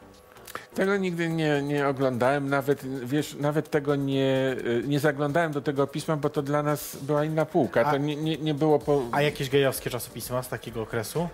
Tego 0.76 0.98
nigdy 0.98 1.30
nie, 1.30 1.62
nie 1.62 1.88
oglądałem, 1.88 2.50
nawet, 2.50 3.06
wiesz, 3.06 3.36
nawet 3.40 3.70
tego 3.70 3.96
nie, 3.96 4.56
y, 4.66 4.84
nie 4.88 5.00
zaglądałem 5.00 5.52
do 5.52 5.62
tego 5.62 5.88
pisma, 5.88 6.18
bo 6.18 6.30
to 6.30 6.42
dla 6.42 6.64
nas 6.64 6.98
była 7.02 7.26
inna 7.26 7.46
półka. 7.46 7.82
A- 7.86 7.92
To 7.92 7.98
nie, 7.98 8.16
nie, 8.16 8.38
nie 8.38 8.54
było 8.54 8.80
po, 8.80 9.02
A 9.12 9.22
jakieś 9.22 9.50
gejowskie 9.50 9.90
czasopisma 9.90 10.44
z 10.44 10.50
takiego 10.50 10.82
okresu? 10.82 11.30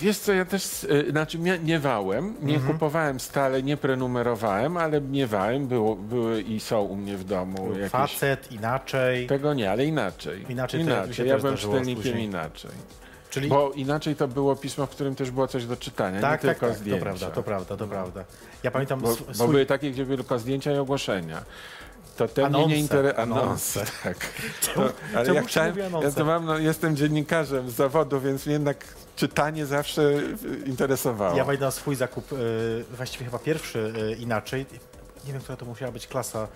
Wiesz 0.00 0.18
co, 0.18 0.32
ja 0.32 0.44
też, 0.44 0.84
y, 0.84 1.10
znaczy 1.10 1.38
miewałem, 1.64 2.34
nie 2.42 2.54
Mhm. 2.54 2.72
kupowałem 2.72 3.20
stale, 3.20 3.62
nie 3.62 3.76
prenumerowałem, 3.76 4.76
ale 4.76 5.00
miewałem, 5.00 5.66
było, 5.66 5.96
były 5.96 6.42
i 6.42 6.60
są 6.60 6.80
u 6.82 6.96
mnie 6.96 7.16
w 7.16 7.24
domu 7.24 7.72
jakieś... 7.74 7.90
Facet, 7.90 8.52
inaczej. 8.52 9.26
Tego 9.26 9.54
nie, 9.54 9.70
ale 9.70 9.84
inaczej. 9.84 10.44
Inaczej 10.48 10.80
się 11.14 11.26
ja 11.26 11.38
byłem 11.38 11.56
czytelnikiem 11.56 12.18
inaczej. 12.20 12.70
Czyli 13.32 13.48
Bo 13.48 13.70
inaczej 13.70 14.16
to 14.16 14.28
było 14.28 14.56
pismo, 14.56 14.86
w 14.86 14.90
którym 14.90 15.14
też 15.14 15.30
było 15.30 15.46
coś 15.48 15.66
do 15.66 15.76
czytania, 15.76 16.20
tak, 16.20 16.42
nie 16.42 16.48
tak, 16.48 16.58
tylko 16.58 16.66
tak, 16.66 16.76
to 16.76 16.80
zdjęcia. 16.82 17.02
prawda, 17.02 17.30
to 17.30 17.42
prawda, 17.42 17.76
to 17.76 17.86
prawda. 17.86 18.24
Ja 18.62 18.70
pamiętam 18.70 19.00
Bo, 19.00 19.08
sw- 19.12 19.26
bo 19.26 19.34
swój... 19.34 19.46
były 19.46 19.66
takie, 19.66 19.90
gdzie 19.90 20.04
były 20.04 20.16
tylko 20.16 20.38
zdjęcia 20.38 20.72
i 20.72 20.76
ogłoszenia. 20.76 21.42
To 22.16 22.28
te 22.28 22.40
mnie 22.40 22.46
Anonse, 22.46 22.68
nie 22.68 22.78
interesuje. 22.78 23.16
anonse. 23.18 23.84
tak. 24.04 24.16
To, 24.74 24.92
ale 25.14 25.26
czemu 25.26 25.36
ja 25.36 25.42
chciałem, 25.42 25.78
ja 25.78 26.10
to 26.16 26.24
mam, 26.24 26.44
no, 26.44 26.58
jestem 26.58 26.96
dziennikarzem 26.96 27.70
z 27.70 27.74
zawodu, 27.74 28.20
więc 28.20 28.46
mnie 28.46 28.52
jednak 28.52 28.84
czytanie 29.16 29.66
zawsze 29.66 30.02
y, 30.02 30.34
interesowało. 30.66 31.36
Ja 31.36 31.44
pamiętam 31.44 31.72
swój 31.72 31.94
zakup, 31.96 32.32
y, 32.32 32.84
właściwie 32.96 33.24
chyba 33.24 33.38
pierwszy 33.38 33.92
y, 34.12 34.14
inaczej. 34.14 34.66
Nie 35.26 35.32
wiem, 35.32 35.42
która 35.42 35.56
to 35.56 35.66
musiała 35.66 35.92
być 35.92 36.06
klasa. 36.06 36.48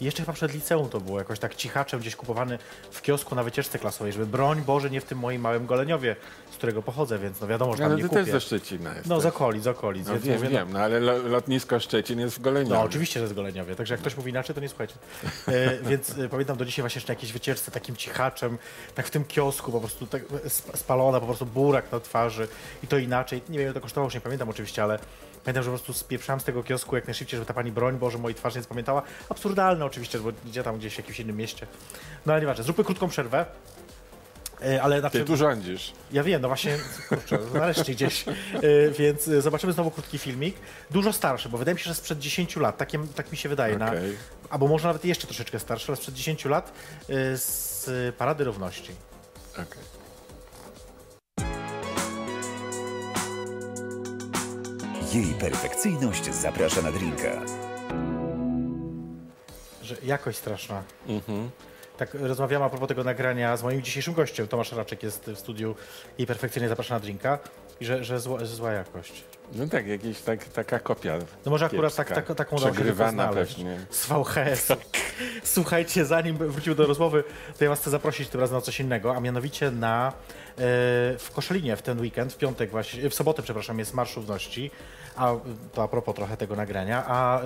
Jeszcze 0.00 0.22
chyba 0.22 0.32
przed 0.32 0.54
liceum 0.54 0.88
to 0.88 1.00
było, 1.00 1.18
jakoś 1.18 1.38
tak 1.38 1.54
cichaczem 1.54 2.00
gdzieś 2.00 2.16
kupowany 2.16 2.58
w 2.90 3.02
kiosku 3.02 3.34
na 3.34 3.42
wycieczce 3.42 3.78
klasowej, 3.78 4.12
żeby 4.12 4.26
broń 4.26 4.62
Boże 4.66 4.90
nie 4.90 5.00
w 5.00 5.04
tym 5.04 5.18
moim 5.18 5.42
małym 5.42 5.66
Goleniowie, 5.66 6.16
z 6.50 6.56
którego 6.56 6.82
pochodzę, 6.82 7.18
więc 7.18 7.40
no 7.40 7.46
wiadomo, 7.46 7.72
że 7.72 7.78
tam 7.78 7.86
ale 7.86 7.96
nie 7.96 8.02
ty 8.02 8.08
kupię. 8.08 8.24
też 8.24 8.32
ze 8.32 8.40
Szczecina 8.40 8.90
jesteś. 8.90 9.06
No 9.06 9.20
z 9.20 9.26
okolic, 9.26 9.62
z 9.62 9.66
okolic. 9.66 10.06
No 10.06 10.12
więc 10.12 10.24
wiem, 10.24 10.36
mówię, 10.36 10.48
wiem, 10.48 10.72
no 10.72 10.78
ale 10.78 11.00
lo, 11.00 11.18
lotnisko 11.18 11.80
Szczecin 11.80 12.20
jest 12.20 12.36
w 12.36 12.40
Goleniu. 12.40 12.70
No 12.70 12.82
oczywiście, 12.82 13.20
że 13.20 13.24
jest 13.24 13.34
Goleniowie, 13.34 13.76
także 13.76 13.94
jak 13.94 14.00
ktoś 14.00 14.16
mówi 14.16 14.30
inaczej, 14.30 14.54
to 14.54 14.60
nie 14.60 14.68
słuchajcie. 14.68 14.94
E, 15.48 15.76
więc 15.90 16.18
e, 16.18 16.28
pamiętam 16.28 16.56
do 16.56 16.64
dzisiaj 16.64 16.82
właśnie 16.82 16.98
jeszcze 16.98 17.12
na 17.12 17.16
jakiejś 17.16 17.32
wycieczce 17.32 17.70
takim 17.70 17.96
cichaczem, 17.96 18.58
tak 18.94 19.06
w 19.06 19.10
tym 19.10 19.24
kiosku 19.24 19.72
po 19.72 19.80
prostu 19.80 20.06
tak 20.06 20.22
sp- 20.56 20.76
spalona, 20.76 21.20
po 21.20 21.26
prostu 21.26 21.46
burak 21.46 21.92
na 21.92 22.00
twarzy 22.00 22.48
i 22.82 22.86
to 22.86 22.98
inaczej. 22.98 23.42
Nie 23.48 23.58
wiem, 23.58 23.66
ile 23.66 23.74
to 23.74 23.80
kosztowało, 23.80 24.06
już 24.06 24.14
nie 24.14 24.20
pamiętam 24.20 24.48
oczywiście, 24.48 24.82
ale 24.82 24.98
pamiętam, 25.48 25.64
że 25.64 25.70
po 25.70 25.76
prostu 25.76 25.92
spieprzałem 25.92 26.40
z 26.40 26.44
tego 26.44 26.62
kiosku 26.62 26.96
jak 26.96 27.06
najszybciej, 27.06 27.36
żeby 27.36 27.46
ta 27.46 27.54
pani 27.54 27.72
broń 27.72 27.98
Boże 27.98 28.18
mojej 28.18 28.34
twarzy 28.34 28.58
nie 28.58 28.62
zapamiętała. 28.62 29.02
Absurdalne 29.28 29.84
oczywiście, 29.84 30.18
bo 30.18 30.32
gdzie 30.46 30.62
tam 30.62 30.78
gdzieś 30.78 30.94
w 30.94 30.98
jakimś 30.98 31.20
innym 31.20 31.36
mieście. 31.36 31.66
No 32.26 32.32
ale 32.32 32.40
nieważne, 32.40 32.64
zróbmy 32.64 32.84
krótką 32.84 33.08
przerwę. 33.08 33.46
E, 34.62 34.82
Ale 34.82 35.00
na 35.00 35.10
Ty 35.10 35.24
tu 35.24 35.36
rządzisz. 35.36 35.92
Ja 36.12 36.22
wiem, 36.22 36.42
no 36.42 36.48
właśnie, 36.48 36.78
kurczę, 37.08 37.38
nareszcie 37.54 37.92
gdzieś. 37.92 38.24
E, 38.28 38.32
więc 38.98 39.24
zobaczymy 39.24 39.72
znowu 39.72 39.90
krótki 39.90 40.18
filmik. 40.18 40.56
Dużo 40.90 41.12
starszy, 41.12 41.48
bo 41.48 41.58
wydaje 41.58 41.74
mi 41.74 41.80
się, 41.80 41.88
że 41.88 41.94
sprzed 41.94 42.18
10 42.18 42.56
lat, 42.56 42.76
takie, 42.76 42.98
tak 43.14 43.32
mi 43.32 43.38
się 43.38 43.48
wydaje. 43.48 43.78
Na, 43.78 43.88
Okej. 43.88 44.16
albo 44.50 44.68
może 44.68 44.86
nawet 44.86 45.04
jeszcze 45.04 45.26
troszeczkę 45.26 45.58
starszy, 45.58 45.86
ale 45.88 45.96
sprzed 45.96 46.14
10 46.14 46.44
lat 46.44 46.72
e, 47.08 47.36
z 47.36 47.90
Parady 48.16 48.44
Równości. 48.44 48.92
Okej. 49.52 49.98
Jej 55.12 55.34
perfekcyjność 55.34 56.34
zaprasza 56.34 56.82
na 56.82 56.92
drinka. 56.92 57.40
Że 59.82 59.96
jakość 60.04 60.38
straszna. 60.38 60.82
Mhm. 61.06 61.50
Tak 61.96 62.14
rozmawiamy 62.14 62.64
a 62.64 62.68
propos 62.68 62.88
tego 62.88 63.04
nagrania 63.04 63.56
z 63.56 63.62
moim 63.62 63.82
dzisiejszym 63.82 64.14
gościem. 64.14 64.48
Tomasz 64.48 64.72
Raczek 64.72 65.02
jest 65.02 65.30
w 65.30 65.38
studiu 65.38 65.74
i 66.18 66.26
perfekcyjnie 66.26 66.68
zaprasza 66.68 66.94
na 66.94 67.00
drinka. 67.00 67.38
I 67.80 67.84
że, 67.84 68.04
że 68.04 68.20
zła, 68.20 68.44
zła 68.44 68.72
jakość. 68.72 69.24
No 69.52 69.66
tak, 69.66 69.86
jakieś 69.86 70.20
tak, 70.20 70.44
taka 70.44 70.78
kopia. 70.78 71.18
No 71.44 71.50
może 71.50 71.66
akurat 71.66 71.94
tak, 71.94 72.12
tak, 72.12 72.36
taką 72.36 72.56
udało 72.56 72.74
się 72.74 72.94
znaleźć. 72.94 73.54
pewnie. 73.54 73.78
Z 73.90 74.06
VHS. 74.06 74.72
Słuchajcie, 75.54 76.04
zanim 76.04 76.36
wrócimy 76.36 76.76
do 76.76 76.86
rozmowy, 76.86 77.24
to 77.58 77.64
ja 77.64 77.70
was 77.70 77.80
chcę 77.80 77.90
zaprosić 77.90 78.28
tym 78.28 78.40
razem 78.40 78.56
na 78.56 78.60
coś 78.60 78.80
innego, 78.80 79.16
a 79.16 79.20
mianowicie 79.20 79.70
na 79.70 80.08
e, 80.08 80.12
w 81.18 81.28
Koszalinie 81.34 81.76
w 81.76 81.82
ten 81.82 82.00
weekend, 82.00 82.32
w 82.32 82.36
piątek 82.36 82.70
właśnie, 82.70 83.10
w 83.10 83.14
sobotę, 83.14 83.42
przepraszam, 83.42 83.78
jest 83.78 83.94
Marsz 83.94 84.16
Równości, 84.16 84.70
a 85.18 85.34
to 85.72 85.82
a 85.82 85.88
propos 85.88 86.14
trochę 86.14 86.36
tego 86.36 86.56
nagrania, 86.56 87.04
a 87.06 87.40
e, 87.40 87.42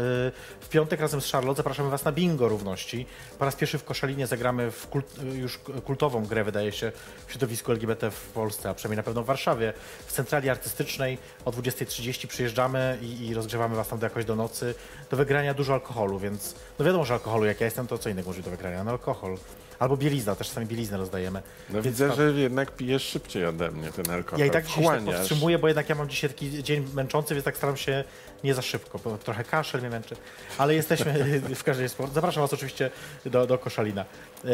w 0.60 0.68
piątek 0.70 1.00
razem 1.00 1.20
z 1.20 1.30
Charlotte 1.30 1.56
zapraszamy 1.56 1.90
was 1.90 2.04
na 2.04 2.12
bingo 2.12 2.48
równości. 2.48 3.06
Po 3.38 3.44
raz 3.44 3.56
pierwszy 3.56 3.78
w 3.78 3.84
Koszalinie 3.84 4.26
zagramy 4.26 4.70
w 4.70 4.86
kult, 4.86 5.06
już 5.34 5.58
kultową 5.84 6.26
grę, 6.26 6.44
wydaje 6.44 6.72
się, 6.72 6.92
w 7.26 7.32
środowisku 7.32 7.72
LGBT 7.72 8.10
w 8.10 8.28
Polsce, 8.28 8.70
a 8.70 8.74
przynajmniej 8.74 8.96
na 8.96 9.02
pewno 9.02 9.22
w 9.22 9.26
Warszawie, 9.26 9.72
w 10.06 10.12
Centrali 10.12 10.50
Artystycznej 10.50 11.18
o 11.44 11.50
23 11.52 12.02
22.30 12.02 12.26
przyjeżdżamy 12.26 12.98
i, 13.02 13.26
i 13.26 13.34
rozgrzewamy 13.34 13.76
was 13.76 13.88
tam 13.88 13.98
do 13.98 14.06
jakoś 14.06 14.24
do 14.24 14.36
nocy. 14.36 14.74
Do 15.10 15.16
wygrania 15.16 15.54
dużo 15.54 15.72
alkoholu, 15.72 16.18
więc 16.18 16.54
no 16.78 16.84
wiadomo, 16.84 17.04
że 17.04 17.14
alkoholu, 17.14 17.44
jak 17.44 17.60
ja 17.60 17.64
jestem, 17.64 17.86
to 17.86 17.98
co 17.98 18.08
innego 18.08 18.30
może 18.30 18.42
do 18.42 18.50
wygrania? 18.50 18.84
No 18.84 18.90
alkohol. 18.90 19.36
Albo 19.82 19.96
bielizna, 19.96 20.34
też 20.34 20.48
czasami 20.48 20.66
bieliznę 20.66 20.96
rozdajemy. 20.96 21.42
No 21.70 21.74
Więc 21.82 21.86
widzę, 21.86 22.08
tak. 22.08 22.16
że 22.16 22.32
jednak 22.32 22.70
pijesz 22.70 23.02
szybciej 23.02 23.46
ode 23.46 23.70
mnie 23.70 23.88
ten 23.92 24.10
alkohol. 24.10 24.40
Ja 24.40 24.46
i 24.46 24.50
tak 24.50 24.66
dzisiaj 24.66 24.84
się 24.84 24.90
tak 24.90 24.98
Wchłaniasz. 25.00 25.18
powstrzymuję, 25.20 25.58
bo 25.58 25.68
jednak 25.68 25.88
ja 25.88 25.94
mam 25.94 26.08
dzisiaj 26.08 26.30
taki 26.30 26.62
dzień 26.62 26.88
męczący, 26.94 27.34
więc 27.34 27.44
tak 27.44 27.56
staram 27.56 27.76
się 27.76 28.04
nie 28.44 28.54
za 28.54 28.62
szybko, 28.62 28.98
bo 29.04 29.18
trochę 29.18 29.44
kaszel 29.44 29.80
mnie 29.80 29.90
męczy. 29.90 30.16
Ale 30.58 30.74
jesteśmy 30.74 31.14
w 31.54 31.64
każdym 31.64 31.88
sport. 31.88 32.12
Zapraszam 32.12 32.40
was 32.42 32.52
oczywiście 32.52 32.90
do, 33.26 33.46
do 33.46 33.58
Koszalina. 33.58 34.04
E, 34.44 34.48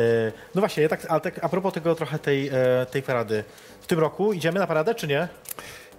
No 0.55 0.61
właśnie, 0.61 0.83
ja 0.83 0.89
tak, 0.89 1.07
ale 1.09 1.21
tak 1.21 1.45
a 1.45 1.49
propos 1.49 1.75
tego 1.75 1.95
trochę 1.95 2.19
tej, 2.19 2.49
e, 2.49 2.87
tej 2.91 3.03
parady. 3.03 3.45
W 3.81 3.87
tym 3.87 3.99
roku 3.99 4.33
idziemy 4.33 4.59
na 4.61 4.67
paradę, 4.67 4.95
czy 4.95 5.07
nie? 5.07 5.29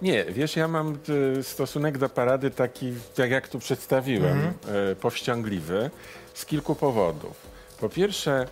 Nie, 0.02 0.24
wiesz, 0.24 0.56
ja 0.56 0.68
mam 0.68 0.98
y, 1.38 1.42
stosunek 1.42 1.98
do 1.98 2.08
parady 2.08 2.50
taki, 2.50 2.92
tak 3.14 3.30
jak 3.30 3.48
tu 3.48 3.58
przedstawiłem, 3.58 4.32
Mhm. 4.38 4.54
y, 4.92 4.96
powściągliwy, 4.96 5.90
z 6.34 6.44
kilku 6.46 6.74
powodów. 6.74 7.36
Po 7.80 7.88
pierwsze, 7.88 8.46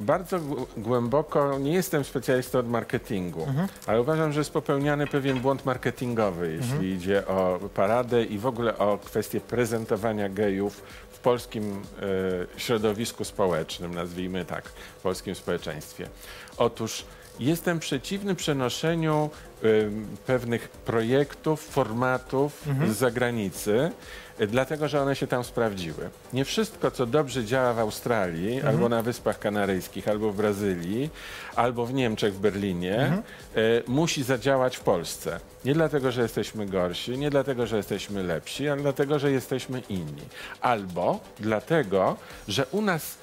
bardzo 0.00 0.38
gł- 0.38 0.66
głęboko, 0.76 1.58
nie 1.58 1.72
jestem 1.72 2.04
specjalistą 2.04 2.58
od 2.58 2.68
marketingu, 2.68 3.42
Mhm. 3.44 3.68
ale 3.86 4.00
uważam, 4.00 4.32
że 4.32 4.40
jest 4.40 4.50
popełniany 4.52 5.06
pewien 5.06 5.40
błąd 5.40 5.64
marketingowy, 5.66 6.52
jeśli 6.52 6.70
Mhm. 6.72 6.84
idzie 6.92 7.26
o 7.26 7.58
paradę 7.74 8.24
i 8.24 8.38
w 8.38 8.46
ogóle 8.46 8.78
o 8.78 8.98
kwestię 9.04 9.40
prezentowania 9.40 10.28
gejów 10.28 10.82
w 11.10 11.18
polskim 11.18 11.82
y, 12.56 12.60
środowisku 12.60 13.24
społecznym, 13.24 13.94
nazwijmy 13.94 14.44
tak, 14.44 14.64
w 14.98 15.02
polskim 15.02 15.34
społeczeństwie. 15.34 16.08
Otóż 16.56 17.04
jestem 17.40 17.78
przeciwny 17.78 18.34
przenoszeniu 18.34 19.30
y, 19.64 19.90
pewnych 20.26 20.68
projektów, 20.68 21.60
formatów 21.60 22.64
z 22.88 22.96
zagranicy, 22.96 23.90
y, 24.40 24.46
dlatego 24.46 24.88
że 24.88 25.02
one 25.02 25.16
się 25.16 25.26
tam 25.26 25.44
sprawdziły. 25.44 26.10
Nie 26.32 26.44
wszystko, 26.44 26.90
co 26.90 27.06
dobrze 27.06 27.44
działa 27.44 27.74
w 27.74 27.78
Australii, 27.78 28.62
albo 28.62 28.88
na 28.88 29.02
Wyspach 29.02 29.38
Kanaryjskich, 29.38 30.08
albo 30.08 30.32
w 30.32 30.36
Brazylii, 30.36 31.10
albo 31.56 31.86
w 31.86 31.94
Niemczech, 31.94 32.34
w 32.34 32.38
Berlinie, 32.38 33.22
y, 33.56 33.82
musi 33.86 34.22
zadziałać 34.22 34.76
w 34.76 34.80
Polsce. 34.80 35.40
Nie 35.64 35.74
dlatego, 35.74 36.12
że 36.12 36.22
jesteśmy 36.22 36.66
gorsi, 36.66 37.18
nie 37.18 37.30
dlatego, 37.30 37.66
że 37.66 37.76
jesteśmy 37.76 38.22
lepsi, 38.22 38.68
ale 38.68 38.82
dlatego, 38.82 39.18
że 39.18 39.30
jesteśmy 39.30 39.82
inni. 39.88 40.22
Albo 40.60 41.20
dlatego, 41.38 42.16
że 42.48 42.66
u 42.66 42.82
nas 42.82 43.16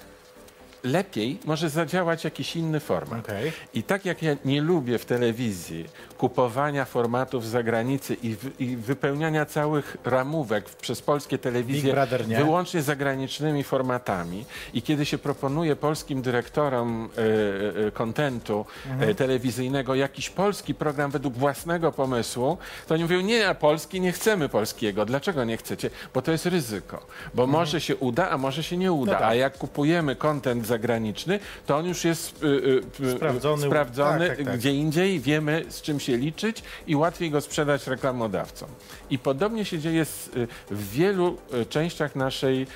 lepiej 0.83 1.39
może 1.45 1.69
zadziałać 1.69 2.23
jakiś 2.23 2.55
inny 2.55 2.79
format. 2.79 3.19
Okej. 3.19 3.51
I 3.73 3.83
tak 3.83 4.05
jak 4.05 4.23
ja 4.23 4.35
nie 4.45 4.61
lubię 4.61 4.97
w 4.97 5.05
telewizji 5.05 5.85
kupowania 6.17 6.85
formatów 6.85 7.45
z 7.45 7.49
zagranicy 7.49 8.13
i, 8.13 8.35
w, 8.35 8.61
i 8.61 8.77
wypełniania 8.77 9.45
całych 9.45 9.97
ramówek 10.05 10.65
przez 10.69 11.01
polskie 11.01 11.37
telewizje 11.37 11.93
Brother, 11.93 12.27
nie? 12.27 12.37
wyłącznie 12.37 12.81
zagranicznymi 12.81 13.63
formatami 13.63 14.45
i 14.73 14.81
kiedy 14.81 15.05
się 15.05 15.17
proponuje 15.17 15.75
polskim 15.75 16.21
dyrektorom 16.21 17.09
e, 17.17 17.87
e, 17.87 17.91
kontentu 17.91 18.65
Mhm. 18.85 19.09
e, 19.11 19.15
telewizyjnego 19.15 19.95
jakiś 19.95 20.29
polski 20.29 20.75
program 20.75 21.11
według 21.11 21.33
własnego 21.33 21.91
pomysłu, 21.91 22.57
to 22.87 22.93
oni 22.93 23.03
mówią, 23.03 23.21
nie, 23.21 23.49
a 23.49 23.55
polski 23.55 24.01
nie 24.01 24.11
chcemy 24.11 24.49
polskiego. 24.49 25.05
Dlaczego 25.05 25.43
nie 25.43 25.57
chcecie? 25.57 25.89
Bo 26.13 26.21
to 26.21 26.31
jest 26.31 26.45
ryzyko. 26.45 27.05
Bo 27.33 27.47
może 27.47 27.81
się 27.81 27.95
uda, 27.95 28.29
a 28.29 28.37
może 28.37 28.63
się 28.63 28.77
nie 28.77 28.91
uda. 28.91 29.11
Mhm. 29.11 29.21
No 29.21 29.27
tak. 29.27 29.31
A 29.31 29.35
jak 29.35 29.57
kupujemy 29.57 30.15
kontent 30.15 30.66
zagraniczny, 30.67 31.39
to 31.65 31.77
on 31.77 31.85
już 31.85 32.05
jest 32.05 32.43
y, 32.43 32.47
y, 32.47 33.05
y, 33.05 33.15
Sprawdzony. 33.15 33.67
sprawdzony 33.67 34.27
Tak, 34.27 34.37
tak, 34.37 34.45
tak. 34.45 34.57
gdzie 34.57 34.71
indziej, 34.73 35.19
wiemy 35.19 35.65
z 35.69 35.81
czym 35.81 35.99
się 35.99 36.17
liczyć 36.17 36.63
i 36.87 36.95
łatwiej 36.95 37.31
go 37.31 37.41
sprzedać 37.41 37.87
reklamodawcom. 37.87 38.69
I 39.09 39.19
podobnie 39.19 39.65
się 39.65 39.79
dzieje 39.79 40.05
z, 40.05 40.29
w 40.71 40.91
wielu 40.91 41.37
częściach 41.69 42.15
naszej 42.15 42.67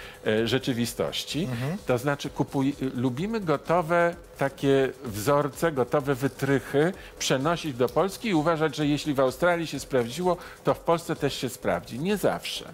rzeczywistości. 0.46 1.44
Mhm. 1.44 1.78
To 1.86 1.98
znaczy 1.98 2.30
kupuj, 2.30 2.76
lubimy 2.96 3.40
gotowe 3.40 4.16
takie 4.38 4.90
wzorce, 5.04 5.72
gotowe 5.72 6.16
wytrychy 6.16 6.94
przenosić 7.20 7.74
do 7.74 7.90
Polski 7.90 8.30
i 8.30 8.34
uważać, 8.34 8.76
że 8.76 8.88
jeśli 8.88 9.14
w 9.14 9.20
Australii 9.20 9.68
się 9.68 9.80
sprawdziło, 9.80 10.38
to 10.64 10.74
w 10.74 10.80
Polsce 10.80 11.16
też 11.16 11.34
się 11.34 11.50
sprawdzi. 11.50 12.00
Nie 12.00 12.18
zawsze. 12.18 12.66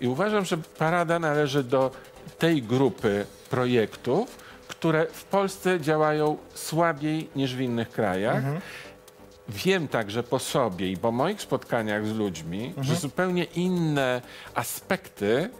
I 0.00 0.08
uważam, 0.08 0.44
że 0.44 0.58
parada 0.78 1.18
należy 1.18 1.62
do 1.64 1.90
tej 2.38 2.62
grupy 2.62 3.26
projektów, 3.50 4.47
które 4.78 5.06
w 5.12 5.24
Polsce 5.24 5.80
działają 5.80 6.36
słabiej 6.54 7.28
niż 7.36 7.54
w 7.54 7.60
innych 7.60 7.90
krajach. 7.90 8.44
Wiem 9.48 9.88
także 9.88 10.22
po 10.22 10.38
sobie 10.38 10.92
i 10.92 10.96
po 10.96 11.12
moich 11.12 11.42
spotkaniach 11.42 12.06
z 12.06 12.12
ludźmi, 12.12 12.74
że 12.80 12.96
zupełnie 12.96 13.44
inne 13.44 14.22
aspekty 14.54 15.50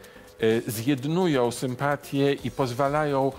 y, 0.43 0.63
zjednują 0.67 1.51
sympatię 1.51 2.33
i 2.33 2.51
pozwalają 2.51 3.33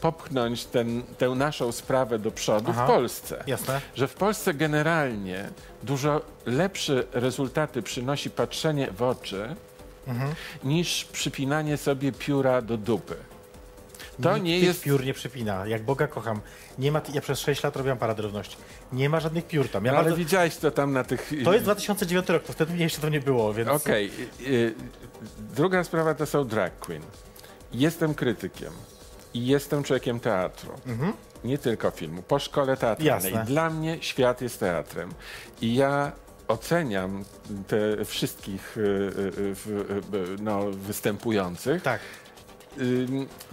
popchnąć 0.00 0.64
ten, 0.64 1.02
tę 1.18 1.28
naszą 1.28 1.72
sprawę 1.72 2.18
do 2.18 2.30
przodu 2.30 2.70
Aha. 2.70 2.84
w 2.84 2.88
Polsce. 2.88 3.44
Jasne. 3.46 3.80
Że 3.94 4.08
w 4.08 4.14
Polsce 4.14 4.54
generalnie 4.54 5.48
dużo 5.82 6.20
lepsze 6.46 7.04
rezultaty 7.12 7.82
przynosi 7.82 8.30
patrzenie 8.30 8.90
w 8.90 9.02
oczy 9.02 9.56
niż 10.64 11.04
przypinanie 11.04 11.76
sobie 11.76 12.12
pióra 12.12 12.62
do 12.62 12.76
dupy. 12.76 13.16
To 14.22 14.32
Nikt 14.34 14.44
nie 14.44 14.58
jest 14.58 14.82
piór 14.82 15.04
nie 15.04 15.14
przypina. 15.14 15.66
Jak 15.66 15.82
Boga 15.82 16.06
kocham. 16.06 16.40
Nie 16.78 16.92
ma, 16.92 17.00
ja 17.14 17.20
przez 17.20 17.38
6 17.40 17.62
lat 17.62 17.76
robiłam 17.76 17.98
paradę 17.98 18.22
równości. 18.22 18.56
Nie 18.92 19.08
ma 19.08 19.20
żadnych 19.20 19.46
piór 19.46 19.68
tam. 19.68 19.84
Ja 19.84 19.92
No, 19.92 19.98
ale 19.98 20.04
bardzo, 20.04 20.18
widziałeś 20.18 20.56
to 20.56 20.70
tam 20.70 20.92
na 20.92 21.04
tych... 21.04 21.32
to 21.44 21.52
jest 21.52 21.64
2009 21.64 22.28
rok, 22.28 22.42
to 22.42 22.52
wtedy 22.52 22.72
mnie 22.72 22.82
jeszcze 22.82 23.00
to 23.00 23.08
nie 23.08 23.20
było, 23.20 23.54
więc... 23.54 23.70
Okej. 23.70 24.10
y, 24.40 24.44
y, 24.46 24.74
Druga 25.38 25.84
sprawa 25.84 26.14
to 26.14 26.26
są 26.26 26.44
drag 26.44 26.78
queen. 26.78 27.02
Jestem 27.72 28.14
krytykiem 28.14 28.72
i 29.34 29.46
jestem 29.46 29.82
człowiekiem 29.82 30.20
teatru. 30.20 30.72
Nie 31.44 31.58
tylko 31.58 31.90
filmu, 31.90 32.22
po 32.22 32.38
szkole 32.38 32.76
teatralnej. 32.76 33.32
Jasne. 33.32 33.44
Dla 33.44 33.70
mnie 33.70 33.98
świat 34.00 34.40
jest 34.42 34.60
teatrem. 34.60 35.10
I 35.60 35.74
ja 35.74 36.12
oceniam 36.48 37.24
te 37.66 38.04
wszystkich 38.04 38.76
y, 38.76 38.80
y, 38.80 38.84
y, 39.68 40.16
y, 40.16 40.36
no, 40.40 40.60
występujących 40.70 41.82
Tak. 41.82 42.00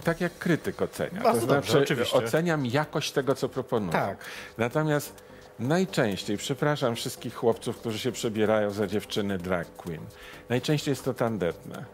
Tak 0.04 0.20
jak 0.20 0.38
krytyk 0.38 0.82
ocenia. 0.82 1.22
Bardzo 1.22 1.46
to 1.46 1.54
dobrze, 1.54 1.72
znaczy 1.72 1.84
oczywiście. 1.84 2.18
oceniam 2.18 2.66
jakość 2.66 3.12
tego, 3.12 3.34
co 3.34 3.48
proponują. 3.48 3.92
Tak. 3.92 4.24
Natomiast 4.58 5.14
najczęściej, 5.58 6.36
przepraszam 6.36 6.96
wszystkich 6.96 7.34
chłopców, 7.34 7.76
którzy 7.76 7.98
się 7.98 8.12
przebierają 8.12 8.70
za 8.70 8.86
dziewczyny 8.86 9.38
drag 9.38 9.76
queen, 9.76 10.00
najczęściej 10.48 10.92
jest 10.92 11.04
to 11.04 11.14
tandetne. 11.14 11.84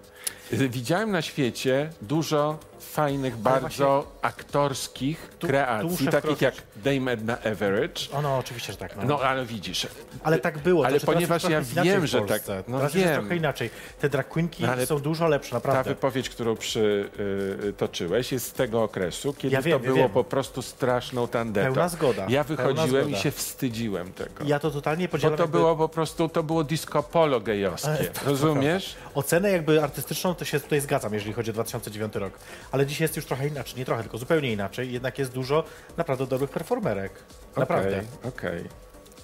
Widziałem 0.52 1.10
na 1.10 1.22
świecie 1.22 1.90
dużo 2.02 2.58
fajnych, 2.80 3.36
bardzo 3.36 4.06
aktorskich 4.22 5.30
tu 5.38 5.46
kreacji, 5.46 5.90
muszę 5.90 6.10
takich 6.10 6.40
jak 6.40 6.54
Dame 6.76 7.12
Edna 7.12 7.38
Everage. 7.38 8.00
O, 8.12 8.22
no, 8.22 8.38
oczywiście, 8.38 8.72
że 8.72 8.78
tak. 8.78 8.96
No. 8.96 9.02
No 9.04 9.20
ale 9.20 9.46
widzisz, 9.46 9.86
Ale 10.22 10.38
tak 10.38 10.58
było. 10.58 10.86
Ale 10.86 11.00
teraz 11.00 11.14
ponieważ 11.14 11.42
ja 11.44 11.60
wiem, 11.60 12.06
że 12.06 12.20
tak- 12.22 12.42
no 12.68 12.78
teraz 12.78 12.94
już 12.94 13.02
jest 13.02 13.12
wiem. 13.14 13.20
trochę 13.20 13.36
inaczej. 13.36 13.70
Te 14.00 14.08
drag 14.08 14.28
queenki 14.28 14.64
No 14.64 14.86
są 14.86 14.98
dużo 14.98 15.28
lepsze, 15.28 15.50
Ta 15.50 15.56
naprawdę. 15.56 15.90
wypowiedź, 15.90 16.30
którą 16.30 16.56
przytoczyłeś, 16.56 18.32
jest 18.32 18.46
z 18.46 18.52
tego 18.52 18.82
okresu, 18.82 19.32
kiedy 19.34 19.54
Ja 19.54 19.62
wiem, 19.62 19.78
to 19.78 19.84
było 19.84 19.96
wiem. 19.96 20.10
po 20.10 20.24
prostu 20.24 20.62
straszną 20.62 21.28
tandetą. 21.28 21.66
Pełna 21.74 21.88
zgoda, 21.88 22.26
Ja 22.28 22.44
wychodziłem 22.44 23.04
i 23.04 23.08
zgoda. 23.08 23.18
się 23.22 23.30
wstydziłem 23.30 24.12
tego. 24.12 24.44
Ja 24.44 24.58
to 24.58 24.70
totalnie 24.70 25.08
Bo 25.08 25.12
podzielam. 25.12 25.36
to 25.36 25.42
jakby- 25.42 25.58
było 25.58 25.76
po 25.76 25.88
prostu, 25.88 26.28
to 26.28 26.42
było 26.42 26.64
disco 26.64 27.02
polo 27.02 27.40
gejowskie. 27.40 27.88
E, 28.24 28.26
Rozumiesz? 28.26 28.96
Ocenę 29.14 29.50
jakby 29.50 29.82
artystyczną 29.82 30.34
to 30.34 30.44
się 30.44 30.60
tutaj 30.60 30.80
zgadzam, 30.80 31.14
jeżeli 31.14 31.32
chodzi 31.32 31.50
o 31.50 31.54
2009 31.54 32.14
rok. 32.14 32.32
Ale 32.72 32.86
dzisiaj 32.86 33.04
jest 33.04 33.16
już 33.16 33.24
trochę 33.24 33.48
inaczej, 33.48 33.78
nie 33.78 33.84
trochę, 33.84 34.02
tylko 34.02 34.18
zupełnie 34.18 34.52
inaczej. 34.52 34.92
Jednak 34.92 35.18
jest 35.18 35.32
dużo 35.32 35.64
naprawdę 35.96 36.26
dobrych 36.26 36.50
performerek. 36.50 37.12
Naprawdę. 37.56 37.88
Okej, 37.98 38.08
okej. 38.28 38.64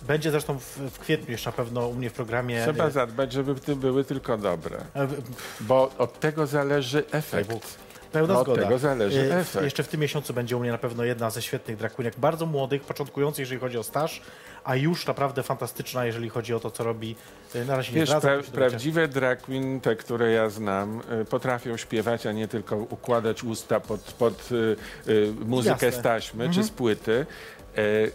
Będzie 0.02 0.30
zresztą 0.30 0.58
w, 0.58 0.64
w 0.78 0.98
kwietniu 0.98 1.30
jeszcze 1.32 1.50
na 1.50 1.56
pewno 1.56 1.88
u 1.88 1.94
mnie 1.94 2.10
w 2.10 2.12
programie. 2.12 2.62
Trzeba 2.62 2.84
e, 2.86 2.90
zadbać, 2.90 3.32
żeby 3.32 3.54
ty 3.54 3.76
były 3.76 4.04
tylko 4.04 4.38
dobre. 4.38 4.78
e, 4.94 5.06
w- 5.06 5.22
Bo 5.60 5.90
od 5.98 6.20
tego 6.20 6.46
zależy 6.46 7.04
efekt. 7.10 7.78
Pełna 8.14 8.34
No, 8.34 8.40
od 8.40 8.46
zgoda. 8.46 8.62
tego 8.62 8.78
zależy 8.78 9.20
E, 9.32 9.38
efekt. 9.40 9.64
Jeszcze 9.64 9.82
w 9.82 9.88
tym 9.88 10.00
miesiącu 10.00 10.34
będzie 10.34 10.56
u 10.56 10.60
mnie 10.60 10.72
na 10.72 10.78
pewno 10.78 11.04
jedna 11.04 11.30
ze 11.30 11.42
świetnych 11.42 11.76
drag 11.76 11.94
queenek, 11.94 12.14
bardzo 12.18 12.46
młodych, 12.46 12.82
początkujących, 12.82 13.38
jeżeli 13.38 13.60
chodzi 13.60 13.78
o 13.78 13.82
staż, 13.82 14.22
a 14.64 14.76
już 14.76 15.06
naprawdę 15.06 15.42
fantastyczna, 15.42 16.04
jeżeli 16.06 16.28
chodzi 16.28 16.54
o 16.54 16.60
to, 16.60 16.70
co 16.70 16.84
robi. 16.84 17.16
E, 17.54 17.64
Na 17.64 17.76
razie 17.76 17.92
nie 17.92 18.00
Wiesz, 18.00 18.10
pra, 18.10 18.38
prawdziwe 18.52 19.08
drag 19.08 19.42
queen, 19.42 19.80
te, 19.80 19.96
które 19.96 20.32
ja 20.32 20.50
znam, 20.50 21.00
y, 21.22 21.24
potrafią 21.24 21.76
śpiewać, 21.76 22.26
a 22.26 22.32
nie 22.32 22.48
tylko 22.48 22.76
układać 22.76 23.44
usta 23.44 23.80
pod, 23.80 24.00
pod 24.00 24.52
y, 24.52 24.76
y, 25.08 25.32
muzykę 25.46 25.86
Jasne. 25.86 26.00
z 26.00 26.02
taśmy 26.04 26.50
czy 26.50 26.62
z 26.62 26.70
płyty. 26.70 27.26
Y, 27.78 28.12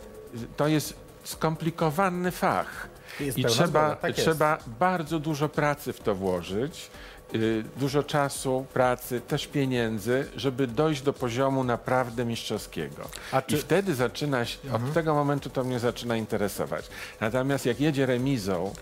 to 0.58 0.68
jest 0.68 0.94
skomplikowany 1.24 2.32
fach. 2.32 2.88
I 3.36 3.46
trzeba, 3.46 3.96
tak 3.96 4.14
trzeba 4.16 4.58
bardzo 4.80 5.20
dużo 5.20 5.50
pracy 5.50 5.94
w 5.94 6.00
to 6.00 6.16
włożyć. 6.16 6.90
Y, 7.36 7.64
Dużo 7.78 8.04
czasu, 8.04 8.66
pracy, 8.74 9.22
też 9.22 9.48
pieniędzy, 9.48 10.28
żeby 10.36 10.68
dojść 10.68 11.02
do 11.02 11.14
poziomu 11.14 11.64
naprawdę 11.64 12.26
mistrzowskiego. 12.26 13.04
A 13.32 13.42
czy- 13.42 13.56
Mhm. 13.56 13.60
I 13.60 13.62
wtedy 13.64 13.96
zaczyna 13.96 14.46
się, 14.46 14.58
od 14.74 14.94
tego 14.94 15.14
momentu 15.14 15.50
to 15.50 15.64
mnie 15.64 15.80
zaczyna 15.80 16.16
interesować. 16.18 16.86
Natomiast 17.22 17.66
jak 17.66 17.80
jedzie 17.80 18.06
remizą, 18.06 18.74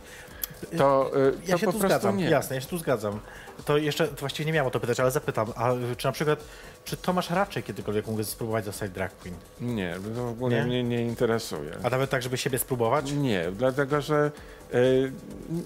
to, 0.78 1.12
y, 1.18 1.34
Ja 1.48 1.54
to 1.54 1.58
się 1.58 1.66
po 1.66 1.72
tu 1.72 1.80
prostu 1.80 1.98
zgadzam, 2.00 2.18
nie. 2.18 2.30
jasne, 2.30 2.56
ja 2.56 2.62
się 2.62 2.68
tu 2.68 2.78
zgadzam. 2.78 3.20
To 3.66 3.78
jeszcze, 3.78 4.08
to 4.08 4.16
właściwie 4.20 4.46
nie 4.46 4.54
miałem 4.54 4.68
o 4.68 4.72
to 4.72 4.80
pytać, 4.80 5.00
ale 5.00 5.12
zapytam, 5.12 5.48
a 5.56 5.72
czy 5.98 6.06
na 6.08 6.12
przykład, 6.12 6.40
czy 6.86 6.98
Tomasz 6.98 7.30
raczej 7.30 7.64
kiedykolwiek 7.64 8.08
mógł 8.08 8.24
spróbować 8.24 8.66
zostać 8.66 8.92
drag 8.92 9.12
queen? 9.18 9.36
Nie, 9.62 9.94
to 10.16 10.24
w 10.26 10.30
ogóle 10.30 10.56
Nie? 10.56 10.64
mnie 10.64 10.84
nie 10.84 11.02
interesuje. 11.02 11.72
A 11.84 11.90
nawet 11.90 12.10
tak, 12.10 12.22
żeby 12.22 12.38
siebie 12.38 12.60
spróbować? 12.60 13.12
Nie, 13.12 13.52
dlatego 13.52 14.02
że 14.02 14.32
y, 14.74 15.12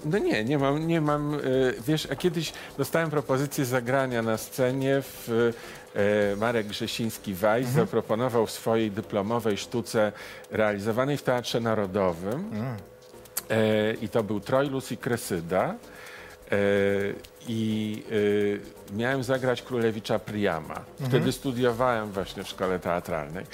no 0.04 0.18
nie, 0.18 0.44
nie 0.44 0.58
mam, 0.58 0.86
nie 0.86 1.00
mam, 1.00 1.34
y, 1.34 1.74
wiesz, 1.86 2.08
a 2.10 2.16
kiedyś 2.16 2.52
dostałem 2.78 3.10
propozycję 3.10 3.64
zagrania 3.64 4.22
na 4.22 4.36
scenie 4.36 5.02
w 5.02 5.52
Marek 6.36 6.66
Grzesiński-Weiss 6.66 7.64
zaproponował 7.68 8.46
w 8.46 8.50
swojej 8.50 8.90
dyplomowej 8.90 9.56
sztuce 9.58 10.12
realizowanej 10.50 11.16
w 11.16 11.22
Teatrze 11.22 11.60
Narodowym 11.60 12.50
E, 12.54 12.76
i 14.02 14.08
to 14.08 14.22
był 14.22 14.40
Trojlus 14.40 14.92
i 14.92 14.96
Kresyda. 14.96 15.74
E, 16.52 16.56
I 17.48 18.02
e, 18.92 18.96
miałem 18.96 19.22
zagrać 19.22 19.62
Królewicza 19.62 20.18
Priama. 20.18 20.80
Wtedy 21.08 21.32
studiowałem 21.32 22.12
właśnie 22.12 22.44
w 22.44 22.48
szkole 22.48 22.78
teatralnej. 22.78 23.44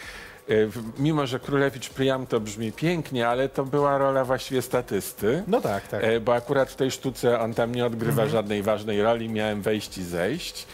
E, 0.49 0.53
mimo, 0.99 1.27
że 1.27 1.41
Królewicz 1.41 1.89
Priam 1.91 2.27
to 2.27 2.41
brzmi 2.41 2.73
pięknie, 2.73 3.29
ale 3.29 3.49
to 3.49 3.65
była 3.65 3.99
rola 3.99 4.25
właściwie 4.25 4.63
statysty. 4.63 5.43
No 5.47 5.61
tak, 5.61 5.89
tak. 5.89 6.05
E, 6.05 6.21
bo 6.21 6.35
akurat 6.35 6.71
w 6.71 6.77
tej 6.77 6.91
sztuce 6.91 7.41
on 7.41 7.55
tam 7.55 7.75
nie 7.75 7.87
odgrywa 7.87 8.23
Mhm. 8.23 8.29
żadnej 8.31 8.63
ważnej 8.63 9.03
roli, 9.03 9.29
miałem 9.29 9.63
wejść 9.63 9.99
i 9.99 10.05
zejść. 10.05 10.67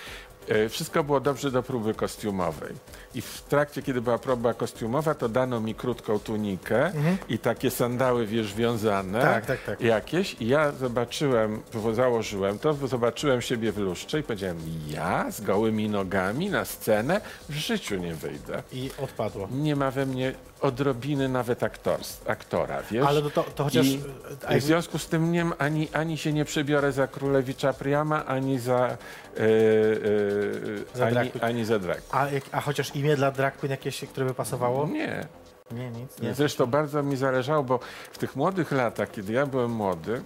E, 0.49 0.69
Wszystko 0.69 1.05
było 1.05 1.21
dobrze 1.21 1.51
do 1.51 1.63
próby 1.63 1.95
kostiumowej. 1.95 2.73
I 3.15 3.21
w 3.21 3.43
trakcie, 3.43 3.83
kiedy 3.83 4.01
była 4.01 4.19
próba 4.19 4.55
kostiumowa, 4.55 5.15
to 5.15 5.29
dano 5.29 5.61
mi 5.61 5.75
krótką 5.75 6.19
tunikę 6.19 6.93
i 7.29 7.39
takie 7.39 7.71
sandały, 7.71 8.27
wiesz, 8.27 8.55
wiązane. 8.55 9.19
Mhm. 9.19 9.35
Tak, 9.35 9.47
tak, 9.47 9.63
tak. 9.67 9.81
Jakieś. 9.81 10.37
I 10.41 10.49
ja 10.49 10.73
zobaczyłem, 10.73 11.63
założyłem 11.93 12.59
to, 12.59 12.75
zobaczyłem 12.75 13.43
siebie 13.43 13.73
w 13.73 13.79
lustrze 13.79 14.21
i 14.21 14.23
powiedziałem, 14.23 14.59
ja 14.89 15.31
z 15.31 15.41
gołymi 15.41 15.89
nogami 15.89 16.51
na 16.51 16.65
scenę 16.65 17.21
w 17.49 17.55
życiu 17.55 17.97
nie 17.97 18.15
wyjdę. 18.15 18.63
I 18.73 18.91
odpadło. 19.03 19.49
Nie 19.53 19.77
ma 19.77 19.91
we 19.91 20.07
mnie 20.07 20.35
odrobiny 20.65 21.29
nawet 21.29 21.63
aktors, 21.63 22.21
aktora, 22.27 22.83
wiesz? 22.91 23.07
Ale 23.07 23.23
to, 23.23 23.43
to 23.43 23.65
chociaż... 23.65 23.87
I 23.87 23.99
a 23.99 24.01
w 24.37 24.43
jakby- 24.43 24.61
związku 24.61 24.99
z 24.99 25.07
tym 25.09 25.33
nie, 25.33 25.47
ani, 25.59 25.89
ani 25.93 26.19
się 26.19 26.33
nie 26.33 26.45
przebiorę 26.45 26.93
za 26.93 27.07
Królewicza 27.07 27.73
Priama, 27.73 28.27
ani 28.27 28.59
za, 28.59 28.77
e, 28.87 29.41
e, 29.41 30.99
Za 30.99 31.07
ani, 31.07 31.31
ani 31.41 31.65
za 31.65 31.79
drag. 31.79 32.03
A, 32.11 32.27
a 32.53 32.61
chociaż 32.61 32.97
imię 32.97 33.17
dla 33.17 33.31
drag 33.31 33.57
queen 33.57 33.71
jakieś, 33.71 34.01
które 34.01 34.27
by 34.27 34.35
pasowało? 34.35 34.87
Nie. 34.87 35.27
Nie, 35.71 35.91
nic, 35.91 36.21
nie. 36.21 36.35
Zresztą 36.35 36.67
bardzo 36.67 37.03
mi 37.03 37.17
zależało, 37.17 37.63
bo 37.63 37.79
w 38.13 38.19
tych 38.19 38.37
młodych 38.37 38.73
latach, 38.73 39.11
kiedy 39.11 39.33
ja 39.33 39.47
byłem 39.47 39.71
młody, 39.71 40.23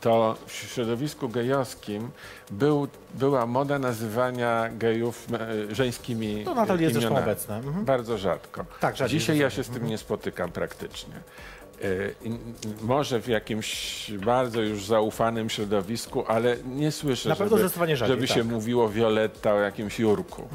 to 0.00 0.36
w 0.46 0.52
środowisku 0.52 1.28
gejowskim 1.28 2.10
był, 2.50 2.88
była 3.14 3.46
moda 3.46 3.78
nazywania 3.78 4.68
gejów 4.72 5.26
e, 5.70 5.74
żeńskimi 5.74 6.44
To 6.44 6.54
nadal 6.54 6.80
jest 6.80 6.92
zresztą 6.92 7.10
imionami. 7.10 7.32
obecne. 7.32 7.56
Mhm. 7.56 7.84
Bardzo 7.84 8.18
rzadko. 8.18 8.64
Tak, 8.80 8.96
rzadziej 8.96 9.18
Dzisiaj 9.20 9.38
ja 9.38 9.50
się 9.50 9.64
z 9.64 9.68
tym 9.68 9.86
nie 9.86 9.98
spotykam 9.98 10.52
praktycznie. 10.52 11.14
Y, 11.84 12.14
i- 12.22 12.28
i- 12.28 12.38
Może 12.82 13.20
w 13.20 13.28
jakimś 13.28 14.10
bardzo 14.24 14.60
już 14.60 14.84
zaufanym 14.86 15.50
środowisku, 15.50 16.24
ale 16.26 16.56
nie 16.66 16.92
słyszę, 16.92 17.28
Na 17.28 17.36
pewno 17.36 17.56
żeby, 17.56 17.68
zdecydowanie 17.68 17.96
rzadziej, 17.96 18.14
żeby 18.16 18.26
tak. 18.28 18.36
się 18.36 18.44
mówiło 18.44 18.88
Violetta 18.88 19.54
o 19.54 19.58
jakimś 19.60 19.98
Jurku. 20.00 20.48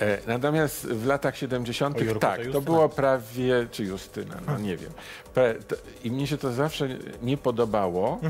E, 0.00 0.18
Natomiast 0.26 0.86
w 0.86 1.06
latach 1.06 1.36
70. 1.36 1.96
O 1.96 2.00
Jurku 2.00 2.14
to 2.14 2.20
tak, 2.20 2.36
to 2.36 2.42
Justyna. 2.42 2.64
było 2.64 2.88
prawie, 2.88 3.66
czy 3.70 3.84
Justyna, 3.84 4.34
no 4.46 4.58
nie 4.58 4.76
wiem. 4.76 4.90
Pe, 5.34 5.54
to, 5.54 5.76
I 6.04 6.10
mnie 6.10 6.26
się 6.26 6.38
to 6.38 6.52
zawsze 6.52 6.88
nie 7.22 7.36
podobało. 7.36 8.20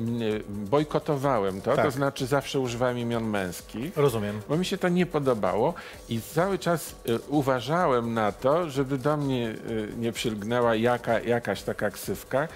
Nie, 0.00 0.30
bojkotowałem 0.48 1.60
to, 1.60 1.70
to 1.70 1.76
Tak. 1.76 1.92
znaczy 1.92 2.26
zawsze 2.26 2.60
używałem 2.60 2.98
imion 2.98 3.24
męskich 3.24 3.96
Rozumiem. 3.96 4.40
bo 4.48 4.56
mi 4.56 4.64
się 4.64 4.78
to 4.78 4.88
nie 4.88 5.06
podobało 5.06 5.74
i 6.08 6.20
cały 6.20 6.58
czas 6.58 6.94
y, 7.08 7.18
uważałem 7.28 8.14
na 8.14 8.32
to, 8.32 8.70
żeby 8.70 8.98
do 8.98 9.16
mnie 9.16 9.48
y, 9.70 9.88
nie 9.98 10.12
przylgnęła 10.12 10.74
jaka, 10.74 11.20
jakaś 11.20 11.62
taka 11.62 11.90
ksywka. 11.90 12.48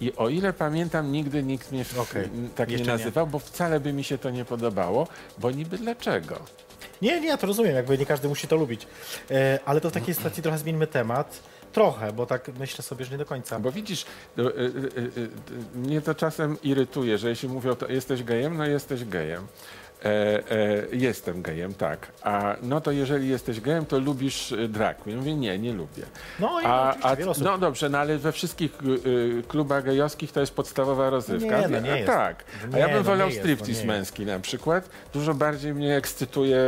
I 0.00 0.12
o 0.16 0.28
ile 0.28 0.52
pamiętam, 0.52 1.12
nigdy 1.12 1.42
nikt 1.42 1.72
mnie 1.72 1.84
w, 1.84 1.98
Okej. 1.98 2.24
n- 2.24 2.48
tak 2.54 2.68
nie 2.68 2.72
Jeszcze 2.72 2.92
nie. 2.92 2.98
nazywał, 2.98 3.26
bo 3.26 3.38
wcale 3.38 3.80
by 3.80 3.92
mi 3.92 4.04
się 4.04 4.18
to 4.18 4.30
nie 4.30 4.44
podobało, 4.44 5.08
bo 5.38 5.50
niby 5.50 5.78
dlaczego? 5.78 6.36
Nie, 7.02 7.20
nie, 7.20 7.28
ja 7.28 7.36
to 7.36 7.46
rozumiem, 7.46 7.74
jakby 7.74 7.98
nie 7.98 8.06
każdy 8.06 8.28
musi 8.28 8.48
to 8.48 8.56
lubić. 8.56 8.86
E, 9.30 9.58
ale 9.64 9.80
to 9.80 9.90
w 9.90 9.92
takiej 9.92 10.14
sytuacji 10.14 10.42
trochę 10.42 10.58
zmieńmy 10.58 10.86
temat. 10.86 11.42
Trochę, 11.72 12.12
bo 12.12 12.26
tak 12.26 12.50
myślę 12.58 12.82
sobie, 12.82 13.04
że 13.04 13.10
nie 13.10 13.18
do 13.18 13.26
końca. 13.26 13.60
Bo 13.60 13.72
widzisz, 13.72 14.04
y, 14.38 14.42
y, 14.42 14.46
y, 15.18 15.30
mnie 15.74 16.00
to 16.00 16.14
czasem 16.14 16.56
irytuje, 16.62 17.18
że 17.18 17.28
jeśli 17.28 17.48
mówią, 17.48 17.74
to 17.74 17.88
jesteś 17.88 18.22
gejem, 18.22 18.56
no 18.56 18.66
jesteś 18.66 19.04
gejem. 19.04 19.46
E, 20.04 20.08
e, 20.08 20.86
jestem 20.92 21.42
gejem, 21.42 21.74
tak. 21.74 22.06
A 22.22 22.56
no 22.62 22.80
to 22.80 22.90
jeżeli 22.90 23.28
jesteś 23.28 23.60
gejem, 23.60 23.86
to 23.86 23.98
lubisz 23.98 24.52
y, 24.52 24.68
drag 24.68 24.98
queen. 24.98 25.18
Mówię, 25.18 25.34
nie, 25.34 25.58
nie 25.58 25.72
lubię. 25.72 26.02
No 26.40 26.60
i 26.60 26.64
A, 26.64 26.94
oczywiście 27.02 27.42
a, 27.42 27.44
no 27.44 27.58
dobrze, 27.58 27.88
no 27.88 27.98
ale 27.98 28.18
we 28.18 28.32
wszystkich 28.32 28.78
klubach 29.48 29.84
gejowskich 29.84 30.32
to 30.32 30.40
jest 30.40 30.54
podstawowa 30.54 31.10
rozrywka. 31.10 31.60
Nie, 31.60 31.68
no 31.68 31.76
A 31.76 31.80
nie 31.80 31.90
jest. 31.90 32.06
Tak. 32.06 32.44
A 32.74 32.78
ja 32.78 32.86
bym 32.88 32.96
no 32.96 33.02
wolał 33.02 33.30
striptease 33.30 33.80
no 33.80 33.92
męski 33.92 34.26
na 34.26 34.40
przykład. 34.40 34.88
Dużo 35.12 35.34
bardziej 35.34 35.74
mnie 35.74 35.96
ekscytuje 35.96 36.58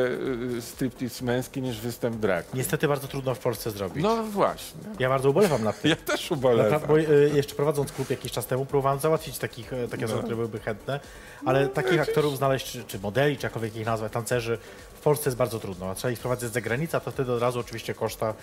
striptease 0.61 1.25
męski 1.25 1.63
niż 1.63 1.81
występ 1.81 2.17
drag. 2.17 2.47
queen. 2.47 2.59
Niestety 2.59 2.89
bardzo 2.89 3.09
trudno 3.09 3.35
w 3.35 3.39
Polsce 3.39 3.71
zrobić. 3.71 4.03
No 4.03 4.23
właśnie. 4.23 4.81
Ja 4.99 5.09
bardzo 5.09 5.31
ubolewam 5.31 5.65
nad 5.65 5.81
tym. 5.81 5.91
Ja 5.91 5.97
też 5.97 6.31
ubolewam. 6.31 6.81
Bo 6.89 6.97
jeszcze 7.35 7.55
prowadząc 7.55 7.93
klub 7.93 8.11
jakiś 8.11 8.33
czas 8.33 8.47
temu, 8.47 8.67
próbowałem 8.67 8.99
załatwić 8.99 9.39
takich, 9.39 9.73
e, 9.73 9.89
takie 9.89 10.05
osoby, 10.05 10.21
które 10.21 10.37
byłyby 10.37 10.61
chętne, 10.61 11.01
ale 11.45 11.69
takich 11.69 12.01
aktorów 12.01 12.37
znaleźć, 12.37 12.73
czy, 12.73 12.85
czy 12.85 12.99
modeli, 12.99 13.18
czy 13.27 13.43
jakkolwiek 13.43 13.77
ich 13.77 13.87
nazwać, 13.87 14.13
tancerzy, 14.13 14.59
w 14.95 15.01
Polsce 15.01 15.29
jest 15.31 15.37
bardzo 15.37 15.59
trudno. 15.59 15.91
A 15.91 15.95
Trzeba 15.95 16.13
ich 16.13 16.19
sprowadzać 16.19 16.51
z 16.51 16.53
zagranicy, 16.53 16.97
a 16.97 17.01
to 17.01 17.11
wtedy 17.11 17.33
od 17.33 17.43
razu 17.43 17.61
oczywiście 17.61 17.95
koszta 17.95 18.35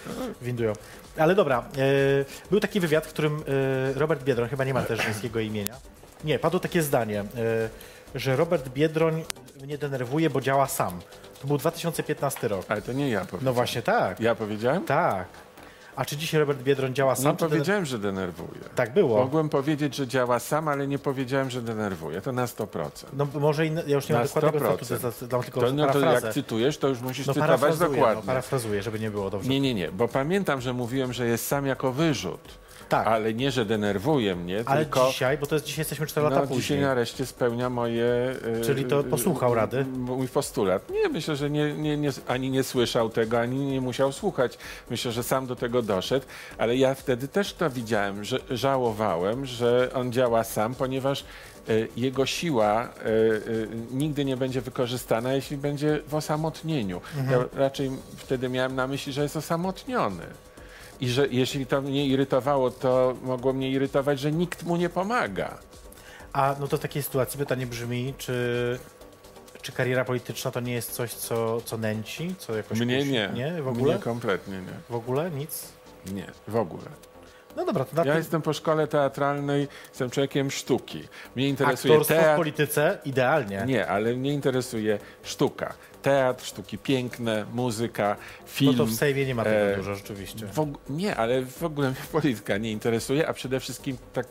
windują. 0.41 0.73
Ale 1.17 1.35
dobra, 1.35 1.59
e, 1.59 2.49
był 2.49 2.59
taki 2.59 2.79
wywiad, 2.79 3.05
w 3.05 3.09
którym 3.09 3.43
e, 3.95 3.99
Robert 3.99 4.23
Biedroń, 4.23 4.49
chyba 4.49 4.63
nie 4.63 4.73
ma 4.73 4.81
też 4.83 5.03
żeńskiego 5.03 5.39
imienia, 5.39 5.75
nie, 6.23 6.39
padło 6.39 6.59
takie 6.59 6.81
zdanie, 6.81 7.19
e, 7.19 7.25
że 8.15 8.35
Robert 8.35 8.69
Biedroń 8.69 9.23
mnie 9.63 9.77
denerwuje, 9.77 10.29
bo 10.29 10.41
działa 10.41 10.67
sam. 10.67 11.01
To 11.41 11.47
był 11.47 11.57
2015 11.57 12.47
rok. 12.47 12.65
Ale 12.69 12.81
to 12.81 12.93
nie 12.93 13.09
ja 13.09 13.19
powiedziałem. 13.19 13.45
No 13.45 13.53
właśnie 13.53 13.81
tak, 13.81 14.19
Ja 14.19 14.35
powiedziałem? 14.35 14.85
tak. 14.85 15.27
A 15.95 16.05
czy 16.05 16.17
dzisiaj 16.17 16.39
Robert 16.39 16.59
Biedroń 16.63 16.93
działa 16.93 17.15
sam? 17.15 17.31
Nie 17.31 17.37
czy 17.37 17.45
dener- 17.45 17.49
powiedziałem, 17.49 17.85
że 17.85 17.99
denerwuje. 17.99 18.61
Tak 18.75 18.93
było. 18.93 19.17
Mogłem 19.19 19.49
powiedzieć, 19.49 19.95
że 19.95 20.07
działa 20.07 20.39
sam, 20.39 20.67
ale 20.67 20.87
nie 20.87 20.99
powiedziałem, 20.99 21.49
że 21.49 21.61
denerwuje. 21.61 22.21
To 22.21 22.31
na 22.31 22.45
100%. 22.45 23.05
No 23.13 23.27
może 23.39 23.65
inne, 23.65 23.83
ja 23.87 23.95
już 23.95 24.09
nie 24.09 24.15
mam 24.15 24.23
Na 24.23 24.27
dokładnego 24.27 24.65
100%. 24.65 24.97
statusu, 24.97 25.27
dam 25.27 25.43
tylko 25.43 25.61
To, 25.61 25.73
no, 25.73 25.87
to 25.93 25.99
jak 25.99 26.33
cytujesz, 26.33 26.77
to 26.77 26.87
już 26.87 27.01
musisz 27.01 27.27
no 27.27 27.33
cytować 27.33 27.79
no, 27.79 27.89
dokładnie. 27.89 28.23
parafrazuję, 28.23 28.83
żeby 28.83 28.99
nie 28.99 29.11
było 29.11 29.29
dobrze. 29.29 29.49
Nie, 29.49 29.59
nie, 29.61 29.73
nie, 29.73 29.91
bo 29.91 30.07
pamiętam, 30.07 30.61
że 30.61 30.73
mówiłem, 30.73 31.13
że 31.13 31.27
jest 31.27 31.47
sam 31.47 31.65
jako 31.65 31.91
wyrzut. 31.91 32.64
Tak. 32.89 33.07
Ale 33.07 33.33
nie, 33.33 33.51
że 33.51 33.65
denerwuje 33.65 34.35
mnie, 34.35 34.63
Ale 34.65 34.85
tylko 34.85 35.07
dzisiaj, 35.07 35.37
bo 35.37 35.45
to 35.45 35.55
jest 35.55 35.65
dzisiaj 35.65 35.79
jesteśmy 35.81 36.07
4 36.07 36.23
lata 36.23 36.35
no, 36.35 36.41
później. 36.41 36.61
dzisiaj 36.61 36.79
nareszcie 36.79 37.25
spełnia 37.25 37.69
moje... 37.69 38.05
e, 38.05 38.61
Czyli 38.61 38.85
to 38.85 39.03
posłuchał 39.03 39.53
rady? 39.53 39.85
Mój 39.85 40.27
postulat. 40.27 40.89
Nie, 40.89 41.09
myślę, 41.09 41.35
że 41.35 41.49
nie, 41.49 41.73
nie, 41.73 41.97
nie, 41.97 42.09
ani 42.27 42.49
nie 42.51 42.63
słyszał 42.63 43.09
tego, 43.09 43.39
ani 43.39 43.65
nie 43.65 43.81
musiał 43.81 44.11
słuchać. 44.11 44.57
Myślę, 44.89 45.11
że 45.11 45.23
sam 45.23 45.47
do 45.47 45.55
tego 45.55 45.81
doszedł, 45.81 46.25
ale 46.57 46.75
ja 46.77 46.95
wtedy 46.95 47.27
też 47.27 47.53
to 47.53 47.69
widziałem, 47.69 48.23
że 48.23 48.39
żałowałem, 48.49 49.45
że 49.45 49.89
on 49.93 50.11
działa 50.11 50.43
sam, 50.43 50.75
ponieważ 50.75 51.21
e, 51.69 51.73
jego 51.97 52.25
siła 52.25 52.83
e, 52.83 52.87
e, 52.87 52.89
nigdy 53.91 54.25
nie 54.25 54.37
będzie 54.37 54.61
wykorzystana, 54.61 55.33
jeśli 55.33 55.57
będzie 55.57 55.99
w 56.07 56.15
osamotnieniu. 56.15 57.01
Mhm. 57.17 57.41
Ja 57.41 57.59
raczej 57.59 57.91
wtedy 58.17 58.49
miałem 58.49 58.75
na 58.75 58.87
myśli, 58.87 59.13
że 59.13 59.23
jest 59.23 59.35
osamotniony. 59.37 60.23
I 60.99 61.09
że 61.09 61.27
jeśli 61.27 61.65
to 61.65 61.81
mnie 61.81 62.05
irytowało, 62.05 62.71
to 62.71 63.15
mogło 63.21 63.53
mnie 63.53 63.71
irytować, 63.71 64.19
że 64.19 64.31
nikt 64.31 64.63
mu 64.63 64.75
nie 64.75 64.89
pomaga. 64.89 65.57
A 66.33 66.55
no 66.59 66.67
to 66.67 66.77
w 66.77 66.79
takiej 66.79 67.03
sytuacji 67.03 67.39
pytanie 67.39 67.67
brzmi, 67.67 68.13
czy, 68.17 68.79
czy 69.61 69.71
kariera 69.71 70.05
polityczna 70.05 70.51
to 70.51 70.59
nie 70.59 70.73
jest 70.73 70.91
coś, 70.91 71.13
co, 71.13 71.61
co 71.61 71.77
nęci? 71.77 72.35
Co 72.37 72.55
jakoś 72.55 72.79
Mnie 72.79 73.05
nie. 73.05 73.29
Nie? 73.33 73.61
W 73.61 73.67
ogóle? 73.67 73.93
Mnie 73.93 74.03
kompletnie 74.03 74.57
nie. 74.57 74.73
W 74.89 74.95
ogóle? 74.95 75.31
Nic? 75.31 75.67
Nie, 76.13 76.31
w 76.47 76.55
ogóle. 76.55 76.85
No 77.55 77.65
dobra, 77.65 77.85
to 77.85 77.95
na 77.95 78.01
Ja 78.05 78.11
tym 78.11 78.17
jestem 78.17 78.41
po 78.41 78.53
szkole 78.53 78.87
teatralnej, 78.87 79.67
jestem 79.89 80.09
człowiekiem 80.09 80.51
sztuki. 80.51 81.03
Mnie 81.35 81.47
interesuje 81.47 81.93
aktorstwo 81.93 82.15
w 82.15 82.17
teatr. 82.17 82.37
polityce 82.37 82.99
idealnie. 83.05 83.63
Nie, 83.67 83.87
ale 83.87 84.13
mnie 84.13 84.33
interesuje 84.33 84.99
sztuka. 85.23 85.73
Teatr, 86.01 86.45
sztuki 86.45 86.77
piękne, 86.77 87.45
muzyka, 87.53 88.15
film. 88.45 88.71
No 88.71 88.77
to 88.77 88.85
w 88.85 88.93
Sejmie 88.93 89.25
nie 89.25 89.35
ma 89.35 89.43
tego 89.43 89.55
e, 89.55 89.75
dużo 89.75 89.95
rzeczywiście. 89.95 90.45
W 90.45 90.73
nie, 90.89 91.15
ale 91.15 91.41
w 91.45 91.63
ogóle 91.63 91.89
mnie 91.89 92.01
polityka 92.21 92.57
nie 92.57 92.71
interesuje, 92.71 93.27
a 93.27 93.33
przede 93.33 93.59
wszystkim 93.59 93.97
tak, 94.13 94.27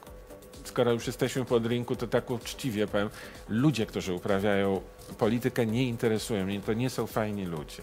skoro 0.64 0.92
już 0.92 1.06
jesteśmy 1.06 1.44
pod 1.44 1.66
rynku, 1.66 1.96
to 1.96 2.06
tak 2.06 2.30
uczciwie 2.30 2.86
powiem, 2.86 3.10
ludzie, 3.48 3.86
którzy 3.86 4.14
uprawiają 4.14 4.80
politykę 5.18 5.66
nie 5.66 5.88
interesują 5.88 6.46
mnie, 6.46 6.60
to 6.60 6.72
nie 6.72 6.90
są 6.90 7.06
fajni 7.06 7.46
ludzie. 7.46 7.82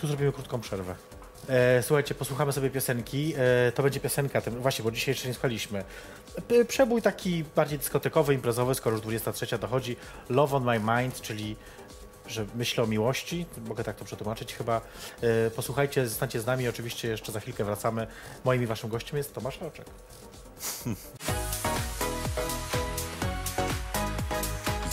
Tu 0.00 0.06
zrobimy 0.06 0.32
krótką 0.32 0.60
przerwę. 0.60 0.94
E, 1.48 1.82
słuchajcie, 1.82 2.14
posłuchamy 2.14 2.52
sobie 2.52 2.70
piosenki. 2.70 3.34
E, 3.36 3.72
to 3.72 3.82
będzie 3.82 4.00
piosenka, 4.00 4.40
właśnie, 4.40 4.82
bo 4.82 4.90
dzisiaj 4.90 5.12
jeszcze 5.12 5.28
nie 5.28 5.34
słuchaliśmy. 5.34 5.84
Przebój 6.68 7.02
taki 7.02 7.44
bardziej 7.56 7.78
dyskotekowy, 7.78 8.34
imprezowy, 8.34 8.74
skoro 8.74 8.96
już 8.96 9.02
23 9.02 9.58
dochodzi. 9.58 9.96
Love 10.30 10.56
on 10.56 10.64
my 10.64 10.80
mind, 10.80 11.20
czyli 11.20 11.56
że 12.26 12.46
myślę 12.54 12.84
o 12.84 12.86
miłości, 12.86 13.46
mogę 13.68 13.84
tak 13.84 13.96
to 13.96 14.04
przetłumaczyć 14.04 14.54
chyba. 14.54 14.80
E, 15.20 15.50
posłuchajcie, 15.50 16.08
zostańcie 16.08 16.40
z 16.40 16.46
nami, 16.46 16.68
oczywiście 16.68 17.08
jeszcze 17.08 17.32
za 17.32 17.40
chwilkę 17.40 17.64
wracamy. 17.64 18.06
Moim 18.44 18.62
i 18.62 18.66
waszym 18.66 18.90
gościem 18.90 19.16
jest 19.16 19.34
Tomasz 19.34 19.60
Roczek. 19.60 19.86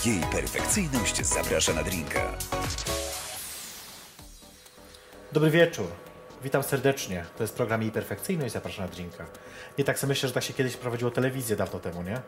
Jej 0.06 0.22
perfekcyjność 0.32 1.26
zaprasza 1.26 1.74
na 1.74 1.84
drinka. 1.84 2.34
Dobry 5.32 5.50
wieczór. 5.52 5.88
Witam 6.46 6.64
serdecznie. 6.64 7.26
To 7.38 7.44
jest 7.44 7.56
program 7.56 7.82
Jej 7.82 7.92
Perfekcyjność, 7.92 8.54
zapraszam 8.54 8.86
na 8.86 8.92
drinka. 8.92 9.26
Nie 9.78 9.84
tak 9.84 10.00
sobie 10.00 10.10
myślę, 10.10 10.28
że 10.30 10.34
tak 10.34 10.44
się 10.44 10.54
kiedyś 10.54 10.78
prowadziło 10.78 11.12
telewizję 11.12 11.56
dawno 11.56 11.80
temu, 11.80 12.04
nie? 12.04 12.22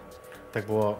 Tak 0.51 0.65
było. 0.65 0.99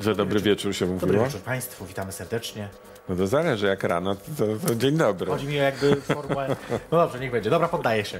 Że 0.00 0.14
dobry 0.14 0.40
wieczór 0.40 0.74
się 0.74 0.86
Dobry 0.86 1.06
mówiło? 1.06 1.24
wieczór 1.24 1.40
Państwu, 1.40 1.86
witamy 1.86 2.12
serdecznie. 2.12 2.68
No 3.08 3.16
to 3.16 3.26
zależy, 3.26 3.66
jak 3.66 3.84
rano, 3.84 4.14
to, 4.14 4.20
to, 4.38 4.66
to 4.68 4.74
dzień 4.74 4.96
dobry. 4.96 5.26
Chodzi 5.30 5.46
mi 5.46 5.60
o 5.60 5.62
jakby 5.62 5.96
formułę. 6.00 6.56
No 6.92 6.98
dobrze, 6.98 7.20
niech 7.20 7.30
będzie. 7.30 7.50
Dobra, 7.50 7.68
poddaję 7.68 8.04
się. 8.04 8.18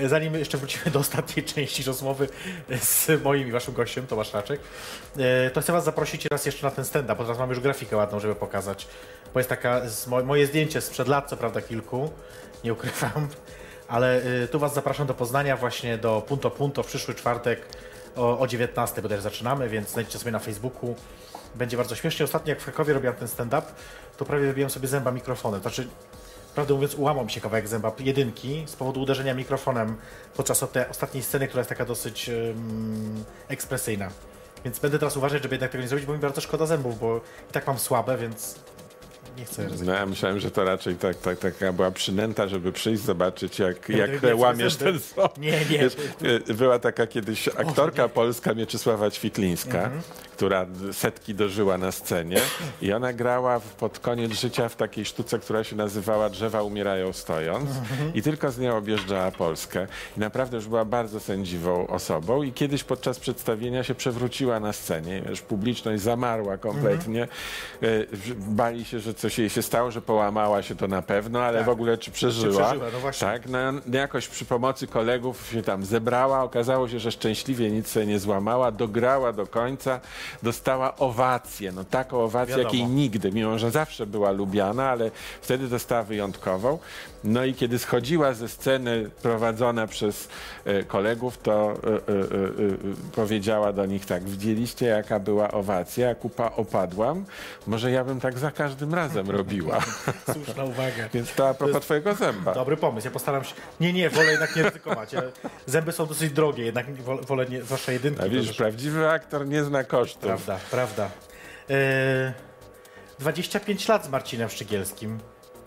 Yy, 0.00 0.08
zanim 0.08 0.34
jeszcze 0.34 0.58
wrócimy 0.58 0.90
do 0.90 0.98
ostatniej 0.98 1.46
części 1.46 1.82
rozmowy 1.82 2.28
z 2.80 3.22
moim 3.24 3.48
i 3.48 3.52
waszym 3.52 3.74
gościem, 3.74 4.06
Tomasz 4.06 4.32
Raczek, 4.32 4.60
yy, 5.16 5.24
to 5.52 5.60
chcę 5.60 5.72
was 5.72 5.84
zaprosić 5.84 6.26
raz 6.26 6.46
jeszcze 6.46 6.66
na 6.66 6.70
ten 6.70 6.84
stand-up, 6.84 7.16
bo 7.16 7.22
teraz 7.22 7.38
mam 7.38 7.50
już 7.50 7.60
grafikę 7.60 7.96
ładną, 7.96 8.20
żeby 8.20 8.34
pokazać. 8.34 8.88
Bo 9.34 9.40
jest 9.40 9.50
taka 9.50 9.82
moje 10.24 10.46
zdjęcie 10.46 10.80
sprzed 10.80 11.08
lat, 11.08 11.28
co 11.28 11.36
prawda 11.36 11.62
kilku, 11.62 12.10
nie 12.64 12.72
ukrywam, 12.72 13.28
ale 13.88 14.20
yy, 14.40 14.48
tu 14.48 14.58
was 14.58 14.74
zapraszam 14.74 15.06
do 15.06 15.14
Poznania 15.14 15.56
właśnie 15.56 15.98
do 15.98 16.22
Punto 16.28 16.50
Punto 16.50 16.82
w 16.82 16.86
przyszły 16.86 17.14
czwartek 17.14 17.60
o, 18.16 18.38
o 18.38 18.46
19 18.46 19.02
bodaj 19.02 19.20
zaczynamy, 19.20 19.68
więc 19.68 19.90
znajdziecie 19.90 20.18
sobie 20.18 20.32
na 20.32 20.38
Facebooku. 20.38 20.94
Będzie 21.54 21.76
bardzo 21.76 21.94
śmiesznie. 21.94 22.24
Ostatnio 22.24 22.50
jak 22.50 22.60
w 22.60 22.64
Krakowie 22.64 22.94
robiłem 22.94 23.16
ten 23.16 23.28
stand-up, 23.28 23.62
to 24.16 24.24
prawie 24.24 24.46
wybiłem 24.46 24.70
sobie 24.70 24.88
zęba 24.88 25.10
mikrofonem. 25.10 25.60
Znaczy, 25.60 25.88
prawdę 26.54 26.74
mówiąc, 26.74 26.94
ułamał 26.94 27.24
mi 27.24 27.30
się 27.30 27.40
kawałek 27.40 27.68
zęba 27.68 27.92
jedynki 27.98 28.64
z 28.66 28.76
powodu 28.76 29.00
uderzenia 29.00 29.34
mikrofonem 29.34 29.96
podczas 30.36 30.64
tej 30.72 30.88
ostatniej 30.88 31.22
sceny, 31.22 31.48
która 31.48 31.60
jest 31.60 31.68
taka 31.68 31.84
dosyć 31.84 32.28
um, 32.28 33.24
ekspresyjna. 33.48 34.10
Więc 34.64 34.78
będę 34.78 34.98
teraz 34.98 35.16
uważać, 35.16 35.42
żeby 35.42 35.54
jednak 35.54 35.70
tego 35.70 35.82
nie 35.82 35.88
zrobić, 35.88 36.06
bo 36.06 36.12
mi 36.12 36.18
bardzo 36.18 36.40
szkoda 36.40 36.66
zębów, 36.66 37.00
bo 37.00 37.20
i 37.50 37.52
tak 37.52 37.66
mam 37.66 37.78
słabe, 37.78 38.18
więc 38.18 38.54
nie 39.38 39.44
chcę 39.44 39.62
ryzykować. 39.62 39.86
No, 39.86 39.92
ja 39.94 40.06
myślałem, 40.06 40.40
że 40.40 40.50
to 40.50 40.64
raczej 40.64 40.94
tak, 40.96 41.16
tak, 41.16 41.38
taka 41.38 41.72
była 41.72 41.90
przynęta, 41.90 42.48
żeby 42.48 42.72
przyjść, 42.72 43.02
zobaczyć, 43.02 43.58
jak, 43.58 43.88
Ja 43.88 43.96
jak 44.06 44.22
łamiesz 44.38 44.76
ten 44.76 45.00
sąd. 45.00 45.38
Nie, 45.38 45.50
nie. 45.50 45.78
Wiesz, 45.78 45.96
y, 46.50 46.54
Była 46.54 46.78
taka 46.78 47.06
kiedyś 47.06 47.48
aktorka 47.48 48.08
polska 48.08 48.54
Mieczysława 48.54 49.10
Ćwiklińska, 49.10 49.78
Mhm. 49.82 50.02
która 50.32 50.66
setki 50.92 51.34
dożyła 51.34 51.78
na 51.78 51.92
scenie 51.92 52.40
i 52.82 52.92
ona 52.92 53.12
grała 53.12 53.60
pod 53.60 53.98
koniec 53.98 54.32
życia 54.32 54.68
w 54.68 54.76
takiej 54.76 55.04
sztuce, 55.04 55.38
która 55.38 55.64
się 55.64 55.76
nazywała 55.76 56.30
Drzewa 56.30 56.62
umierają 56.62 57.12
stojąc 57.12 57.70
Mhm. 57.70 58.14
i 58.14 58.22
tylko 58.22 58.50
z 58.50 58.58
nią 58.58 58.76
objeżdżała 58.76 59.30
Polskę. 59.30 59.86
I 60.16 60.20
naprawdę 60.20 60.56
już 60.56 60.66
była 60.68 60.84
bardzo 60.84 61.20
sędziwą 61.20 61.86
osobą 61.86 62.42
i 62.42 62.52
kiedyś 62.52 62.84
podczas 62.84 63.18
przedstawienia 63.18 63.84
się 63.84 63.94
przewróciła 63.94 64.60
na 64.60 64.72
scenie. 64.72 65.22
Wiesz, 65.28 65.40
publiczność 65.40 66.02
zamarła 66.02 66.56
kompletnie. 66.58 67.22
Mhm. 67.22 67.92
Y, 68.02 68.06
Bali 68.36 68.84
się, 68.84 69.00
że 69.00 69.14
coś 69.14 69.27
jej 69.38 69.50
się 69.50 69.62
stało, 69.62 69.90
że 69.90 70.02
połamała 70.02 70.62
się 70.62 70.74
to 70.76 70.88
na 70.88 71.02
pewno, 71.02 71.42
ale 71.42 71.58
Tak. 71.58 71.66
w 71.66 71.68
ogóle 71.70 71.98
czy 71.98 72.10
przeżyła. 72.10 72.64
przeżyła, 72.66 72.86
no 72.92 72.98
właśnie. 73.00 73.26
Tak, 73.28 73.42
no, 73.48 73.58
jakoś 73.98 74.28
przy 74.28 74.44
pomocy 74.44 74.86
kolegów 74.86 75.48
się 75.52 75.62
tam 75.62 75.84
zebrała. 75.84 76.42
Okazało 76.42 76.88
się, 76.88 76.98
że 77.00 77.12
szczęśliwie 77.12 77.70
nic 77.70 77.88
sobie 77.88 78.06
nie 78.06 78.18
złamała, 78.18 78.70
dograła 78.72 79.32
do 79.32 79.46
końca, 79.46 80.00
dostała 80.42 80.96
owację. 80.96 81.72
No 81.72 81.84
taką 81.84 82.20
owację, 82.22 82.56
Wiadomo. 82.56 82.74
jakiej 82.74 82.86
nigdy, 82.88 83.32
mimo 83.32 83.58
że 83.58 83.70
zawsze 83.70 84.06
była 84.06 84.30
lubiana, 84.30 84.90
ale 84.90 85.10
wtedy 85.42 85.68
dostała 85.68 86.02
wyjątkową. 86.02 86.78
No 87.24 87.44
i 87.44 87.54
kiedy 87.54 87.78
schodziła 87.78 88.32
ze 88.32 88.48
sceny 88.48 89.10
prowadzona 89.22 89.86
przez 89.86 90.28
e, 90.64 90.82
kolegów, 90.82 91.38
to 91.38 91.72
e, 91.72 91.96
e, 91.96 92.00
powiedziała 93.14 93.72
do 93.72 93.86
nich 93.86 94.06
tak, 94.06 94.24
widzieliście 94.24 94.86
jaka 94.86 95.20
była 95.20 95.50
owacja, 95.50 96.08
jak 96.08 96.24
upa 96.24 96.50
opadłam? 96.56 97.24
Może 97.66 97.90
ja 97.90 98.04
bym 98.04 98.20
tak 98.20 98.38
za 98.38 98.50
każdym 98.50 98.94
razem 98.94 99.30
robiła. 99.30 99.80
Słuszna 100.32 100.64
uwaga. 100.64 101.08
Więc 101.14 101.34
to 101.34 101.48
a 101.48 101.54
propos 101.54 101.74
jest- 101.74 101.84
twojego 101.86 102.14
zęba. 102.14 102.54
Dobry 102.54 102.76
pomysł, 102.76 103.06
ja 103.06 103.10
postaram 103.10 103.44
się. 103.44 103.54
Nie, 103.80 103.92
nie, 103.92 104.10
wolę 104.10 104.30
jednak 104.30 104.56
nie 104.56 104.62
ryzykować. 104.62 105.10
Zęby 105.66 105.92
są 105.92 106.06
dosyć 106.06 106.32
drogie, 106.32 106.64
jednak 106.64 106.86
wolę, 107.02 107.46
nie, 107.46 107.62
zwłaszcza 107.62 107.92
jedynki. 107.92 108.20
A 108.20 108.24
to 108.24 108.30
widzisz, 108.30 108.56
prawdziwy 108.56 109.08
aktor 109.10 109.46
nie 109.46 109.64
zna 109.64 109.84
kosztów. 109.84 110.20
Prawda, 110.22 110.58
prawda. 110.70 111.10
E, 111.70 112.32
25 113.18 113.88
lat 113.88 114.04
z 114.04 114.08
Marcinem 114.08 114.48
Szczygielskim. 114.48 115.18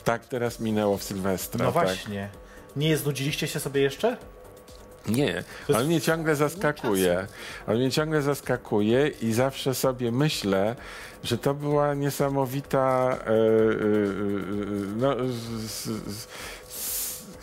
Tak 0.04 0.26
teraz 0.26 0.60
minęło 0.60 0.98
w 0.98 1.04
Sylwestra. 1.04 1.66
No 1.66 1.72
tak. 1.72 1.84
właśnie. 1.84 2.30
Nie 2.76 2.98
znudziliście 2.98 3.48
się 3.48 3.60
sobie 3.60 3.82
jeszcze? 3.82 4.18
Nie, 5.08 5.44
on 5.74 5.86
mnie 5.86 6.02
ciągle 6.02 6.36
zaskakuje. 6.36 7.28
On 7.68 7.76
mnie 7.76 7.92
ciągle 7.92 8.22
zaskakuje 8.22 9.12
i 9.22 9.34
zawsze 9.34 9.76
sobie 9.76 10.12
myślę, 10.12 10.76
że 11.24 11.38
to 11.38 11.54
była 11.54 11.94
niesamowita. 11.94 13.18
E, 13.18 13.30
e, 13.30 13.34
no, 14.98 15.16
z, 15.60 15.86
z, 16.08 16.28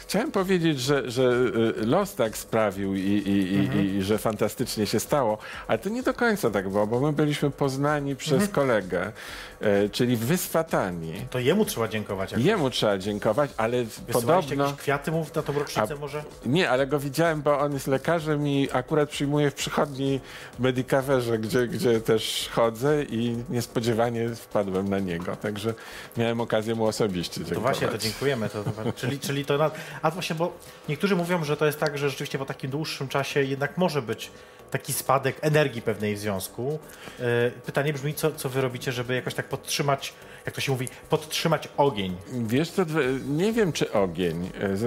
Chciałem 0.09 0.33
powiedzieć, 0.33 0.81
że, 0.81 1.11
że 1.11 1.31
los 1.77 2.15
tak 2.15 2.37
sprawił 2.37 2.95
i, 2.95 3.01
i, 3.01 3.55
i, 3.55 3.97
i 3.97 4.03
że 4.03 4.19
fantastycznie 4.19 4.87
się 4.87 5.01
stało, 5.01 5.39
ale 5.67 5.79
to 5.79 5.89
nie 5.89 6.03
do 6.03 6.15
końca 6.15 6.51
tak 6.51 6.69
było, 6.69 6.87
bo 6.87 7.01
my 7.01 7.13
byliśmy 7.13 7.51
poznani 7.51 8.17
przez 8.17 8.49
kolegę, 8.49 9.13
e, 9.58 9.58
czyli 9.93 10.17
wyswatani. 10.17 11.13
To 11.31 11.39
jemu 11.39 11.65
trzeba 11.65 11.89
dziękować. 11.89 12.33
Jak 12.33 12.41
Jemu 12.45 12.71
trzeba 12.71 12.99
dziękować, 12.99 13.51
ale 13.57 13.85
podobno... 14.13 14.65
jakieś 14.65 14.79
kwiaty 14.79 15.11
mu 15.11 15.27
na 15.35 15.43
tą 15.43 15.53
rocznicę 15.53 15.95
A- 15.95 15.97
może? 15.97 16.25
Nie, 16.47 16.71
ale 16.71 16.87
go 16.87 16.99
widziałem, 17.01 17.43
bo 17.43 17.59
on 17.59 17.73
jest 17.73 17.87
lekarzem 17.87 18.47
i 18.49 18.69
akurat 18.73 19.09
przyjmuje 19.11 19.51
w 19.51 19.55
przychodni 19.55 20.21
Medicaverze, 20.59 21.39
gdzie, 21.39 21.67
gdzie 21.67 22.01
też 22.01 22.49
chodzę 22.53 23.03
i 23.05 23.37
niespodziewanie 23.51 24.29
wpadłem 24.35 24.89
na 24.89 24.99
niego. 24.99 25.37
Także 25.37 25.75
miałem 26.17 26.41
okazję 26.41 26.75
mu 26.75 26.85
osobiście 26.87 27.41
To 27.41 27.47
dziękować. 27.47 27.63
właśnie, 27.79 27.89
to 27.89 27.99
dziękujemy. 27.99 28.49
To, 28.49 28.65
to, 28.65 28.93
czyli, 28.93 29.19
czyli 29.19 29.45
to 29.45 29.59
na, 29.59 29.71
a 30.03 30.11
właśnie, 30.11 30.37
bo 30.37 30.53
niektórzy 30.89 31.17
mówią, 31.17 31.45
że 31.45 31.57
to 31.57 31.67
jest 31.67 31.81
tak, 31.81 31.99
że 31.99 32.11
rzeczywiście 32.11 32.39
po 32.39 32.45
takim 32.45 32.71
dłuższym 32.71 33.09
czasie 33.09 33.43
jednak 33.43 33.79
może 33.79 34.03
być 34.03 34.31
taki 34.71 34.93
spadek 34.93 35.37
energii 35.41 35.83
pewnej 35.83 36.15
w 36.15 36.19
związku. 36.19 36.79
E, 37.21 37.51
Pytanie 37.67 37.93
brzmi, 37.93 38.15
co, 38.15 38.33
co 38.33 38.49
wy 38.49 38.61
robicie, 38.61 38.93
żeby 38.93 39.15
jakoś 39.15 39.35
tak 39.35 39.48
podtrzymać, 39.51 40.13
jak 40.47 40.55
to 40.55 40.61
się 40.61 40.73
mówi, 40.73 40.89
podtrzymać 41.11 41.69
ogień. 41.77 42.17
Wiesz 42.33 42.71
co, 42.71 42.85
dw- 42.85 43.29
nie 43.29 43.53
wiem 43.53 43.73
czy 43.73 43.93
ogień. 43.93 44.51
e, 44.61 44.77
z- 44.77 44.85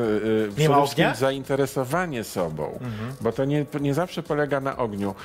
e, 0.57 0.61
Nie 0.61 0.69
ma 0.69 0.77
ognia? 0.83 1.15
zainteresowanie 1.15 2.23
sobą, 2.23 2.79
bo 3.21 3.31
to 3.31 3.45
nie, 3.45 3.65
nie 3.81 3.93
zawsze 3.93 4.23
polega 4.23 4.59
na 4.59 4.77
ogniu. 4.77 5.15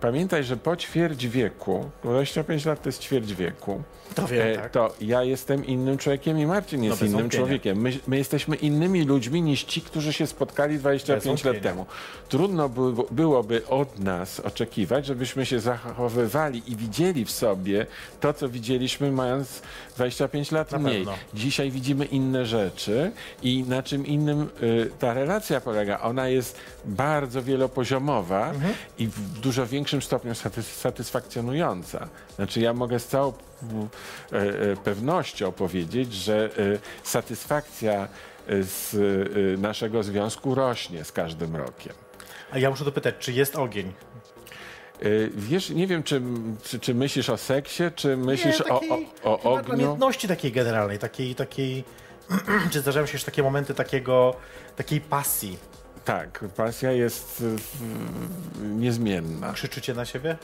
Pamiętaj, 0.00 0.44
że 0.44 0.56
po 0.56 0.76
ćwierć 0.76 1.26
wieku, 1.28 1.90
25 2.04 2.64
lat 2.64 2.82
to 2.82 2.88
jest 2.88 3.00
ćwierć 3.02 3.34
wieku, 3.34 3.82
To 4.14 4.26
wiem, 4.26 4.48
e, 4.48 4.56
tak. 4.56 4.70
to 4.72 4.94
ja 5.00 5.22
jestem 5.22 5.66
innym 5.66 5.98
człowiekiem 5.98 6.38
i 6.38 6.46
Marcin 6.46 6.84
jest 6.84 7.00
bez 7.00 7.08
innym 7.08 7.20
wątpienia. 7.22 7.42
człowiekiem. 7.44 7.78
My, 7.80 7.92
my 8.06 8.16
jesteśmy 8.18 8.56
innymi 8.56 9.04
ludźmi 9.04 9.42
niż 9.42 9.64
ci, 9.64 9.80
którzy 9.80 10.12
się 10.12 10.26
spotkali 10.26 10.78
25 10.78 11.44
lat 11.44 11.60
temu. 11.60 11.86
Trudno 12.28 12.68
by, 12.68 12.80
byłoby 13.10 13.66
od 13.66 13.98
nas 13.98 14.40
oczekiwać, 14.40 15.06
żebyśmy 15.06 15.46
się 15.46 15.60
zachowywali 15.60 16.62
i 16.66 16.76
widzieli 16.76 17.24
w 17.24 17.30
sobie 17.30 17.86
to, 18.20 18.32
co 18.32 18.48
widzieliśmy 18.48 19.12
mając 19.12 19.62
25 19.96 20.50
lat 20.52 20.72
Na 20.72 20.78
mniej. 20.78 20.96
pewno. 20.98 21.12
Dzisiaj 21.34 21.70
widzimy 21.70 22.04
inne 22.04 22.46
rzeczy 22.46 23.12
i 23.42 23.64
na 23.68 23.82
czym 23.82 24.06
innym 24.06 24.48
y, 24.62 24.90
ta 24.98 25.14
relacja 25.14 25.60
polega. 25.60 26.00
Ona 26.00 26.28
jest 26.28 26.56
bardzo 26.84 27.42
wielopoziomowa 27.42 28.50
Mhm. 28.50 28.74
i 28.98 29.06
w 29.06 29.40
dużo 29.40 29.66
większym 29.90 30.02
stopniu 30.02 30.32
satys- 30.32 30.62
satysfakcjonująca. 30.80 32.08
Znaczy 32.36 32.60
ja 32.60 32.72
mogę 32.72 32.98
z 32.98 33.06
całą 33.06 33.32
e, 33.32 34.36
e, 34.36 34.76
pewnością 34.76 35.52
powiedzieć, 35.52 36.12
że 36.14 36.44
e, 36.44 36.78
satysfakcja 37.02 38.08
z 38.60 38.96
naszego 39.60 40.02
związku 40.02 40.54
rośnie 40.54 41.04
z 41.04 41.12
każdym 41.12 41.56
rokiem. 41.56 41.92
A 42.52 42.58
ja 42.58 42.70
muszę 42.70 42.84
dopytać, 42.84 43.14
czy 43.18 43.32
jest 43.32 43.56
ogień? 43.56 43.92
Wiesz, 45.34 45.70
nie 45.70 45.86
wiem, 45.86 46.02
czy, 46.02 46.22
czy, 46.62 46.80
czy 46.80 46.94
myślisz 46.94 47.30
o 47.30 47.36
seksie, 47.36 47.82
czy 47.96 48.16
myślisz 48.16 48.58
Nie, 48.58 48.64
o, 48.66 48.80
takiej- 48.80 49.08
o, 49.24 49.40
o 49.40 49.56
chyba 49.56 49.74
ogniu? 49.74 49.98
takiej 50.28 50.52
generalnej, 50.52 50.98
takiej, 50.98 51.34
takiej 51.34 51.84
czy 52.72 52.80
zdarzają 52.80 53.06
się 53.06 53.12
już 53.12 53.24
takie 53.24 53.42
momenty 53.42 53.74
takiego, 53.74 54.34
takiej 54.76 55.00
pasji? 55.00 55.58
Tak, 56.04 56.44
pasja 56.56 56.92
jest 56.92 57.40
y, 57.40 57.44
y, 57.44 58.66
niezmienna. 58.66 59.52
Krzyczycie 59.52 59.94
na 59.94 60.04
siebie? 60.04 60.36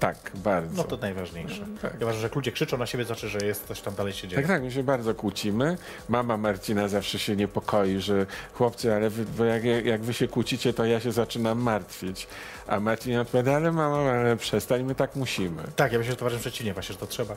Tak, 0.00 0.30
bardzo. 0.34 0.76
No 0.76 0.84
to 0.84 0.96
najważniejsze. 0.96 1.66
tak. 1.82 1.92
Ja 1.92 1.98
uważam, 2.00 2.20
że 2.20 2.26
jak 2.26 2.36
ludzie 2.36 2.52
krzyczą 2.52 2.78
na 2.78 2.86
siebie, 2.86 3.04
to 3.04 3.08
znaczy, 3.08 3.28
że 3.28 3.38
jest 3.46 3.66
coś 3.66 3.80
tam 3.80 3.94
dalej 3.94 4.12
się 4.12 4.28
dzieje. 4.28 4.42
Tak, 4.42 4.50
tak, 4.50 4.62
my 4.62 4.72
się 4.72 4.82
bardzo 4.82 5.14
kłócimy. 5.14 5.78
Mama 6.08 6.36
Marcina 6.36 6.88
zawsze 6.88 7.18
się 7.18 7.36
niepokoi, 7.36 7.98
że 8.00 8.26
chłopcy, 8.54 8.94
ale 8.94 9.10
wy, 9.10 9.46
jak, 9.46 9.84
jak 9.86 10.00
wy 10.00 10.14
się 10.14 10.28
kłócicie, 10.28 10.72
to 10.72 10.84
ja 10.84 11.00
się 11.00 11.12
zaczynam 11.12 11.58
martwić. 11.62 12.26
A 12.66 12.80
Marcin 12.80 13.18
odpowiada, 13.18 13.56
ale 13.56 13.72
mama, 13.72 14.10
ale 14.10 14.36
przestań, 14.36 14.82
my 14.82 14.94
tak 14.94 15.16
musimy. 15.16 15.62
Tak, 15.76 15.92
ja 15.92 15.98
myślę, 15.98 16.12
że 16.12 16.16
to 16.16 16.24
uważam 16.24 16.40
przeciwnie, 16.40 16.74
właśnie, 16.74 16.92
że 16.92 16.98
to 16.98 17.06
trzeba. 17.06 17.36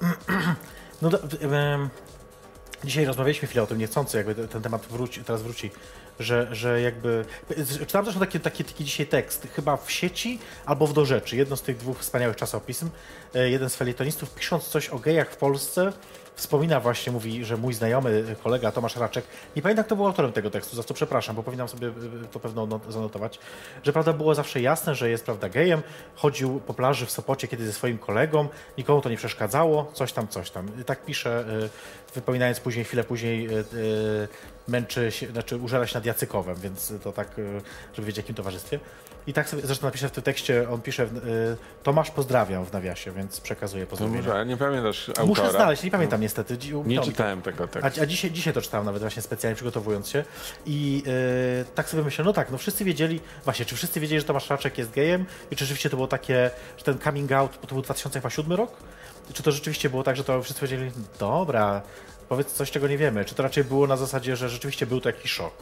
No, 1.02 1.10
do, 1.10 1.18
em, 1.40 1.88
dzisiaj 2.84 3.04
rozmawialiśmy 3.04 3.48
chwilę 3.48 3.62
o 3.62 3.66
tym 3.66 3.78
niechcący, 3.78 4.16
jakby 4.16 4.34
ten 4.48 4.62
temat 4.62 4.86
wróci, 4.86 5.24
teraz 5.24 5.42
wróci, 5.42 5.70
że, 6.20 6.48
że 6.52 6.80
jakby... 6.80 7.24
Czytałem 7.78 8.04
zresztą 8.04 8.20
taki, 8.20 8.40
taki, 8.40 8.64
taki 8.64 8.84
dzisiaj 8.84 9.06
tekst, 9.06 9.48
chyba 9.56 9.76
w 9.76 9.90
sieci 9.90 10.38
albo 10.66 10.86
w 10.86 10.92
Do 10.92 11.04
Rzeczy, 11.04 11.36
jedno 11.36 11.56
z 11.56 11.62
tych 11.62 11.76
dwóch 11.76 11.98
wspaniałych 11.98 12.36
czasopism. 12.36 12.90
E, 13.34 13.50
Jeden 13.50 13.70
z 13.70 13.76
felietonistów, 13.76 14.34
pisząc 14.34 14.64
coś 14.64 14.88
o 14.88 14.98
gejach 14.98 15.30
w 15.30 15.36
Polsce, 15.36 15.92
wspomina 16.34 16.80
właśnie, 16.80 17.12
mówi, 17.12 17.44
że 17.44 17.56
mój 17.56 17.74
znajomy 17.74 18.36
kolega 18.42 18.72
Tomasz 18.72 18.96
Raczek, 18.96 19.24
nie 19.56 19.62
pamiętam 19.62 19.84
kto 19.84 19.96
był 19.96 20.06
autorem 20.06 20.32
tego 20.32 20.50
tekstu, 20.50 20.76
za 20.76 20.82
co 20.82 20.94
przepraszam, 20.94 21.36
bo 21.36 21.42
powinnam 21.42 21.68
sobie 21.68 21.88
y, 21.88 21.92
to 22.32 22.40
pewno 22.40 22.66
not- 22.66 22.92
zanotować, 22.92 23.38
że 23.82 23.92
prawda 23.92 24.12
było 24.12 24.34
zawsze 24.34 24.60
jasne, 24.60 24.94
że 24.94 25.10
jest 25.10 25.24
prawda 25.24 25.48
gejem, 25.48 25.82
chodził 26.14 26.60
po 26.60 26.74
plaży 26.74 27.06
w 27.06 27.10
Sopocie 27.10 27.48
kiedy 27.48 27.66
ze 27.66 27.72
swoim 27.72 27.98
kolegą, 27.98 28.48
nikomu 28.78 29.00
to 29.00 29.08
nie 29.10 29.16
przeszkadzało, 29.16 29.90
coś 29.92 30.12
tam, 30.12 30.28
coś 30.28 30.50
tam. 30.50 30.68
Tak 30.86 31.04
pisze, 31.04 31.44
wypominając 32.14 32.60
później, 32.60 32.84
chwilę 32.84 33.04
później 33.04 33.48
męczy 34.68 35.12
się, 35.12 35.26
znaczy 35.26 35.56
użera 35.56 35.86
się 35.86 35.94
nad 35.94 36.06
Jacykowem, 36.06 36.54
więc 36.56 36.92
to 37.02 37.12
tak, 37.12 37.38
y, 37.38 37.60
żeby 37.94 38.06
wiedzieć 38.06 38.14
w 38.14 38.18
jakim 38.24 38.34
towarzystwie. 38.34 38.80
I 39.26 39.32
tak 39.32 39.48
sobie, 39.48 39.62
zresztą 39.66 39.86
napisze 39.86 40.08
w 40.08 40.12
tym 40.12 40.22
tekście, 40.22 40.70
on 40.70 40.80
pisze, 40.80 41.02
y, 41.04 41.08
Tomasz 41.82 42.10
pozdrawiam 42.10 42.64
w 42.66 42.72
nawiasie, 42.72 43.12
więc 43.12 43.40
przekazuję 43.40 43.84
To 43.86 43.90
pozdrowienia. 43.90 44.22
może, 44.28 44.46
nie 44.46 44.56
pamiętasz 44.56 45.08
autora? 45.08 45.26
Muszę 45.26 45.50
znaleźć, 45.50 45.82
nie 45.82 45.90
pamiętam 45.90 46.20
niestety. 46.20 46.56
Dzi- 46.56 46.74
Nie 46.84 47.00
czytałem 47.00 47.42
tego 47.42 47.64
A, 47.64 47.66
tekstu. 47.66 48.02
a 48.02 48.06
dzisiaj, 48.06 48.30
dzisiaj 48.30 48.52
to 48.54 48.60
czytałem 48.62 48.86
nawet 48.86 49.02
właśnie 49.02 49.22
specjalnie 49.22 49.54
przygotowując 49.54 50.08
się 50.08 50.24
i 50.66 51.02
yy, 51.06 51.64
tak 51.74 51.88
sobie 51.88 52.02
myślę, 52.02 52.24
no 52.24 52.32
tak, 52.32 52.50
no 52.50 52.58
wszyscy 52.58 52.84
wiedzieli, 52.84 53.20
właśnie, 53.44 53.64
czy 53.64 53.76
wszyscy 53.76 54.00
wiedzieli, 54.00 54.20
że 54.20 54.26
Tomasz 54.26 54.50
Raczek 54.50 54.78
jest 54.78 54.90
gejem 54.90 55.26
i 55.50 55.56
czy 55.56 55.64
rzeczywiście 55.64 55.90
to 55.90 55.96
było 55.96 56.06
takie, 56.08 56.50
że 56.78 56.84
ten 56.84 56.98
coming 56.98 57.32
out, 57.32 57.58
bo 57.60 57.66
to 57.66 57.74
był 57.74 57.82
2007 57.82 58.52
rok? 58.52 58.70
Czy 59.32 59.42
to 59.42 59.52
rzeczywiście 59.52 59.90
było 59.90 60.02
tak, 60.02 60.16
że 60.16 60.24
to 60.24 60.42
wszyscy 60.42 60.60
powiedzieli, 60.60 60.90
dobra, 61.18 61.82
powiedz 62.28 62.52
coś, 62.52 62.70
czego 62.70 62.88
nie 62.88 62.98
wiemy? 62.98 63.24
Czy 63.24 63.34
to 63.34 63.42
raczej 63.42 63.64
było 63.64 63.86
na 63.86 63.96
zasadzie, 63.96 64.36
że 64.36 64.48
rzeczywiście 64.48 64.86
był 64.86 65.00
to 65.00 65.08
jakiś 65.08 65.30
szok? 65.30 65.52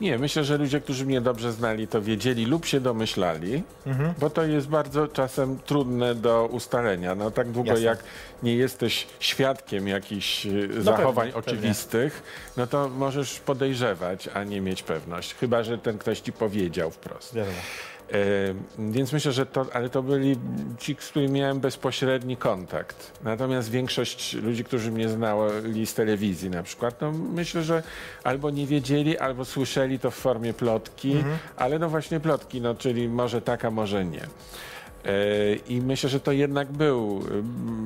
Nie, 0.00 0.18
myślę, 0.18 0.44
że 0.44 0.58
ludzie, 0.58 0.80
którzy 0.80 1.06
mnie 1.06 1.20
dobrze 1.20 1.52
znali, 1.52 1.88
to 1.88 2.02
wiedzieli 2.02 2.46
lub 2.46 2.66
się 2.66 2.80
domyślali, 2.80 3.62
Mhm. 3.86 4.14
bo 4.18 4.30
to 4.30 4.42
jest 4.44 4.68
bardzo 4.68 5.08
czasem 5.08 5.58
trudne 5.66 6.14
do 6.14 6.46
ustalenia. 6.46 7.14
No 7.14 7.30
tak 7.30 7.50
długo 7.50 7.70
Jasne. 7.70 7.84
jak 7.84 7.98
nie 8.42 8.56
jesteś 8.56 9.06
świadkiem 9.20 9.88
jakichś 9.88 10.46
y, 10.46 10.82
zachowań 10.82 11.14
pewnie, 11.14 11.42
pewnie. 11.42 11.52
oczywistych, 11.52 12.22
no 12.56 12.66
to 12.66 12.88
możesz 12.88 13.40
podejrzewać, 13.40 14.28
a 14.34 14.44
nie 14.44 14.60
mieć 14.60 14.82
pewność. 14.82 15.34
Chyba, 15.34 15.62
że 15.62 15.78
ten 15.78 15.98
ktoś 15.98 16.20
ci 16.20 16.32
powiedział 16.32 16.90
wprost. 16.90 17.34
Wiadomo. 17.34 17.56
Więc 18.78 19.12
myślę, 19.12 19.32
że 19.32 19.46
to, 19.46 19.66
ale 19.72 19.90
to 19.90 20.02
byli 20.02 20.36
ci, 20.78 20.96
z 21.00 21.08
którymi 21.08 21.32
miałem 21.32 21.60
bezpośredni 21.60 22.36
kontakt. 22.36 23.12
Natomiast 23.24 23.70
większość 23.70 24.34
ludzi, 24.34 24.64
którzy 24.64 24.92
mnie 24.92 25.08
znali 25.08 25.86
z 25.86 25.94
telewizji 25.94 26.50
na 26.50 26.62
przykład, 26.62 27.00
no 27.00 27.12
myślę, 27.12 27.62
że 27.62 27.82
albo 28.24 28.50
nie 28.50 28.66
wiedzieli, 28.66 29.18
albo 29.18 29.44
słyszeli 29.44 29.98
to 29.98 30.10
w 30.10 30.14
formie 30.14 30.54
plotki, 30.54 31.24
ale 31.56 31.78
no 31.78 31.88
właśnie 31.88 32.20
plotki, 32.20 32.60
no 32.60 32.74
czyli 32.74 33.08
może 33.08 33.42
tak, 33.42 33.64
a 33.64 33.70
może 33.70 34.04
nie. 34.04 34.26
E, 35.06 35.54
I 35.68 35.80
myślę, 35.80 36.08
że 36.10 36.20
to 36.20 36.32
jednak 36.32 36.72
był, 36.72 37.24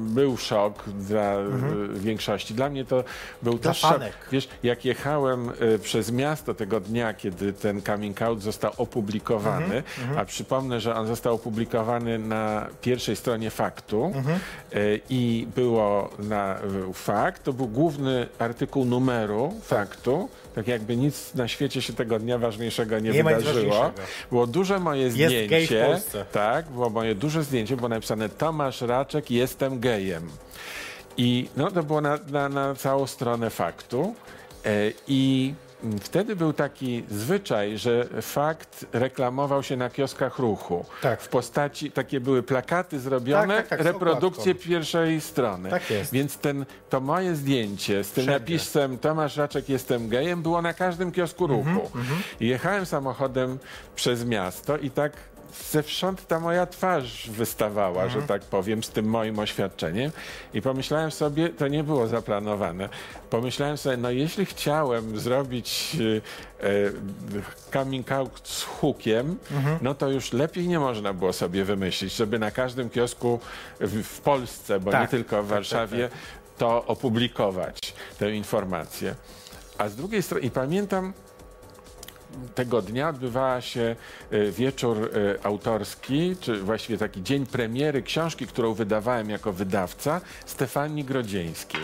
był 0.08 0.36
szok 0.36 0.84
dla 0.88 1.32
e, 1.32 1.48
większości. 1.94 2.54
Dla 2.54 2.68
mnie 2.70 2.84
to 2.84 3.04
był 3.42 3.52
Dla 3.58 3.70
też 3.70 3.78
szok. 3.80 3.92
fanek. 3.92 4.12
Wiesz, 4.32 4.48
jak 4.62 4.84
jechałem 4.84 5.50
e, 5.50 5.78
przez 5.78 6.12
miasto 6.12 6.54
tego 6.54 6.80
dnia, 6.80 7.14
kiedy 7.14 7.52
ten 7.52 7.82
coming 7.82 8.22
out 8.22 8.42
został 8.42 8.72
opublikowany, 8.76 9.82
a 10.16 10.24
przypomnę, 10.24 10.80
że 10.80 10.94
on 10.94 11.06
został 11.06 11.34
opublikowany 11.34 12.18
na 12.18 12.66
pierwszej 12.80 13.16
stronie 13.16 13.50
faktu 13.50 14.12
e, 14.72 14.78
i 15.10 15.46
było 15.56 16.10
na 16.18 16.56
fakt, 16.94 17.44
to 17.44 17.52
był 17.52 17.66
główny 17.66 18.26
artykuł 18.38 18.84
numeru 18.84 19.54
faktu, 19.62 20.28
tak 20.56 20.68
jakby 20.68 20.96
nic 20.96 21.34
na 21.34 21.48
świecie 21.48 21.82
się 21.82 21.92
tego 21.92 22.18
dnia 22.18 22.38
ważniejszego 22.38 22.98
nie, 22.98 23.10
Nie 23.10 23.24
wydarzyło. 23.24 23.92
Było 24.30 24.46
duże 24.46 24.80
moje 24.80 25.10
zdjęcie. 25.10 26.00
Tak, 26.32 26.68
było 26.70 26.90
moje 26.90 27.14
duże 27.14 27.44
zdjęcie, 27.44 27.76
było 27.76 27.88
napisane 27.88 28.28
Tomasz 28.28 28.80
Raczek, 28.80 29.30
jestem 29.30 29.80
gejem. 29.80 30.28
I 31.16 31.48
no, 31.56 31.70
to 31.70 31.82
było 31.82 32.00
na, 32.00 32.18
na, 32.30 32.48
na 32.48 32.74
całą 32.74 33.06
stronę 33.06 33.50
faktu. 33.50 34.14
E, 34.64 34.92
I 35.08 35.54
wtedy 36.00 36.36
był 36.36 36.52
taki 36.52 37.04
zwyczaj, 37.10 37.78
że 37.78 38.04
fakt 38.22 38.86
reklamował 38.92 39.62
się 39.62 39.76
na 39.76 39.90
kioskach 39.90 40.38
ruchu. 40.38 40.84
Tak. 41.02 41.20
W 41.22 41.28
postaci, 41.28 41.90
takie 41.90 42.20
były 42.20 42.42
plakaty 42.42 43.00
zrobione, 43.00 43.56
Tak, 43.56 43.68
tak, 43.68 43.78
tak, 43.78 43.86
reprodukcje 43.86 44.54
pierwszej 44.54 45.20
strony. 45.20 45.70
Tak 45.70 45.90
jest. 45.90 46.12
Więc 46.12 46.38
ten, 46.38 46.66
to 46.90 47.00
moje 47.00 47.34
zdjęcie 47.36 48.04
z 48.04 48.10
tym 48.10 48.24
Wszędzie. 48.24 48.40
napisem 48.40 48.98
Tomasz 48.98 49.36
Raczek, 49.36 49.68
jestem 49.68 50.08
gejem, 50.08 50.42
było 50.42 50.62
na 50.62 50.74
każdym 50.74 51.12
kiosku 51.12 51.44
Mhm, 51.44 51.76
ruchu. 51.76 51.90
I 52.40 52.46
jechałem 52.48 52.86
samochodem 52.86 53.58
przez 53.96 54.24
miasto 54.24 54.76
i 54.78 54.90
tak 54.90 55.12
zewsząd 55.72 56.26
ta 56.26 56.40
moja 56.40 56.66
twarz 56.66 57.30
wystawała, 57.30 58.02
Mhm. 58.04 58.20
że 58.20 58.26
tak 58.28 58.42
powiem, 58.42 58.82
z 58.82 58.88
tym 58.90 59.06
moim 59.06 59.38
oświadczeniem. 59.38 60.10
I 60.54 60.62
pomyślałem 60.62 61.10
sobie, 61.10 61.48
to 61.48 61.68
nie 61.68 61.84
było 61.84 62.06
zaplanowane. 62.06 62.88
Pomyślałem 63.30 63.76
sobie, 63.76 63.96
no 63.96 64.10
jeśli 64.10 64.46
chciałem 64.46 65.18
zrobić 65.20 65.96
e, 66.60 66.66
e, 66.66 66.70
coming 67.72 68.12
out 68.12 68.40
z 68.44 68.62
hukiem, 68.62 69.36
Mhm. 69.52 69.78
no 69.82 69.94
to 69.94 70.08
już 70.10 70.32
lepiej 70.32 70.68
nie 70.68 70.78
można 70.80 71.12
było 71.12 71.32
sobie 71.32 71.64
wymyślić, 71.64 72.16
żeby 72.16 72.38
na 72.38 72.50
każdym 72.50 72.90
kiosku 72.90 73.40
w, 73.80 74.02
w 74.02 74.20
Polsce, 74.20 74.80
bo 74.80 74.86
nie 74.90 74.92
Tak, 74.92 75.10
tylko 75.10 75.36
w 75.42 75.46
tak, 75.46 75.56
Warszawie, 75.56 76.08
to 76.58 76.84
opublikować 76.86 77.78
tę 78.18 78.32
informację. 78.32 79.14
A 79.78 79.88
z 79.88 79.96
drugiej 79.96 80.22
strony, 80.22 80.46
i 80.46 80.50
pamiętam, 80.50 81.12
tego 82.54 82.82
dnia 82.82 83.08
odbywała 83.08 83.60
się 83.60 83.96
e, 84.30 84.50
wieczór 84.50 85.10
e, 85.42 85.46
autorski, 85.46 86.36
czy 86.40 86.56
właściwie 86.56 86.98
taki 86.98 87.22
dzień 87.22 87.46
premiery 87.46 88.02
książki, 88.02 88.46
którą 88.46 88.74
wydawałem 88.74 89.30
jako 89.30 89.52
wydawca, 89.52 90.20
Stefanii 90.46 91.04
Grodzieńskiej. 91.04 91.80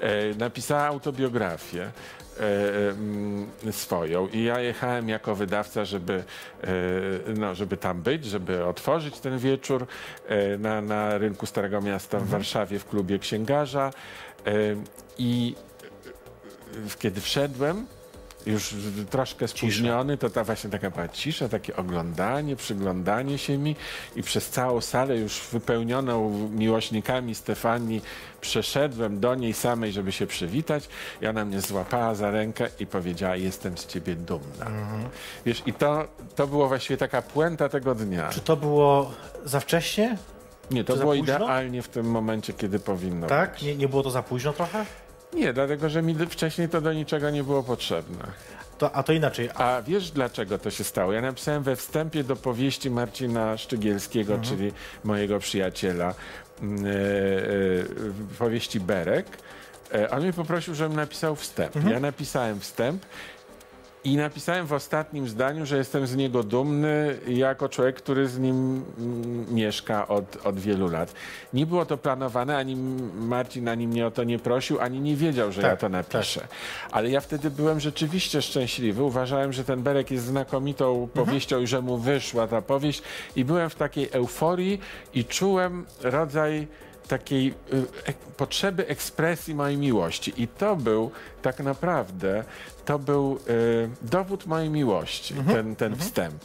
E, 0.00 0.34
Napisała 0.38 0.82
autobiografię 0.82 1.90
swoją. 3.70 4.28
I 4.28 4.42
ja 4.44 4.60
jechałem 4.60 5.08
jako 5.08 5.34
wydawca, 5.34 5.84
żeby, 5.84 6.24
no, 7.36 7.54
żeby 7.54 7.76
tam 7.76 8.02
być, 8.02 8.24
żeby 8.24 8.64
otworzyć 8.64 9.20
ten 9.20 9.38
wieczór 9.38 9.86
na, 10.58 10.80
na 10.80 11.18
rynku 11.18 11.46
Starego 11.46 11.80
Miasta 11.80 12.18
w 12.18 12.26
Warszawie 12.26 12.78
w 12.78 12.84
klubie 12.84 13.18
księgarza. 13.18 13.90
I 15.18 15.54
kiedy 16.98 17.20
wszedłem, 17.20 17.86
już 18.46 18.74
troszkę 19.10 19.48
spóźniony, 19.48 20.18
to 20.18 20.30
ta 20.30 20.44
właśnie 20.44 20.70
taka 20.70 20.90
była 20.90 21.08
cisza, 21.08 21.48
takie 21.48 21.76
oglądanie, 21.76 22.56
przyglądanie 22.56 23.38
się 23.38 23.58
mi 23.58 23.76
i 24.16 24.22
przez 24.22 24.48
całą 24.50 24.80
salę 24.80 25.16
już 25.16 25.40
wypełnioną 25.52 26.48
miłośnikami 26.48 27.34
Stefanii 27.34 28.02
przeszedłem 28.40 29.20
do 29.20 29.34
niej 29.34 29.52
samej, 29.52 29.92
żeby 29.92 30.12
się 30.12 30.26
przywitać 30.26 30.88
i 31.22 31.26
ona 31.26 31.44
mnie 31.44 31.60
złapała 31.60 32.14
za 32.14 32.30
rękę 32.30 32.68
i 32.80 32.86
powiedziała, 32.86 33.36
jestem 33.36 33.78
z 33.78 33.86
ciebie 33.86 34.14
dumna. 34.14 34.66
Wiesz, 35.46 35.62
i 35.66 35.72
to, 35.72 36.04
to 36.36 36.46
było 36.46 36.68
właściwie 36.68 36.96
taka 36.96 37.22
puenta 37.22 37.68
tego 37.68 37.94
dnia. 37.94 38.28
Czy 38.28 38.40
to 38.40 38.56
było 38.56 39.10
za 39.44 39.60
wcześnie? 39.60 40.18
Nie, 40.70 40.84
to 40.84 40.96
było 40.96 41.12
późno? 41.12 41.24
idealnie 41.36 41.82
w 41.82 41.88
tym 41.88 42.06
momencie, 42.10 42.52
kiedy 42.52 42.78
powinno 42.78 43.26
Tak? 43.26 43.52
być. 43.52 43.62
Nie, 43.62 43.76
nie 43.76 43.88
było 43.88 44.02
to 44.02 44.10
za 44.10 44.22
późno 44.22 44.52
trochę? 44.52 44.84
Nie, 45.34 45.52
dlatego, 45.52 45.88
że 45.88 46.02
mi 46.02 46.14
wcześniej 46.14 46.68
to 46.68 46.80
do 46.80 46.92
niczego 46.92 47.30
nie 47.30 47.44
było 47.44 47.62
potrzebne. 47.62 48.24
To, 48.78 48.92
a 48.92 49.02
to 49.02 49.12
inaczej. 49.12 49.50
A, 49.54 49.76
A 49.76 49.82
wiesz 49.82 50.10
dlaczego 50.10 50.58
to 50.58 50.70
się 50.70 50.84
stało? 50.84 51.12
Ja 51.12 51.20
napisałem 51.20 51.62
we 51.62 51.76
wstępie 51.76 52.24
do 52.24 52.36
powieści 52.36 52.90
Marcina 52.90 53.56
Szczygielskiego, 53.56 54.38
czyli 54.42 54.72
mojego 55.04 55.38
przyjaciela, 55.38 56.08
e, 56.08 56.14
e, 56.62 56.64
powieści 58.38 58.80
Berek. 58.80 59.26
E, 59.94 60.10
on 60.10 60.22
mnie 60.22 60.32
poprosił, 60.32 60.74
żebym 60.74 60.96
napisał 60.96 61.36
wstęp. 61.36 61.74
Ja 61.90 62.00
napisałem 62.00 62.60
wstęp 62.60 63.06
I 64.04 64.16
napisałem 64.16 64.66
w 64.66 64.72
ostatnim 64.72 65.28
zdaniu, 65.28 65.66
że 65.66 65.76
jestem 65.76 66.06
z 66.06 66.16
niego 66.16 66.42
dumny 66.42 67.18
jako 67.28 67.68
człowiek, 67.68 67.96
który 67.96 68.28
z 68.28 68.38
nim 68.38 68.84
mm, 68.98 69.54
mieszka 69.54 70.08
od, 70.08 70.46
od 70.46 70.60
wielu 70.60 70.88
lat. 70.88 71.12
Nie 71.52 71.66
było 71.66 71.86
to 71.86 71.98
planowane, 71.98 72.56
ani 72.56 72.76
Marcin 73.14 73.68
ani 73.68 73.88
mnie 73.88 74.06
o 74.06 74.10
to 74.10 74.24
nie 74.24 74.38
prosił, 74.38 74.80
ani 74.80 75.00
nie 75.00 75.16
wiedział, 75.16 75.52
że 75.52 75.62
ja 75.62 75.68
Tak, 75.68 75.80
to 75.80 75.88
napiszę. 75.88 76.46
Ale 76.90 77.10
ja 77.10 77.20
wtedy 77.20 77.50
byłem 77.50 77.80
rzeczywiście 77.80 78.42
szczęśliwy. 78.42 79.02
Uważałem, 79.02 79.52
że 79.52 79.64
ten 79.64 79.82
Berek 79.82 80.10
jest 80.10 80.24
znakomitą 80.24 81.08
powieścią 81.14 81.60
i 81.60 81.66
że 81.66 81.82
mu 81.82 81.98
wyszła 81.98 82.46
ta 82.46 82.62
powieść. 82.62 83.02
I 83.36 83.44
byłem 83.44 83.70
w 83.70 83.74
takiej 83.74 84.08
euforii 84.12 84.80
i 85.14 85.24
czułem 85.24 85.84
rodzaj 86.02 86.66
takiej 87.08 87.54
ek, 88.04 88.16
potrzeby 88.16 88.86
ekspresji 88.86 89.54
mojej 89.54 89.78
miłości. 89.78 90.32
I 90.36 90.48
to 90.48 90.76
był 90.76 91.10
tak 91.42 91.60
naprawdę, 91.60 92.44
to 92.84 92.98
był 92.98 93.38
y, 93.48 93.90
dowód 94.02 94.46
mojej 94.46 94.70
miłości, 94.70 95.34
ten, 95.52 95.76
ten 95.76 95.96
wstęp. 95.96 96.44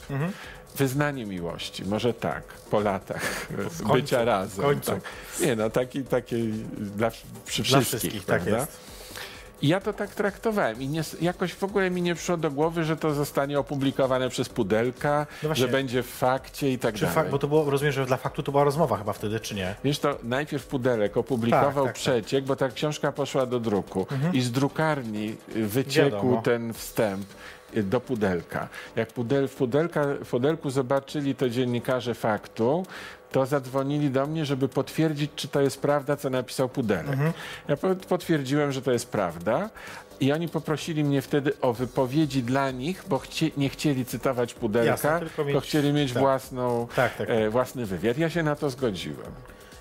Wyznanie 0.75 1.25
miłości, 1.25 1.85
może 1.85 2.13
tak, 2.13 2.43
po 2.43 2.79
latach 2.79 3.47
końcu, 3.77 3.93
bycia 3.93 4.25
razem. 4.25 4.65
końcu. 4.65 4.91
Tak. 4.91 5.01
Nie 5.41 5.55
no, 5.55 5.69
taki, 5.69 6.03
taki 6.03 6.51
dla, 6.77 7.11
przy 7.45 7.63
Dla 7.63 7.79
wszystkich, 7.79 7.99
wszystkich, 7.99 8.25
tak 8.25 8.45
jest. 8.45 8.98
I 9.61 9.67
ja 9.67 9.79
to 9.79 9.93
tak 9.93 10.09
traktowałem 10.15 10.81
i 10.81 10.87
nie, 10.87 11.01
jakoś 11.21 11.53
w 11.53 11.63
ogóle 11.63 11.89
mi 11.91 12.01
nie 12.01 12.15
przyszło 12.15 12.37
do 12.37 12.51
głowy, 12.51 12.83
że 12.83 12.97
to 12.97 13.13
zostanie 13.13 13.59
opublikowane 13.59 14.29
przez 14.29 14.49
Pudelka, 14.49 15.27
No 15.43 15.55
że 15.55 15.67
będzie 15.67 16.03
w 16.03 16.07
fakcie 16.09 16.71
i 16.71 16.79
tak 16.79 16.95
Czy 16.95 17.01
dalej. 17.01 17.15
fakt, 17.15 17.29
bo 17.29 17.39
to 17.39 17.47
było, 17.47 17.69
rozumiem, 17.69 17.91
że 17.93 18.05
dla 18.05 18.17
faktu 18.17 18.43
to 18.43 18.51
była 18.51 18.63
rozmowa 18.63 18.97
chyba 18.97 19.13
wtedy, 19.13 19.39
czy 19.39 19.55
nie? 19.55 19.75
Wiesz 19.83 19.99
to, 19.99 20.17
najpierw 20.23 20.67
Pudelek 20.67 21.17
opublikował 21.17 21.65
Tak, 21.65 21.75
tak, 21.75 21.85
tak. 21.85 21.93
przeciek, 21.95 22.45
bo 22.45 22.55
ta 22.55 22.69
książka 22.69 23.11
poszła 23.11 23.45
do 23.45 23.59
druku 23.59 24.07
i 24.33 24.41
z 24.41 24.51
drukarni 24.51 25.35
wyciekł 25.47 26.11
Wiadomo. 26.11 26.41
ten 26.41 26.73
wstęp 26.73 27.25
y, 27.77 27.83
do 27.83 28.01
Pudelka. 28.01 28.67
Jak 28.95 29.09
pudel, 29.13 29.47
w, 29.47 29.55
pudelka, 29.55 30.03
w 30.25 30.29
Pudelku 30.29 30.69
zobaczyli 30.69 31.35
to 31.35 31.49
dziennikarze 31.49 32.13
faktu, 32.15 32.85
to 33.31 33.45
zadzwonili 33.45 34.09
do 34.09 34.27
mnie, 34.27 34.45
żeby 34.45 34.69
potwierdzić, 34.69 35.31
czy 35.35 35.47
to 35.47 35.61
jest 35.61 35.81
prawda, 35.81 36.17
co 36.17 36.29
napisał 36.29 36.69
Pudelek. 36.69 37.17
Ja 37.67 37.77
po- 37.77 37.95
potwierdziłem, 37.95 38.71
że 38.71 38.81
to 38.81 38.91
jest 38.91 39.09
prawda. 39.11 39.69
I 40.19 40.31
oni 40.31 40.47
poprosili 40.49 41.03
mnie 41.03 41.21
wtedy 41.21 41.51
o 41.61 41.73
wypowiedzi 41.73 42.43
dla 42.43 42.71
nich, 42.71 43.03
bo 43.07 43.19
chcie, 43.19 43.51
nie 43.57 43.69
chcieli 43.69 44.05
cytować 44.05 44.53
Pudelka, 44.53 44.91
Jasne, 44.91 45.19
tylko 45.19 45.35
tylko 45.43 45.43
mieć- 45.59 45.63
chcieli 45.63 45.93
mieć 45.93 46.13
tak. 46.13 46.21
własną, 46.21 46.87
Tak, 46.95 47.15
tak. 47.15 47.29
E, 47.29 47.49
własny 47.49 47.85
wywiad. 47.85 48.17
Ja 48.17 48.29
się 48.29 48.43
na 48.43 48.55
to 48.55 48.69
zgodziłem. 48.69 49.31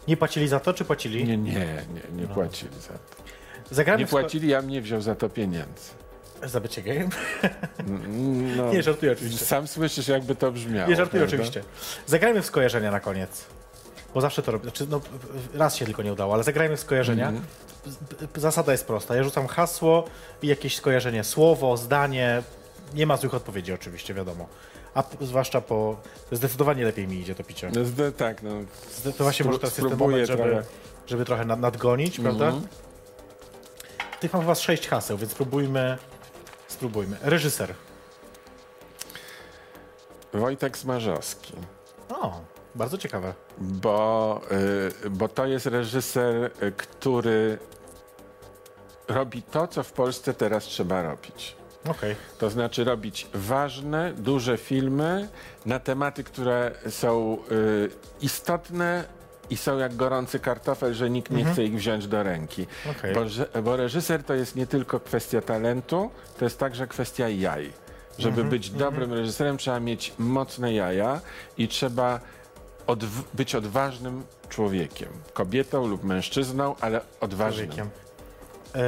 Nie 0.09 0.17
płacili 0.17 0.49
za 0.49 0.61
to, 0.61 0.75
czy 0.75 0.85
płacili? 0.85 1.25
Nie, 1.25 1.37
nie, 1.37 1.53
nie, 1.53 2.23
nie 2.23 2.27
płacili 2.29 2.81
za 2.81 2.89
to. 2.93 3.19
Zagramy 3.71 3.99
Nie 3.99 4.07
płacili, 4.07 4.49
ja 4.49 4.61
nie 4.61 4.81
wziął 4.83 5.01
za 5.01 5.15
to 5.15 5.29
pieniędzy. 5.29 5.91
Za 6.43 6.61
bycie 6.61 6.83
gejem? 6.83 7.11
No, 8.57 8.73
Nie, 8.73 8.83
żartuję 8.83 9.13
oczywiście. 9.13 9.45
Sam 9.45 9.69
słyszysz, 9.69 10.09
jakby 10.09 10.35
to 10.35 10.53
brzmiało. 10.53 10.91
Nie, 10.91 10.97
żartuję 10.97 11.21
prawda? 11.23 11.37
oczywiście. 11.37 11.63
Zagrajmy 12.07 12.43
w 12.43 12.47
skojarzenia 12.47 12.91
na 12.91 13.01
koniec. 13.01 13.45
Bo 14.15 14.21
zawsze 14.21 14.43
to 14.43 14.53
robię. 14.53 14.63
Znaczy, 14.63 14.87
no, 14.91 15.01
raz 15.55 15.77
się 15.77 15.85
tylko 15.85 16.03
nie 16.03 16.13
udało, 16.13 16.35
ale 16.35 16.43
zagrajmy 16.43 16.77
w 16.77 16.81
skojarzenia. 16.81 17.29
Mhm. 17.29 17.47
Z- 18.37 18.41
Zasada 18.41 18.73
jest 18.73 18.87
prosta. 18.87 19.17
Ja 19.17 19.23
rzucam 19.25 19.47
hasło 19.47 20.05
i 20.43 20.47
jakieś 20.47 20.77
skojarzenie. 20.77 21.25
Słowo, 21.25 21.77
zdanie. 21.77 22.43
Nie 22.95 23.07
ma 23.07 23.17
złych 23.17 23.35
odpowiedzi 23.35 23.73
oczywiście, 23.73 24.15
wiadomo. 24.15 24.47
A 24.95 25.03
zwłaszcza 25.21 25.61
po... 25.61 25.97
Zdecydowanie 26.33 26.85
lepiej 26.85 27.09
mi 27.09 27.17
idzie 27.21 27.35
to 27.35 27.45
picie. 27.45 27.71
Zde- 27.85 28.13
tak, 28.13 28.43
no. 28.43 28.51
Zde- 28.97 29.13
To 29.13 29.25
właśnie 29.25 29.47
może 29.47 29.59
teraz 29.59 29.79
jest 29.79 29.89
ten 29.89 29.99
moment, 29.99 30.27
żeby, 30.27 30.37
trochę. 30.43 30.51
Mhm. 30.59 30.67
żeby 31.07 31.25
trochę 31.25 31.45
nad, 31.45 31.61
nadgonić, 31.61 32.21
prawda? 32.21 32.53
Tych 34.21 34.33
mam 34.33 34.43
chyba 34.43 34.55
sześć 34.55 34.89
haseł, 34.89 35.19
więc 35.19 35.33
spróbujmy. 35.33 35.99
Spróbujmy. 36.69 37.17
Reżyser. 37.23 37.75
Wojtek 40.33 40.79
Smarzowski. 40.79 41.53
O, 42.09 42.41
bardzo 42.75 42.99
ciekawe. 42.99 43.35
Bo, 43.59 44.41
y, 45.05 45.11
bo 45.11 45.29
to 45.29 45.47
jest 45.47 45.67
reżyser, 45.67 46.51
y, 46.63 46.73
który 46.73 47.59
robi 49.09 49.43
to, 49.43 49.69
co 49.69 49.83
w 49.83 49.93
Polsce 49.93 50.35
teraz 50.35 50.65
trzeba 50.65 51.03
robić. 51.03 51.57
Okej. 51.89 52.17
To 52.39 52.51
znaczy 52.51 52.85
robić 52.85 53.27
ważne, 53.35 54.13
duże 54.13 54.57
filmy 54.57 55.29
na 55.67 55.79
tematy, 55.79 56.25
które 56.25 56.73
są 56.89 57.39
y, 57.51 57.91
istotne 58.21 59.05
i 59.51 59.57
są 59.57 59.79
jak 59.79 59.97
gorący 59.97 60.39
kartofel, 60.41 60.95
że 60.95 61.11
nikt 61.11 61.31
nie 61.31 61.45
chce 61.45 61.65
ich 61.65 61.75
wziąć 61.77 62.07
do 62.07 62.23
ręki. 62.23 62.67
Okej. 62.91 63.15
Bo, 63.15 63.21
bo 63.63 63.77
reżyser 63.77 64.25
to 64.25 64.35
jest 64.35 64.57
nie 64.57 64.67
tylko 64.67 65.01
kwestia 65.01 65.41
talentu, 65.41 66.11
to 66.39 66.45
jest 66.45 66.59
także 66.59 66.87
kwestia 66.87 67.29
jaj. 67.29 67.73
Żeby 68.19 68.45
być 68.45 68.71
dobrym 68.71 69.13
reżyserem, 69.13 69.59
trzeba 69.59 69.81
mieć 69.81 70.13
mocne 70.19 70.75
jaja 70.75 71.21
i 71.59 71.69
trzeba 71.69 72.21
odw- 72.87 73.23
być 73.35 73.55
odważnym 73.55 74.25
człowiekiem. 74.49 75.09
Kobietą 75.33 75.87
lub 75.87 76.05
mężczyzną, 76.05 76.75
ale 76.81 77.01
odważnym. 77.21 77.67
człowiekiem. 77.67 77.91
Eee, 78.75 78.83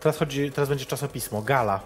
teraz, 0.00 0.16
chodzi, 0.16 0.52
teraz 0.52 0.68
będzie 0.68 0.84
czasopismo. 0.86 1.42
Gala. 1.42 1.80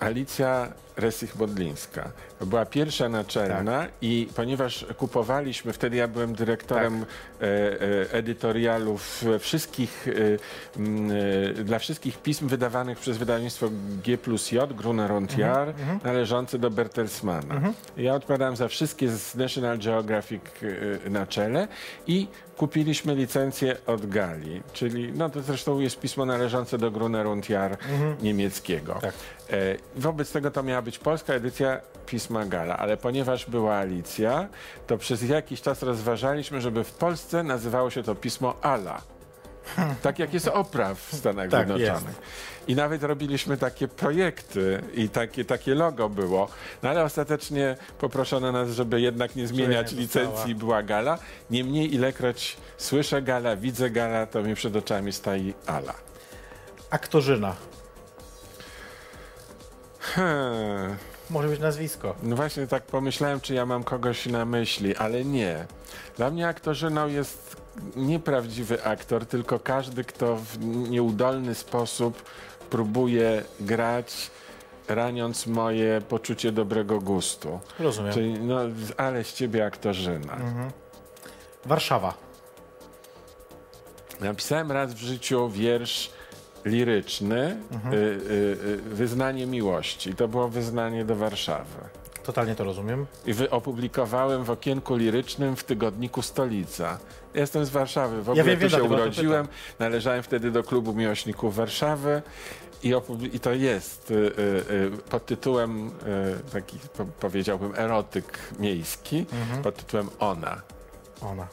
Alicja 0.00 0.72
Resich-Bodlińska. 0.96 2.08
To 2.38 2.46
była 2.46 2.66
pierwsza 2.66 3.08
naczelna 3.08 3.80
Tak. 3.82 3.90
i 4.02 4.28
ponieważ 4.36 4.86
kupowaliśmy, 4.98 5.72
wtedy 5.72 5.96
ja 5.96 6.08
byłem 6.08 6.34
dyrektorem 6.34 6.94
e, 7.40 7.44
e, 7.44 8.12
edytorialów 8.12 9.24
wszystkich, 9.40 10.06
e, 10.08 11.64
dla 11.64 11.78
wszystkich 11.78 12.18
pism 12.18 12.48
wydawanych 12.48 12.98
przez 12.98 13.16
wydawnictwo 13.16 13.68
G 14.04 14.18
plus 14.18 14.52
J, 14.52 14.72
Gruner 14.72 15.12
und 15.12 15.38
Jahr, 15.38 15.68
Mhm, 15.68 16.00
należące 16.04 16.58
do 16.58 16.70
Bertelsmana. 16.70 17.54
Ja 17.96 18.14
odpowiadałem 18.14 18.56
za 18.56 18.68
wszystkie 18.68 19.08
z 19.08 19.34
National 19.34 19.78
Geographic 19.78 20.42
na 21.10 21.26
czele 21.26 21.68
i 22.06 22.26
kupiliśmy 22.56 23.14
licencję 23.14 23.76
od 23.86 24.06
Gali, 24.06 24.62
czyli 24.72 25.12
no 25.12 25.30
to 25.30 25.42
zresztą 25.42 25.80
jest 25.80 26.00
pismo 26.00 26.26
należące 26.26 26.78
do 26.78 26.90
Gruner 26.90 27.26
und 27.26 27.48
Jahr 27.50 27.76
niemieckiego. 28.22 28.98
Tak. 29.00 29.14
E, 29.50 29.56
Wobec 29.96 30.32
tego 30.32 30.50
to 30.50 30.62
miała 30.62 30.82
być 30.82 30.98
polska 30.98 31.32
edycja 31.34 31.80
pisma 32.06 32.44
Gala, 32.46 32.76
ale 32.78 32.96
ponieważ 32.96 33.46
była 33.50 33.74
Alicja, 33.74 34.48
to 34.86 34.98
przez 34.98 35.22
jakiś 35.22 35.62
czas 35.62 35.82
rozważaliśmy, 35.82 36.60
żeby 36.60 36.84
w 36.84 36.92
Polsce 36.92 37.42
nazywało 37.42 37.90
się 37.90 38.02
to 38.02 38.14
pismo 38.14 38.54
Ala. 38.62 39.02
Tak 40.02 40.18
jak 40.18 40.34
jest 40.34 40.48
Opraw 40.48 40.98
w 41.00 41.16
Stanach 41.16 41.50
Tak, 41.50 41.66
Zjednoczonych. 41.66 42.16
I 42.68 42.74
nawet 42.74 43.02
robiliśmy 43.02 43.56
takie 43.56 43.88
projekty 43.88 44.82
i 44.94 45.08
takie, 45.08 45.44
takie 45.44 45.74
logo 45.74 46.08
było. 46.08 46.48
No 46.82 46.90
ale 46.90 47.04
ostatecznie 47.04 47.76
poproszono 47.98 48.52
nas, 48.52 48.70
żeby 48.70 49.00
jednak 49.00 49.36
nie 49.36 49.46
zmieniać 49.46 49.92
nie 49.92 49.98
licencji, 49.98 50.54
była 50.54 50.82
Gala. 50.82 51.18
Niemniej 51.50 51.94
ilekroć 51.94 52.56
słyszę 52.76 53.22
Gala, 53.22 53.56
widzę 53.56 53.90
Gala, 53.90 54.26
to 54.26 54.42
mi 54.42 54.54
przed 54.54 54.76
oczami 54.76 55.12
stoi 55.12 55.54
Ala. 55.66 55.94
Aktorzyna. 56.90 57.56
Hmm. 60.00 60.96
Może 61.30 61.48
być 61.48 61.60
nazwisko. 61.60 62.14
No 62.22 62.36
właśnie 62.36 62.66
tak 62.66 62.82
pomyślałem, 62.82 63.40
czy 63.40 63.54
ja 63.54 63.66
mam 63.66 63.84
kogoś 63.84 64.26
na 64.26 64.44
myśli, 64.44 64.96
ale 64.96 65.24
nie. 65.24 65.66
Dla 66.16 66.30
mnie 66.30 66.48
aktorzyną 66.48 67.08
jest 67.08 67.63
nieprawdziwy 67.96 68.84
aktor, 68.84 69.26
tylko 69.26 69.58
każdy, 69.58 70.04
kto 70.04 70.36
w 70.36 70.58
nieudolny 70.64 71.54
sposób 71.54 72.22
próbuje 72.70 73.44
grać, 73.60 74.30
raniąc 74.88 75.46
moje 75.46 76.00
poczucie 76.08 76.52
dobrego 76.52 77.00
gustu. 77.00 77.60
Rozumiem. 77.78 78.12
Czyli, 78.12 78.40
no, 78.40 78.58
ale 78.96 79.24
z 79.24 79.32
ciebie 79.32 79.66
aktorzyna. 79.66 80.36
Warszawa. 81.64 82.14
Napisałem 84.20 84.72
raz 84.72 84.94
w 84.94 84.98
życiu 84.98 85.48
wiersz 85.48 86.10
liryczny, 86.64 87.56
y, 87.92 87.96
y, 87.96 88.00
y, 88.66 88.76
Wyznanie 88.76 89.46
miłości. 89.46 90.14
To 90.14 90.28
było 90.28 90.48
wyznanie 90.48 91.04
do 91.04 91.16
Warszawy. 91.16 91.78
Totalnie 92.24 92.54
to 92.54 92.64
rozumiem. 92.64 93.06
I 93.26 93.34
opublikowałem 93.50 94.44
w 94.44 94.50
okienku 94.50 94.96
lirycznym 94.96 95.56
w 95.56 95.64
tygodniku 95.64 96.22
Stolica. 96.22 96.98
Jestem 97.34 97.64
z 97.64 97.70
Warszawy, 97.70 98.22
w 98.22 98.30
ogóle 98.30 98.44
wiem, 98.44 98.58
wiem, 98.60 98.70
tu 98.70 98.76
się 98.76 98.82
o 98.82 98.88
to 98.88 98.94
urodziłem. 98.94 99.48
Należałem 99.78 100.22
wtedy 100.22 100.50
do 100.50 100.62
klubu 100.64 100.94
miłośników 100.94 101.56
Warszawy 101.56 102.22
i, 102.82 102.92
i 103.32 103.40
to 103.40 103.52
jest 103.52 104.10
y, 104.10 104.14
y, 104.14 104.20
y, 104.72 104.90
pod 105.10 105.26
tytułem 105.26 105.88
y, 105.88 105.92
taki 106.52 106.78
po 106.96 107.04
powiedziałbym 107.04 107.72
erotyk 107.76 108.38
miejski, 108.58 109.26
Mhm. 109.32 109.62
pod 109.62 109.76
tytułem 109.76 110.10
Ona. 110.18 110.62
Ona. 111.20 111.46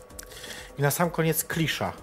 I 0.80 0.82
na 0.82 0.92
sam 0.92 1.10
koniec 1.10 1.44
klisza. 1.44 1.94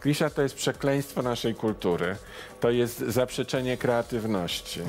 Klisza 0.00 0.30
to 0.30 0.42
jest 0.42 0.54
przekleństwo 0.54 1.22
naszej 1.22 1.54
kultury. 1.54 2.16
To 2.60 2.70
jest 2.70 2.98
zaprzeczenie 2.98 3.76
kreatywności. 3.76 4.80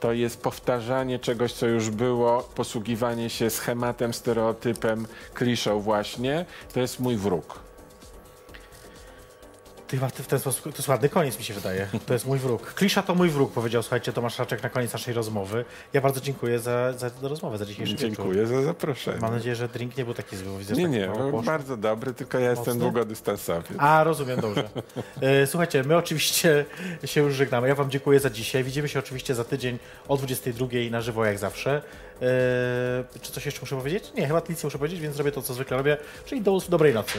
To 0.00 0.12
jest 0.12 0.42
powtarzanie 0.42 1.18
czegoś, 1.18 1.52
co 1.52 1.66
już 1.66 1.90
było, 1.90 2.48
posługiwanie 2.54 3.30
się 3.30 3.50
schematem, 3.50 4.14
stereotypem, 4.14 5.06
kliszą 5.34 5.80
właśnie. 5.80 6.46
To 6.74 6.80
jest 6.80 7.00
mój 7.00 7.16
wróg. 7.16 7.61
Ty 9.92 9.96
chyba 9.98 10.08
w 10.08 10.26
ten 10.26 10.38
sposób, 10.38 10.62
to 10.62 10.68
jest 10.78 10.88
ładny 10.88 11.08
koniec 11.08 11.38
mi 11.38 11.44
się 11.44 11.54
wydaje. 11.54 11.86
To 12.06 12.12
jest 12.12 12.26
mój 12.26 12.38
wróg. 12.38 12.74
Klisza 12.74 13.02
to 13.02 13.14
mój 13.14 13.28
wróg, 13.30 13.52
powiedział, 13.52 13.82
słuchajcie, 13.82 14.12
Tomasz 14.12 14.38
Raczek 14.38 14.62
na 14.62 14.68
koniec 14.70 14.92
naszej 14.92 15.14
rozmowy. 15.14 15.64
Ja 15.92 16.00
bardzo 16.00 16.20
dziękuję 16.20 16.58
za, 16.58 16.92
za 16.92 17.10
rozmowę, 17.22 17.58
za 17.58 17.66
dzisiejszy 17.66 17.92
wieczór. 17.92 18.08
Dziękuję 18.08 18.46
za 18.46 18.62
zaproszenie. 18.62 19.18
Mam 19.20 19.34
nadzieję, 19.34 19.56
że 19.56 19.68
drink 19.68 19.96
nie 19.96 20.04
był 20.04 20.14
taki 20.14 20.36
zły. 20.36 20.58
Widzę, 20.58 20.74
Nie, 20.74 20.82
tak 20.82 20.92
nie, 20.92 21.06
poszło. 21.22 21.42
bardzo 21.42 21.76
dobry, 21.76 22.14
tylko 22.14 22.38
ja 22.38 22.50
jestem 22.50 22.66
Mocny? 22.66 22.80
długodystansowy. 22.80 23.74
A, 23.78 24.04
rozumiem, 24.04 24.40
dobrze. 24.40 24.68
E, 25.20 25.46
Słuchajcie, 25.46 25.82
my 25.84 25.96
oczywiście 25.96 26.64
się 27.04 27.20
już 27.20 27.34
żegnamy. 27.34 27.68
Ja 27.68 27.74
Wam 27.74 27.90
dziękuję 27.90 28.20
za 28.20 28.30
dzisiaj. 28.30 28.64
Widzimy 28.64 28.88
się 28.88 28.98
oczywiście 28.98 29.34
za 29.34 29.44
tydzień 29.44 29.78
o 30.08 30.16
22 30.16 30.66
na 30.90 31.00
żywo, 31.00 31.24
jak 31.24 31.38
zawsze. 31.38 31.82
E, 32.22 33.20
Czy 33.22 33.32
coś 33.32 33.46
jeszcze 33.46 33.60
muszę 33.60 33.76
powiedzieć? 33.76 34.12
Nie, 34.16 34.26
chyba 34.26 34.38
nic 34.48 34.62
nie 34.62 34.66
muszę 34.66 34.78
powiedzieć, 34.78 35.00
więc 35.00 35.14
zrobię 35.16 35.32
to, 35.32 35.42
co 35.42 35.54
zwykle 35.54 35.76
robię, 35.76 35.96
czyli 36.24 36.40
do 36.42 36.58
dobrej 36.68 36.94
nocy. 36.94 37.18